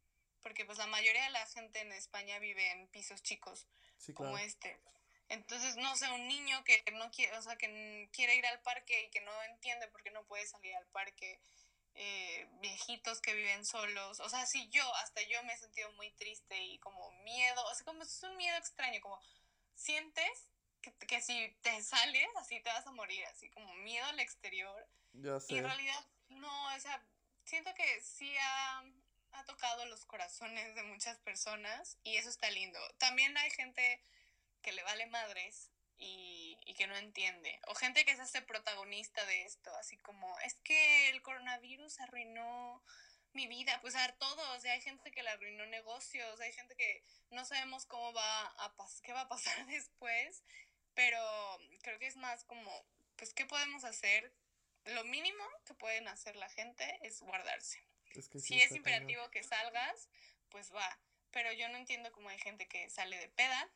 porque 0.42 0.64
pues 0.64 0.78
la 0.78 0.86
mayoría 0.86 1.24
de 1.24 1.30
la 1.30 1.46
gente 1.46 1.80
en 1.80 1.92
España 1.92 2.38
vive 2.38 2.70
en 2.72 2.88
pisos 2.88 3.22
chicos, 3.22 3.66
Sí, 3.98 4.12
como 4.12 4.30
claro. 4.30 4.44
este. 4.46 4.78
Entonces, 5.28 5.76
no 5.76 5.96
sé, 5.96 6.10
un 6.12 6.28
niño 6.28 6.62
que 6.64 6.82
no 6.92 7.10
quiere, 7.10 7.36
o 7.36 7.42
sea, 7.42 7.56
que 7.56 8.08
quiere 8.12 8.36
ir 8.36 8.46
al 8.46 8.60
parque 8.62 9.04
y 9.04 9.10
que 9.10 9.20
no 9.22 9.42
entiende 9.44 9.88
por 9.88 10.02
qué 10.02 10.10
no 10.10 10.24
puede 10.26 10.46
salir 10.46 10.74
al 10.76 10.86
parque, 10.88 11.40
eh, 11.94 12.46
viejitos 12.60 13.20
que 13.20 13.34
viven 13.34 13.64
solos, 13.64 14.20
o 14.20 14.28
sea, 14.28 14.44
sí, 14.46 14.68
yo, 14.68 14.94
hasta 14.96 15.22
yo 15.22 15.42
me 15.44 15.54
he 15.54 15.56
sentido 15.56 15.90
muy 15.92 16.10
triste 16.12 16.60
y 16.62 16.78
como 16.78 17.10
miedo, 17.22 17.64
o 17.64 17.74
sea, 17.74 17.84
como 17.86 18.02
es 18.02 18.22
un 18.22 18.36
miedo 18.36 18.56
extraño, 18.58 19.00
como 19.00 19.18
sientes 19.74 20.48
que, 20.82 20.92
que 21.06 21.20
si 21.22 21.56
te 21.62 21.82
sales, 21.82 22.28
así 22.36 22.60
te 22.60 22.68
vas 22.68 22.86
a 22.86 22.92
morir, 22.92 23.24
así 23.26 23.48
como 23.50 23.72
miedo 23.76 24.06
al 24.06 24.20
exterior. 24.20 24.86
Ya 25.14 25.38
Y 25.38 25.40
sé. 25.40 25.56
en 25.58 25.64
realidad, 25.64 26.06
no, 26.28 26.74
o 26.74 26.80
sea, 26.80 27.02
siento 27.44 27.72
que 27.74 28.00
sí 28.02 28.36
ha, 28.38 28.84
ha 29.32 29.44
tocado 29.44 29.86
los 29.86 30.04
corazones 30.04 30.74
de 30.74 30.82
muchas 30.82 31.18
personas 31.20 31.98
y 32.02 32.16
eso 32.16 32.28
está 32.28 32.50
lindo. 32.50 32.78
También 32.98 33.36
hay 33.38 33.50
gente 33.52 34.02
que 34.66 34.72
le 34.72 34.82
vale 34.82 35.06
madres 35.06 35.70
y, 35.96 36.58
y 36.66 36.74
que 36.74 36.88
no 36.88 36.96
entiende. 36.96 37.60
O 37.68 37.76
gente 37.76 38.04
que 38.04 38.16
se 38.16 38.22
hace 38.22 38.42
protagonista 38.42 39.24
de 39.24 39.42
esto, 39.44 39.72
así 39.76 39.96
como, 39.98 40.36
es 40.40 40.56
que 40.64 41.10
el 41.10 41.22
coronavirus 41.22 42.00
arruinó 42.00 42.82
mi 43.32 43.46
vida, 43.46 43.78
pues 43.80 43.94
a 43.94 44.12
todos, 44.16 44.64
y 44.64 44.68
hay 44.68 44.80
gente 44.80 45.12
que 45.12 45.22
le 45.22 45.30
arruinó 45.30 45.66
negocios, 45.66 46.40
hay 46.40 46.52
gente 46.52 46.74
que 46.74 47.04
no 47.30 47.44
sabemos 47.44 47.86
cómo 47.86 48.12
va 48.12 48.46
a 48.46 48.74
pas 48.74 49.00
qué 49.02 49.12
va 49.12 49.20
a 49.20 49.28
pasar 49.28 49.54
después, 49.66 50.42
pero 50.94 51.20
creo 51.82 52.00
que 52.00 52.08
es 52.08 52.16
más 52.16 52.42
como, 52.42 52.84
pues, 53.14 53.32
¿qué 53.32 53.46
podemos 53.46 53.84
hacer? 53.84 54.34
Lo 54.86 55.04
mínimo 55.04 55.44
que 55.64 55.74
pueden 55.74 56.08
hacer 56.08 56.34
la 56.34 56.48
gente 56.48 56.98
es 57.02 57.20
guardarse. 57.20 57.86
Es 58.16 58.28
que 58.28 58.40
sí 58.40 58.54
Si 58.54 58.62
es 58.62 58.72
imperativo 58.72 59.30
que 59.30 59.44
salgas, 59.44 60.08
pues 60.48 60.74
va. 60.74 60.98
Pero 61.30 61.52
yo 61.52 61.68
no 61.68 61.76
entiendo 61.76 62.10
cómo 62.10 62.30
hay 62.30 62.38
gente 62.38 62.66
que 62.66 62.88
sale 62.90 63.16
de 63.18 63.28
peda. 63.28 63.70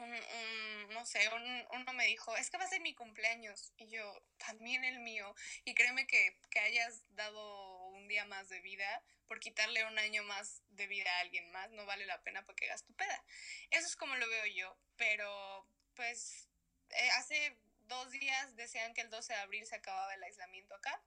Un, 0.00 0.12
un- 0.14 0.88
no 0.94 1.04
sé, 1.06 1.28
un- 1.28 1.66
uno 1.72 1.92
me 1.92 2.06
dijo, 2.06 2.36
es 2.36 2.50
que 2.50 2.58
va 2.58 2.64
a 2.64 2.68
ser 2.68 2.80
mi 2.80 2.94
cumpleaños. 2.94 3.72
Y 3.76 3.88
yo, 3.88 4.22
también 4.38 4.82
el 4.84 4.98
mío. 5.00 5.34
Y 5.64 5.74
créeme 5.74 6.06
que, 6.06 6.38
que 6.50 6.58
hayas 6.60 7.02
dado 7.14 7.86
un 7.88 8.08
día 8.08 8.24
más 8.24 8.48
de 8.48 8.60
vida 8.60 9.02
por 9.28 9.38
quitarle 9.40 9.84
un 9.84 9.98
año 9.98 10.24
más 10.24 10.62
de 10.70 10.86
vida 10.88 11.10
a 11.16 11.20
alguien 11.20 11.50
más, 11.52 11.70
no 11.70 11.86
vale 11.86 12.04
la 12.06 12.20
pena 12.22 12.44
porque 12.44 12.66
hagas 12.66 12.84
tu 12.84 12.92
peda. 12.94 13.24
Eso 13.70 13.86
es 13.86 13.94
como 13.96 14.16
lo 14.16 14.28
veo 14.28 14.46
yo. 14.46 14.76
Pero, 14.96 15.68
pues, 15.94 16.48
eh, 16.90 17.10
hace 17.18 17.56
dos 17.82 18.10
días 18.10 18.56
decían 18.56 18.92
que 18.94 19.02
el 19.02 19.10
12 19.10 19.32
de 19.32 19.38
abril 19.38 19.66
se 19.66 19.76
acababa 19.76 20.14
el 20.14 20.22
aislamiento 20.24 20.74
acá. 20.74 21.00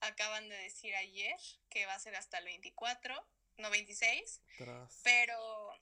Acaban 0.00 0.48
de 0.48 0.56
decir 0.56 0.94
ayer 0.96 1.36
que 1.70 1.86
va 1.86 1.94
a 1.94 1.98
ser 2.00 2.16
hasta 2.16 2.38
el 2.38 2.44
24, 2.46 3.28
no 3.58 3.70
26. 3.70 4.42
Tras. 4.56 5.00
Pero, 5.04 5.80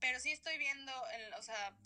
pero 0.00 0.18
sí 0.20 0.32
estoy 0.32 0.58
viendo, 0.58 0.92
en- 1.12 1.34
o 1.34 1.42
sea, 1.42 1.76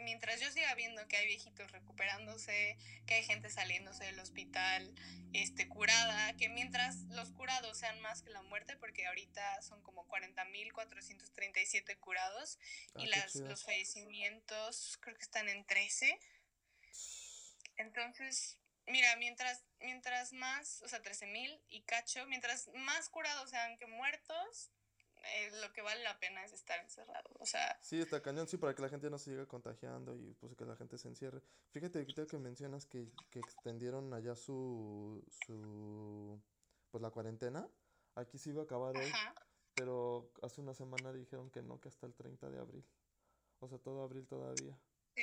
mientras 0.00 0.40
yo 0.40 0.50
siga 0.50 0.74
viendo 0.74 1.06
que 1.08 1.16
hay 1.16 1.26
viejitos 1.26 1.70
recuperándose, 1.72 2.76
que 3.06 3.14
hay 3.14 3.24
gente 3.24 3.50
saliéndose 3.50 4.04
del 4.04 4.18
hospital, 4.18 4.94
este, 5.32 5.68
curada, 5.68 6.36
que 6.36 6.48
mientras 6.48 7.02
los 7.10 7.32
curados 7.32 7.78
sean 7.78 8.00
más 8.00 8.22
que 8.22 8.30
la 8.30 8.42
muerte, 8.42 8.76
porque 8.76 9.06
ahorita 9.06 9.62
son 9.62 9.82
como 9.82 10.06
40.437 10.08 11.98
curados 11.98 12.58
Ah, 12.94 13.02
y 13.02 13.06
las, 13.06 13.36
los 13.36 13.64
fallecimientos 13.64 14.98
creo 15.00 15.16
que 15.16 15.22
están 15.22 15.48
en 15.48 15.64
13. 15.64 16.18
Entonces, 17.76 18.58
mira, 18.86 19.14
mientras, 19.16 19.64
mientras 19.80 20.32
más, 20.32 20.82
o 20.82 20.88
sea, 20.88 21.02
13.000 21.02 21.60
y 21.68 21.82
cacho, 21.82 22.26
mientras 22.26 22.68
más 22.74 23.08
curados 23.08 23.50
sean 23.50 23.76
que 23.78 23.86
muertos, 23.86 24.70
eh, 25.34 25.50
lo 25.60 25.72
que 25.72 25.82
vale 25.82 26.02
la 26.02 26.18
pena 26.18 26.44
es 26.44 26.52
estar 26.52 26.78
encerrado. 26.80 27.30
O 27.38 27.46
sea, 27.46 27.78
Sí, 27.82 28.00
está 28.00 28.22
cañón, 28.22 28.48
sí, 28.48 28.56
para 28.56 28.74
que 28.74 28.82
la 28.82 28.88
gente 28.88 29.10
no 29.10 29.18
se 29.18 29.30
siga 29.30 29.46
contagiando 29.46 30.16
y 30.16 30.34
pues 30.34 30.54
que 30.56 30.64
la 30.64 30.76
gente 30.76 30.98
se 30.98 31.08
encierre. 31.08 31.42
Fíjate 31.70 31.98
ahorita 31.98 32.26
que 32.26 32.38
mencionas 32.38 32.86
que, 32.86 33.10
que 33.30 33.38
extendieron 33.38 34.12
allá 34.14 34.34
su, 34.34 35.24
su, 35.46 36.40
pues 36.90 37.02
la 37.02 37.10
cuarentena. 37.10 37.68
Aquí 38.14 38.38
se 38.38 38.50
iba 38.50 38.62
a 38.62 38.64
acabar 38.64 38.96
hoy, 38.96 39.04
ajá. 39.04 39.34
pero 39.74 40.32
hace 40.42 40.60
una 40.60 40.74
semana 40.74 41.12
dijeron 41.12 41.50
que 41.50 41.62
no, 41.62 41.80
que 41.80 41.88
hasta 41.88 42.06
el 42.06 42.14
30 42.14 42.50
de 42.50 42.58
abril. 42.58 42.84
O 43.60 43.68
sea, 43.68 43.78
todo 43.78 44.02
abril 44.02 44.26
todavía. 44.26 44.78
Sí. 45.14 45.22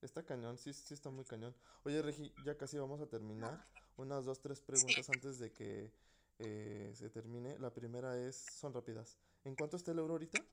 Está 0.00 0.24
cañón, 0.24 0.56
sí, 0.56 0.72
sí 0.72 0.94
está 0.94 1.10
muy 1.10 1.24
cañón. 1.24 1.54
Oye, 1.84 2.00
Regi, 2.00 2.32
ya 2.44 2.56
casi 2.56 2.78
vamos 2.78 3.00
a 3.00 3.06
terminar. 3.06 3.66
Unas 3.96 4.24
dos, 4.24 4.40
tres 4.40 4.62
preguntas 4.62 5.10
antes 5.10 5.38
de 5.38 5.52
que 5.52 5.92
eh, 6.40 6.92
se 6.94 7.10
termine. 7.10 7.58
La 7.58 7.72
primera 7.72 8.16
es, 8.18 8.36
son 8.36 8.72
rápidas. 8.72 9.18
¿En 9.44 9.54
cuánto 9.54 9.76
está 9.76 9.92
el 9.92 9.98
euro 9.98 10.14
ahorita? 10.14 10.44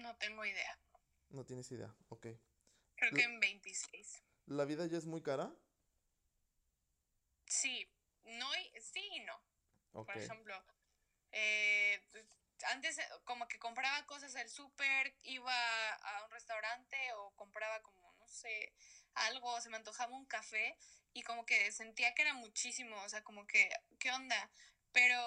No 0.00 0.16
tengo 0.16 0.44
idea. 0.44 0.78
No 1.30 1.44
tienes 1.44 1.70
idea, 1.70 1.94
ok. 2.08 2.26
Creo 2.96 3.12
que 3.12 3.22
en 3.22 3.40
26. 3.40 4.22
¿La 4.46 4.64
vida 4.64 4.86
ya 4.86 4.98
es 4.98 5.06
muy 5.06 5.22
cara? 5.22 5.54
Sí, 7.46 7.88
no 8.24 8.46
y, 8.56 8.80
sí 8.80 9.06
y 9.12 9.20
no. 9.20 10.04
Por 10.04 10.16
ejemplo, 10.16 10.54
eh, 11.32 12.00
pues, 12.10 12.24
antes 12.72 12.98
eh, 12.98 13.04
como 13.24 13.46
que 13.46 13.58
compraba 13.58 14.04
cosas 14.06 14.32
del 14.32 14.48
súper, 14.48 15.16
iba 15.22 15.94
a 15.94 16.24
un 16.24 16.30
restaurante 16.30 16.96
o 17.14 17.30
compraba 17.36 17.80
como, 17.82 18.12
no 18.18 18.28
sé, 18.28 18.72
algo, 19.14 19.60
se 19.60 19.70
me 19.70 19.76
antojaba 19.76 20.16
un 20.16 20.26
café 20.26 20.76
y 21.18 21.22
como 21.22 21.44
que 21.44 21.72
sentía 21.72 22.14
que 22.14 22.22
era 22.22 22.34
muchísimo, 22.34 22.96
o 23.02 23.08
sea, 23.08 23.24
como 23.24 23.44
que, 23.46 23.68
¿qué 23.98 24.12
onda? 24.12 24.50
Pero 24.92 25.18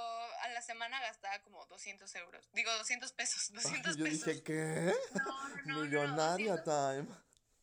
a 0.41 0.47
la 0.49 0.61
semana 0.61 0.99
gastaba 1.01 1.39
como 1.41 1.65
200 1.67 2.15
euros, 2.15 2.49
digo 2.53 2.71
200 2.77 3.11
pesos, 3.13 3.51
200 3.53 3.97
Yo 3.97 4.05
pesos. 4.05 4.25
dije, 4.25 4.43
¿qué? 4.43 4.93
No, 5.11 5.49
no, 5.65 5.83
no, 5.83 5.83
no, 5.83 5.83
Millonaria 5.83 6.55
200 6.55 6.63
time. 6.63 7.07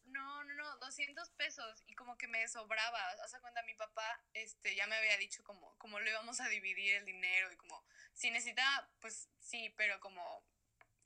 no, 0.05 0.45
no, 0.45 0.55
no, 0.55 0.77
200 0.79 1.31
pesos 1.31 1.83
y 1.87 1.95
como 1.95 2.17
que 2.19 2.29
me 2.29 2.47
sobraba. 2.49 3.01
O 3.25 3.29
sea, 3.29 3.41
cuando 3.41 3.63
mi 3.65 3.75
papá 3.75 4.23
este, 4.35 4.75
ya 4.77 4.87
me 4.87 4.97
había 4.97 5.17
dicho 5.17 5.43
como, 5.43 5.75
como 5.79 5.99
lo 6.01 6.09
íbamos 6.11 6.41
a 6.41 6.49
dividir 6.49 6.97
el 6.97 7.05
dinero 7.07 7.51
y 7.53 7.57
como, 7.57 7.83
si 8.15 8.31
necesitaba, 8.31 8.89
pues 9.01 9.29
sí, 9.41 9.73
pero 9.77 9.99
como, 10.01 10.45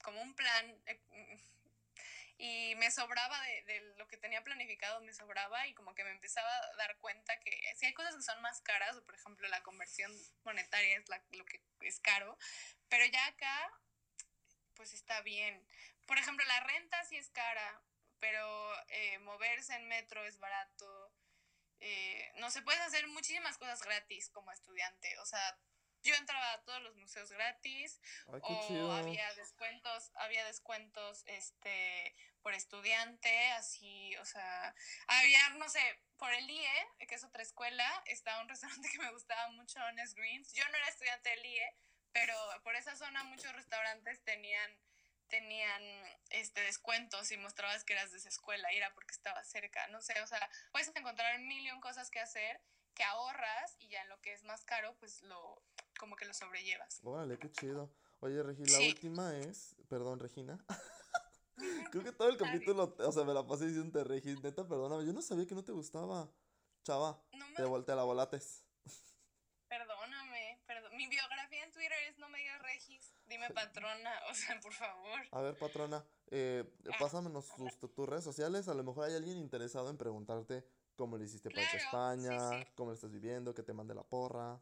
como 0.02 0.20
un 0.22 0.34
plan. 0.34 0.82
eh, 0.86 1.00
y 2.44 2.74
me 2.74 2.90
sobraba 2.90 3.40
de, 3.42 3.62
de 3.62 3.80
lo 3.98 4.08
que 4.08 4.16
tenía 4.16 4.42
planificado, 4.42 5.00
me 5.02 5.14
sobraba 5.14 5.68
y 5.68 5.74
como 5.74 5.94
que 5.94 6.02
me 6.02 6.10
empezaba 6.10 6.48
a 6.50 6.76
dar 6.76 6.98
cuenta 6.98 7.38
que 7.38 7.52
si 7.76 7.86
hay 7.86 7.94
cosas 7.94 8.16
que 8.16 8.22
son 8.22 8.42
más 8.42 8.60
caras, 8.62 9.00
por 9.02 9.14
ejemplo 9.14 9.46
la 9.48 9.62
conversión 9.62 10.10
monetaria 10.42 10.98
es 10.98 11.08
la- 11.08 11.24
lo 11.30 11.44
que 11.46 11.62
es 11.82 12.00
caro, 12.00 12.36
pero 12.88 13.04
ya 13.06 13.24
acá 13.26 13.70
pues 14.74 14.92
está 14.94 15.20
bien. 15.22 15.66
Por 16.06 16.18
ejemplo, 16.18 16.44
la 16.46 16.60
renta 16.60 17.04
sí 17.04 17.16
es 17.16 17.30
cara, 17.30 17.82
pero 18.18 18.72
eh, 18.88 19.18
moverse 19.20 19.74
en 19.74 19.86
metro 19.88 20.24
es 20.24 20.38
barato. 20.38 21.12
Eh, 21.80 22.32
no 22.36 22.50
se 22.50 22.62
puede 22.62 22.80
hacer 22.80 23.06
muchísimas 23.08 23.58
cosas 23.58 23.82
gratis 23.82 24.30
como 24.30 24.52
estudiante. 24.52 25.18
O 25.20 25.26
sea, 25.26 25.58
yo 26.02 26.14
entraba 26.16 26.52
a 26.52 26.62
todos 26.62 26.82
los 26.82 26.96
museos 26.96 27.30
gratis 27.30 28.00
Ay, 28.26 28.40
o 28.42 28.66
chido. 28.66 28.92
había 28.92 29.34
descuentos, 29.34 30.10
había 30.14 30.44
descuentos 30.46 31.22
este 31.26 32.14
por 32.42 32.54
estudiante, 32.54 33.52
así, 33.52 34.16
o 34.16 34.24
sea, 34.24 34.74
había, 35.06 35.48
no 35.50 35.68
sé, 35.68 35.80
por 36.16 36.32
el 36.34 36.50
IE, 36.50 37.06
que 37.06 37.14
es 37.14 37.22
otra 37.22 37.42
escuela, 37.42 37.88
estaba 38.06 38.42
un 38.42 38.48
restaurante 38.48 38.88
que 38.90 38.98
me 38.98 39.12
gustaba 39.12 39.48
mucho, 39.50 39.78
Honest 39.84 40.16
Greens. 40.16 40.52
Yo 40.52 40.68
no 40.68 40.76
era 40.76 40.88
estudiante 40.88 41.30
del 41.30 41.46
IE, 41.46 41.76
pero 42.12 42.34
por 42.64 42.74
esa 42.74 42.96
zona 42.96 43.22
muchos 43.24 43.52
restaurantes 43.52 44.22
tenían 44.24 44.70
tenían 45.28 45.82
este 46.28 46.60
descuentos 46.60 47.32
y 47.32 47.38
mostrabas 47.38 47.84
que 47.84 47.94
eras 47.94 48.10
de 48.10 48.18
esa 48.18 48.28
escuela 48.28 48.70
y 48.70 48.76
era 48.76 48.92
porque 48.92 49.14
estaba 49.14 49.42
cerca, 49.44 49.86
no 49.88 50.02
sé, 50.02 50.20
o 50.20 50.26
sea, 50.26 50.46
puedes 50.72 50.94
encontrar 50.94 51.38
mil 51.38 51.64
y 51.64 51.70
un 51.70 51.80
cosas 51.80 52.10
que 52.10 52.20
hacer 52.20 52.60
que 52.94 53.02
ahorras 53.04 53.76
y 53.78 53.88
ya 53.88 54.02
en 54.02 54.10
lo 54.10 54.20
que 54.20 54.32
es 54.32 54.44
más 54.44 54.64
caro, 54.64 54.94
pues 54.98 55.22
lo 55.22 55.62
como 56.02 56.16
que 56.16 56.24
lo 56.24 56.34
sobrellevas. 56.34 56.98
Órale, 57.04 57.38
qué 57.38 57.48
chido. 57.52 57.88
Oye, 58.18 58.42
Regi, 58.42 58.64
la 58.64 58.78
Sí. 58.78 58.88
última 58.88 59.36
es. 59.38 59.76
Perdón, 59.88 60.18
Regina. 60.18 60.58
Creo 61.92 62.02
que 62.02 62.10
todo 62.10 62.28
el 62.28 62.36
capítulo, 62.36 62.92
o 62.98 63.12
sea, 63.12 63.22
me 63.22 63.32
la 63.32 63.46
pasé 63.46 63.66
diciendo 63.66 64.02
Regi, 64.02 64.34
neta, 64.42 64.66
perdóname. 64.66 65.06
Yo 65.06 65.12
no 65.12 65.22
sabía 65.22 65.46
que 65.46 65.54
no 65.54 65.62
te 65.62 65.70
gustaba. 65.70 66.28
Chava, 66.82 67.22
No 67.34 67.46
me 67.46 67.54
te 67.54 67.62
volteé 67.62 67.94
la 67.94 68.02
volates. 68.02 68.64
Perdóname, 69.68 70.60
perdón. 70.66 70.96
Mi 70.96 71.06
biografía 71.06 71.62
en 71.62 71.70
Twitter 71.70 71.92
es 72.10 72.18
no 72.18 72.28
me 72.30 72.38
digas 72.38 72.60
Regis, 72.62 73.14
dime 73.26 73.48
patrona, 73.54 74.12
o 74.30 74.34
sea, 74.34 74.58
por 74.60 74.72
favor. 74.72 75.20
A 75.30 75.40
ver, 75.40 75.56
patrona, 75.56 76.04
eh, 76.32 76.64
Ah, 76.92 76.96
pásamenos 76.98 77.46
tus, 77.54 77.78
tus 77.78 78.08
redes 78.08 78.24
sociales. 78.24 78.66
A 78.66 78.74
lo 78.74 78.82
mejor 78.82 79.04
hay 79.04 79.14
alguien 79.14 79.36
interesado 79.38 79.88
en 79.88 79.96
preguntarte 79.96 80.66
cómo 80.96 81.16
le 81.16 81.26
hiciste 81.26 81.48
para 81.50 81.62
Claro, 81.70 81.78
España, 81.84 82.50
sí. 82.58 82.72
cómo 82.74 82.90
le 82.90 82.96
estás 82.96 83.12
viviendo, 83.12 83.54
que 83.54 83.62
te 83.62 83.72
mande 83.72 83.94
la 83.94 84.02
porra. 84.02 84.60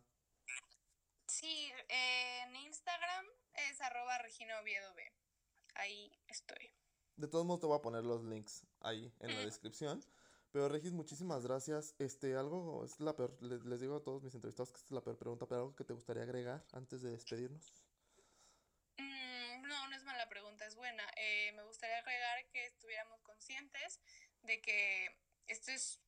Sí, 1.26 1.72
eh, 1.88 2.43
en 2.43 2.57
Instagram 2.57 3.24
es 3.70 3.80
arroba 3.80 4.18
Regina 4.18 4.49
Oviedo 4.61 4.94
B. 4.94 5.02
Ahí 5.74 6.12
estoy. 6.26 6.70
De 7.16 7.28
todos 7.28 7.44
modos 7.44 7.61
te 7.61 7.66
voy 7.66 7.78
a 7.78 7.82
poner 7.82 8.04
los 8.04 8.24
links 8.24 8.66
ahí 8.80 9.12
en 9.20 9.34
la 9.34 9.42
Mm. 9.42 9.44
descripción. 9.44 10.04
Pero 10.52 10.68
Regis, 10.68 10.92
muchísimas 10.92 11.44
gracias. 11.46 11.94
Este, 11.98 12.34
algo, 12.34 12.84
es 12.84 12.98
la 12.98 13.14
peor, 13.14 13.36
le- 13.40 13.58
les, 13.61 13.80
digo 13.80 13.96
a 13.96 14.02
todos 14.02 14.22
mis 14.22 14.34
entrevistados 14.34 14.70
que 14.72 14.78
esta 14.78 14.88
es 14.88 14.92
la 14.92 15.00
peor 15.02 15.16
pregunta, 15.16 15.46
pero 15.46 15.61
algo 15.61 15.76
que 15.76 15.84
te 15.84 15.92
gustaría 15.92 16.24
agregar 16.24 16.64
antes 16.72 17.02
de 17.02 17.11
despedirnos. 17.11 17.72
Mm, 18.98 19.62
no, 19.62 19.88
no 19.88 19.96
es 19.96 20.02
mala 20.04 20.28
pregunta, 20.28 20.66
es 20.66 20.74
buena. 20.74 21.04
Eh, 21.16 21.52
me 21.52 21.62
gustaría 21.62 21.98
agregar 21.98 22.48
que 22.50 22.66
estuviéramos 22.66 23.20
conscientes 23.22 24.00
de 24.42 24.61
que 24.61 25.16
esto 25.46 25.70
es, 25.70 26.00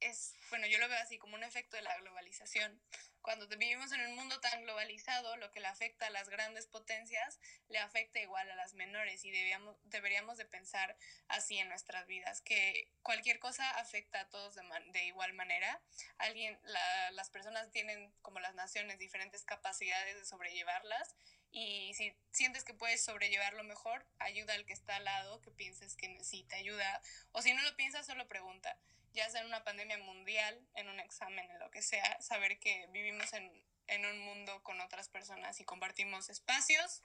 es, 0.00 0.34
bueno, 0.50 0.66
yo 0.68 0.78
lo 0.78 0.88
veo 0.88 0.98
así 1.02 1.18
como 1.18 1.34
un 1.34 1.42
efecto 1.42 1.76
de 1.76 1.82
la 1.82 1.96
globalización. 1.98 2.80
Cuando 3.22 3.46
vivimos 3.48 3.92
en 3.92 4.00
un 4.02 4.16
mundo 4.16 4.40
tan 4.40 4.62
globalizado, 4.64 5.36
lo 5.36 5.50
que 5.52 5.60
le 5.60 5.68
afecta 5.68 6.08
a 6.08 6.10
las 6.10 6.28
grandes 6.28 6.66
potencias 6.66 7.38
le 7.68 7.78
afecta 7.78 8.20
igual 8.20 8.50
a 8.50 8.56
las 8.56 8.74
menores 8.74 9.24
y 9.24 9.30
debíamos, 9.30 9.76
deberíamos 9.84 10.36
de 10.38 10.44
pensar 10.44 10.96
así 11.28 11.58
en 11.58 11.68
nuestras 11.68 12.06
vidas, 12.06 12.40
que 12.42 12.88
cualquier 13.02 13.38
cosa 13.38 13.70
afecta 13.78 14.20
a 14.20 14.28
todos 14.28 14.54
de, 14.56 14.62
man- 14.64 14.90
de 14.92 15.04
igual 15.04 15.32
manera. 15.34 15.80
Alguien, 16.18 16.58
la- 16.64 17.10
las 17.12 17.30
personas 17.30 17.70
tienen, 17.70 18.12
como 18.22 18.40
las 18.40 18.54
naciones, 18.54 18.98
diferentes 18.98 19.44
capacidades 19.44 20.16
de 20.16 20.26
sobrellevarlas 20.26 21.14
y 21.52 21.92
si 21.94 22.16
sientes 22.32 22.64
que 22.64 22.74
puedes 22.74 23.04
sobrellevarlo 23.04 23.62
mejor, 23.62 24.06
ayuda 24.18 24.54
al 24.54 24.64
que 24.66 24.72
está 24.72 24.96
al 24.96 25.04
lado, 25.04 25.40
que 25.42 25.50
pienses 25.50 25.96
que 25.96 26.08
necesita 26.08 26.56
ayuda. 26.56 27.02
O 27.32 27.42
si 27.42 27.52
no 27.54 27.62
lo 27.62 27.76
piensas, 27.76 28.06
solo 28.06 28.26
pregunta. 28.26 28.76
Ya 29.12 29.28
sea 29.30 29.42
en 29.42 29.46
una 29.46 29.64
pandemia 29.64 29.98
mundial, 29.98 30.66
en 30.74 30.88
un 30.88 31.00
examen, 31.00 31.50
en 31.50 31.58
lo 31.58 31.70
que 31.70 31.82
sea, 31.82 32.20
saber 32.20 32.58
que 32.58 32.86
vivimos 32.92 33.32
en, 33.32 33.50
en 33.88 34.06
un 34.06 34.18
mundo 34.20 34.62
con 34.62 34.80
otras 34.80 35.08
personas 35.08 35.60
y 35.60 35.64
compartimos 35.64 36.30
espacios 36.30 37.02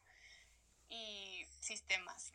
y 0.90 1.46
sistemas. 1.60 2.32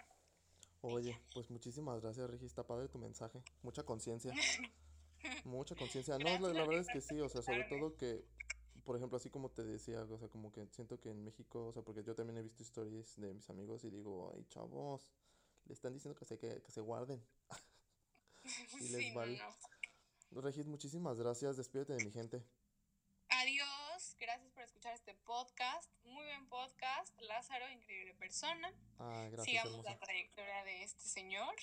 Oye, 0.82 1.18
pues 1.32 1.48
muchísimas 1.50 2.00
gracias, 2.00 2.28
Regis. 2.28 2.48
Está 2.48 2.66
padre 2.66 2.88
tu 2.88 2.98
mensaje. 2.98 3.42
Mucha 3.62 3.84
conciencia. 3.84 4.32
Mucha 5.44 5.76
conciencia. 5.76 6.18
No, 6.18 6.38
la, 6.40 6.52
la 6.52 6.66
verdad 6.66 6.80
es 6.80 6.88
que 6.88 7.00
sí, 7.00 7.20
o 7.20 7.28
sea, 7.28 7.42
sobre 7.42 7.64
todo 7.64 7.96
que, 7.96 8.24
por 8.84 8.96
ejemplo, 8.96 9.16
así 9.16 9.30
como 9.30 9.50
te 9.50 9.62
decía, 9.62 10.02
o 10.02 10.18
sea, 10.18 10.28
como 10.28 10.52
que 10.52 10.66
siento 10.72 10.98
que 10.98 11.10
en 11.10 11.22
México, 11.22 11.68
o 11.68 11.72
sea, 11.72 11.82
porque 11.82 12.02
yo 12.02 12.16
también 12.16 12.38
he 12.38 12.42
visto 12.42 12.64
stories 12.64 13.16
de 13.16 13.32
mis 13.32 13.48
amigos 13.48 13.84
y 13.84 13.90
digo, 13.90 14.32
ay, 14.34 14.44
chavos, 14.48 15.08
le 15.66 15.74
están 15.74 15.94
diciendo 15.94 16.18
que 16.18 16.24
se, 16.24 16.38
que, 16.38 16.60
que 16.60 16.72
se 16.72 16.80
guarden. 16.80 17.24
Y 18.80 18.88
les 18.88 19.00
Sí, 19.04 19.12
vale. 19.14 19.38
no. 19.38 20.40
Regis, 20.42 20.66
muchísimas 20.66 21.18
gracias. 21.18 21.56
Despídete 21.56 21.92
de 21.94 22.04
mi 22.04 22.10
gente. 22.10 22.42
Adiós, 23.28 24.16
gracias 24.18 24.50
por 24.52 24.62
escuchar 24.62 24.94
este 24.94 25.14
podcast. 25.14 25.90
Muy 26.04 26.24
buen 26.24 26.48
podcast. 26.48 27.18
Lázaro, 27.22 27.68
increíble 27.70 28.14
persona. 28.14 28.72
Ah, 28.98 29.26
gracias, 29.30 29.44
Sigamos 29.46 29.72
hermosa. 29.72 29.90
la 29.90 29.98
trayectoria 29.98 30.64
de 30.64 30.82
este 30.82 31.02
señor. 31.02 31.54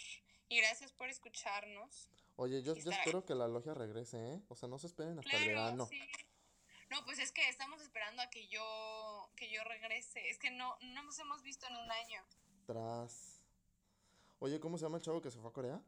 Y 0.50 0.58
gracias 0.58 0.92
por 0.94 1.10
escucharnos. 1.10 2.10
Oye, 2.36 2.64
yo, 2.64 2.76
yo 2.76 2.92
espero 2.92 3.26
que 3.26 3.36
la 3.36 3.48
logia 3.48 3.74
regrese, 3.74 4.18
¿eh? 4.36 4.42
O 4.48 4.56
sea, 4.56 4.68
no 4.70 4.80
se 4.80 4.88
esperen 4.88 5.20
hasta 5.20 5.38
el 5.38 5.48
verano. 5.48 5.86
sí. 5.88 6.00
No, 6.90 7.06
pues 7.06 7.20
es 7.20 7.32
que 7.32 7.48
estamos 7.50 7.82
esperando 7.84 8.24
a 8.24 8.30
que 8.32 8.48
yo 8.48 9.32
que 9.36 9.52
yo 9.52 9.64
regrese. 9.64 10.28
Es 10.30 10.40
que 10.40 10.50
no, 10.50 10.76
no 10.82 11.04
nos 11.04 11.20
hemos 11.20 11.44
visto 11.44 11.68
en 11.68 11.76
un 11.76 11.92
año. 11.92 12.24
Tras. 12.66 13.42
Oye, 14.40 14.60
¿cómo 14.60 14.78
se 14.80 14.86
llama 14.86 14.98
el 14.98 15.04
chavo 15.04 15.22
que 15.22 15.30
se 15.30 15.38
fue 15.40 15.50
a 15.52 15.54
Corea? 15.54 15.84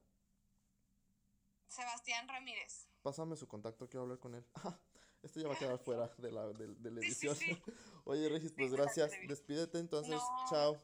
Sebastián 1.72 2.28
Ramírez. 2.28 2.88
Pásame 3.02 3.36
su 3.36 3.48
contacto, 3.48 3.88
quiero 3.88 4.04
hablar 4.04 4.20
con 4.20 4.36
él. 4.36 4.46
Esto 5.24 5.40
ya 5.40 5.48
va 5.48 5.54
a 5.56 5.58
quedar 5.58 5.78
fuera 5.84 6.08
de 6.18 6.32
la, 6.32 6.48
de, 6.48 6.68
de 6.76 6.92
la 6.92 7.02
Sí, 7.02 7.12
sí, 7.14 7.28
edición. 7.28 7.36
sí. 7.36 7.62
Oye, 8.06 8.28
Regis, 8.30 8.52
pues 8.54 8.70
Sí, 8.72 8.76
gracias. 8.78 9.12
Despídete 9.28 9.80
entonces. 9.80 10.16
No. 10.16 10.46
Chao. 10.50 10.82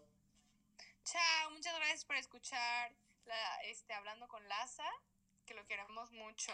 Chao, 1.04 1.52
muchas 1.52 1.76
gracias 1.76 2.06
por 2.06 2.16
escuchar 2.16 2.96
la, 3.26 3.56
este, 3.66 3.94
hablando 3.94 4.28
con 4.28 4.48
Laza, 4.48 4.84
que 5.46 5.54
lo 5.54 5.66
queremos 5.66 6.12
mucho. 6.12 6.54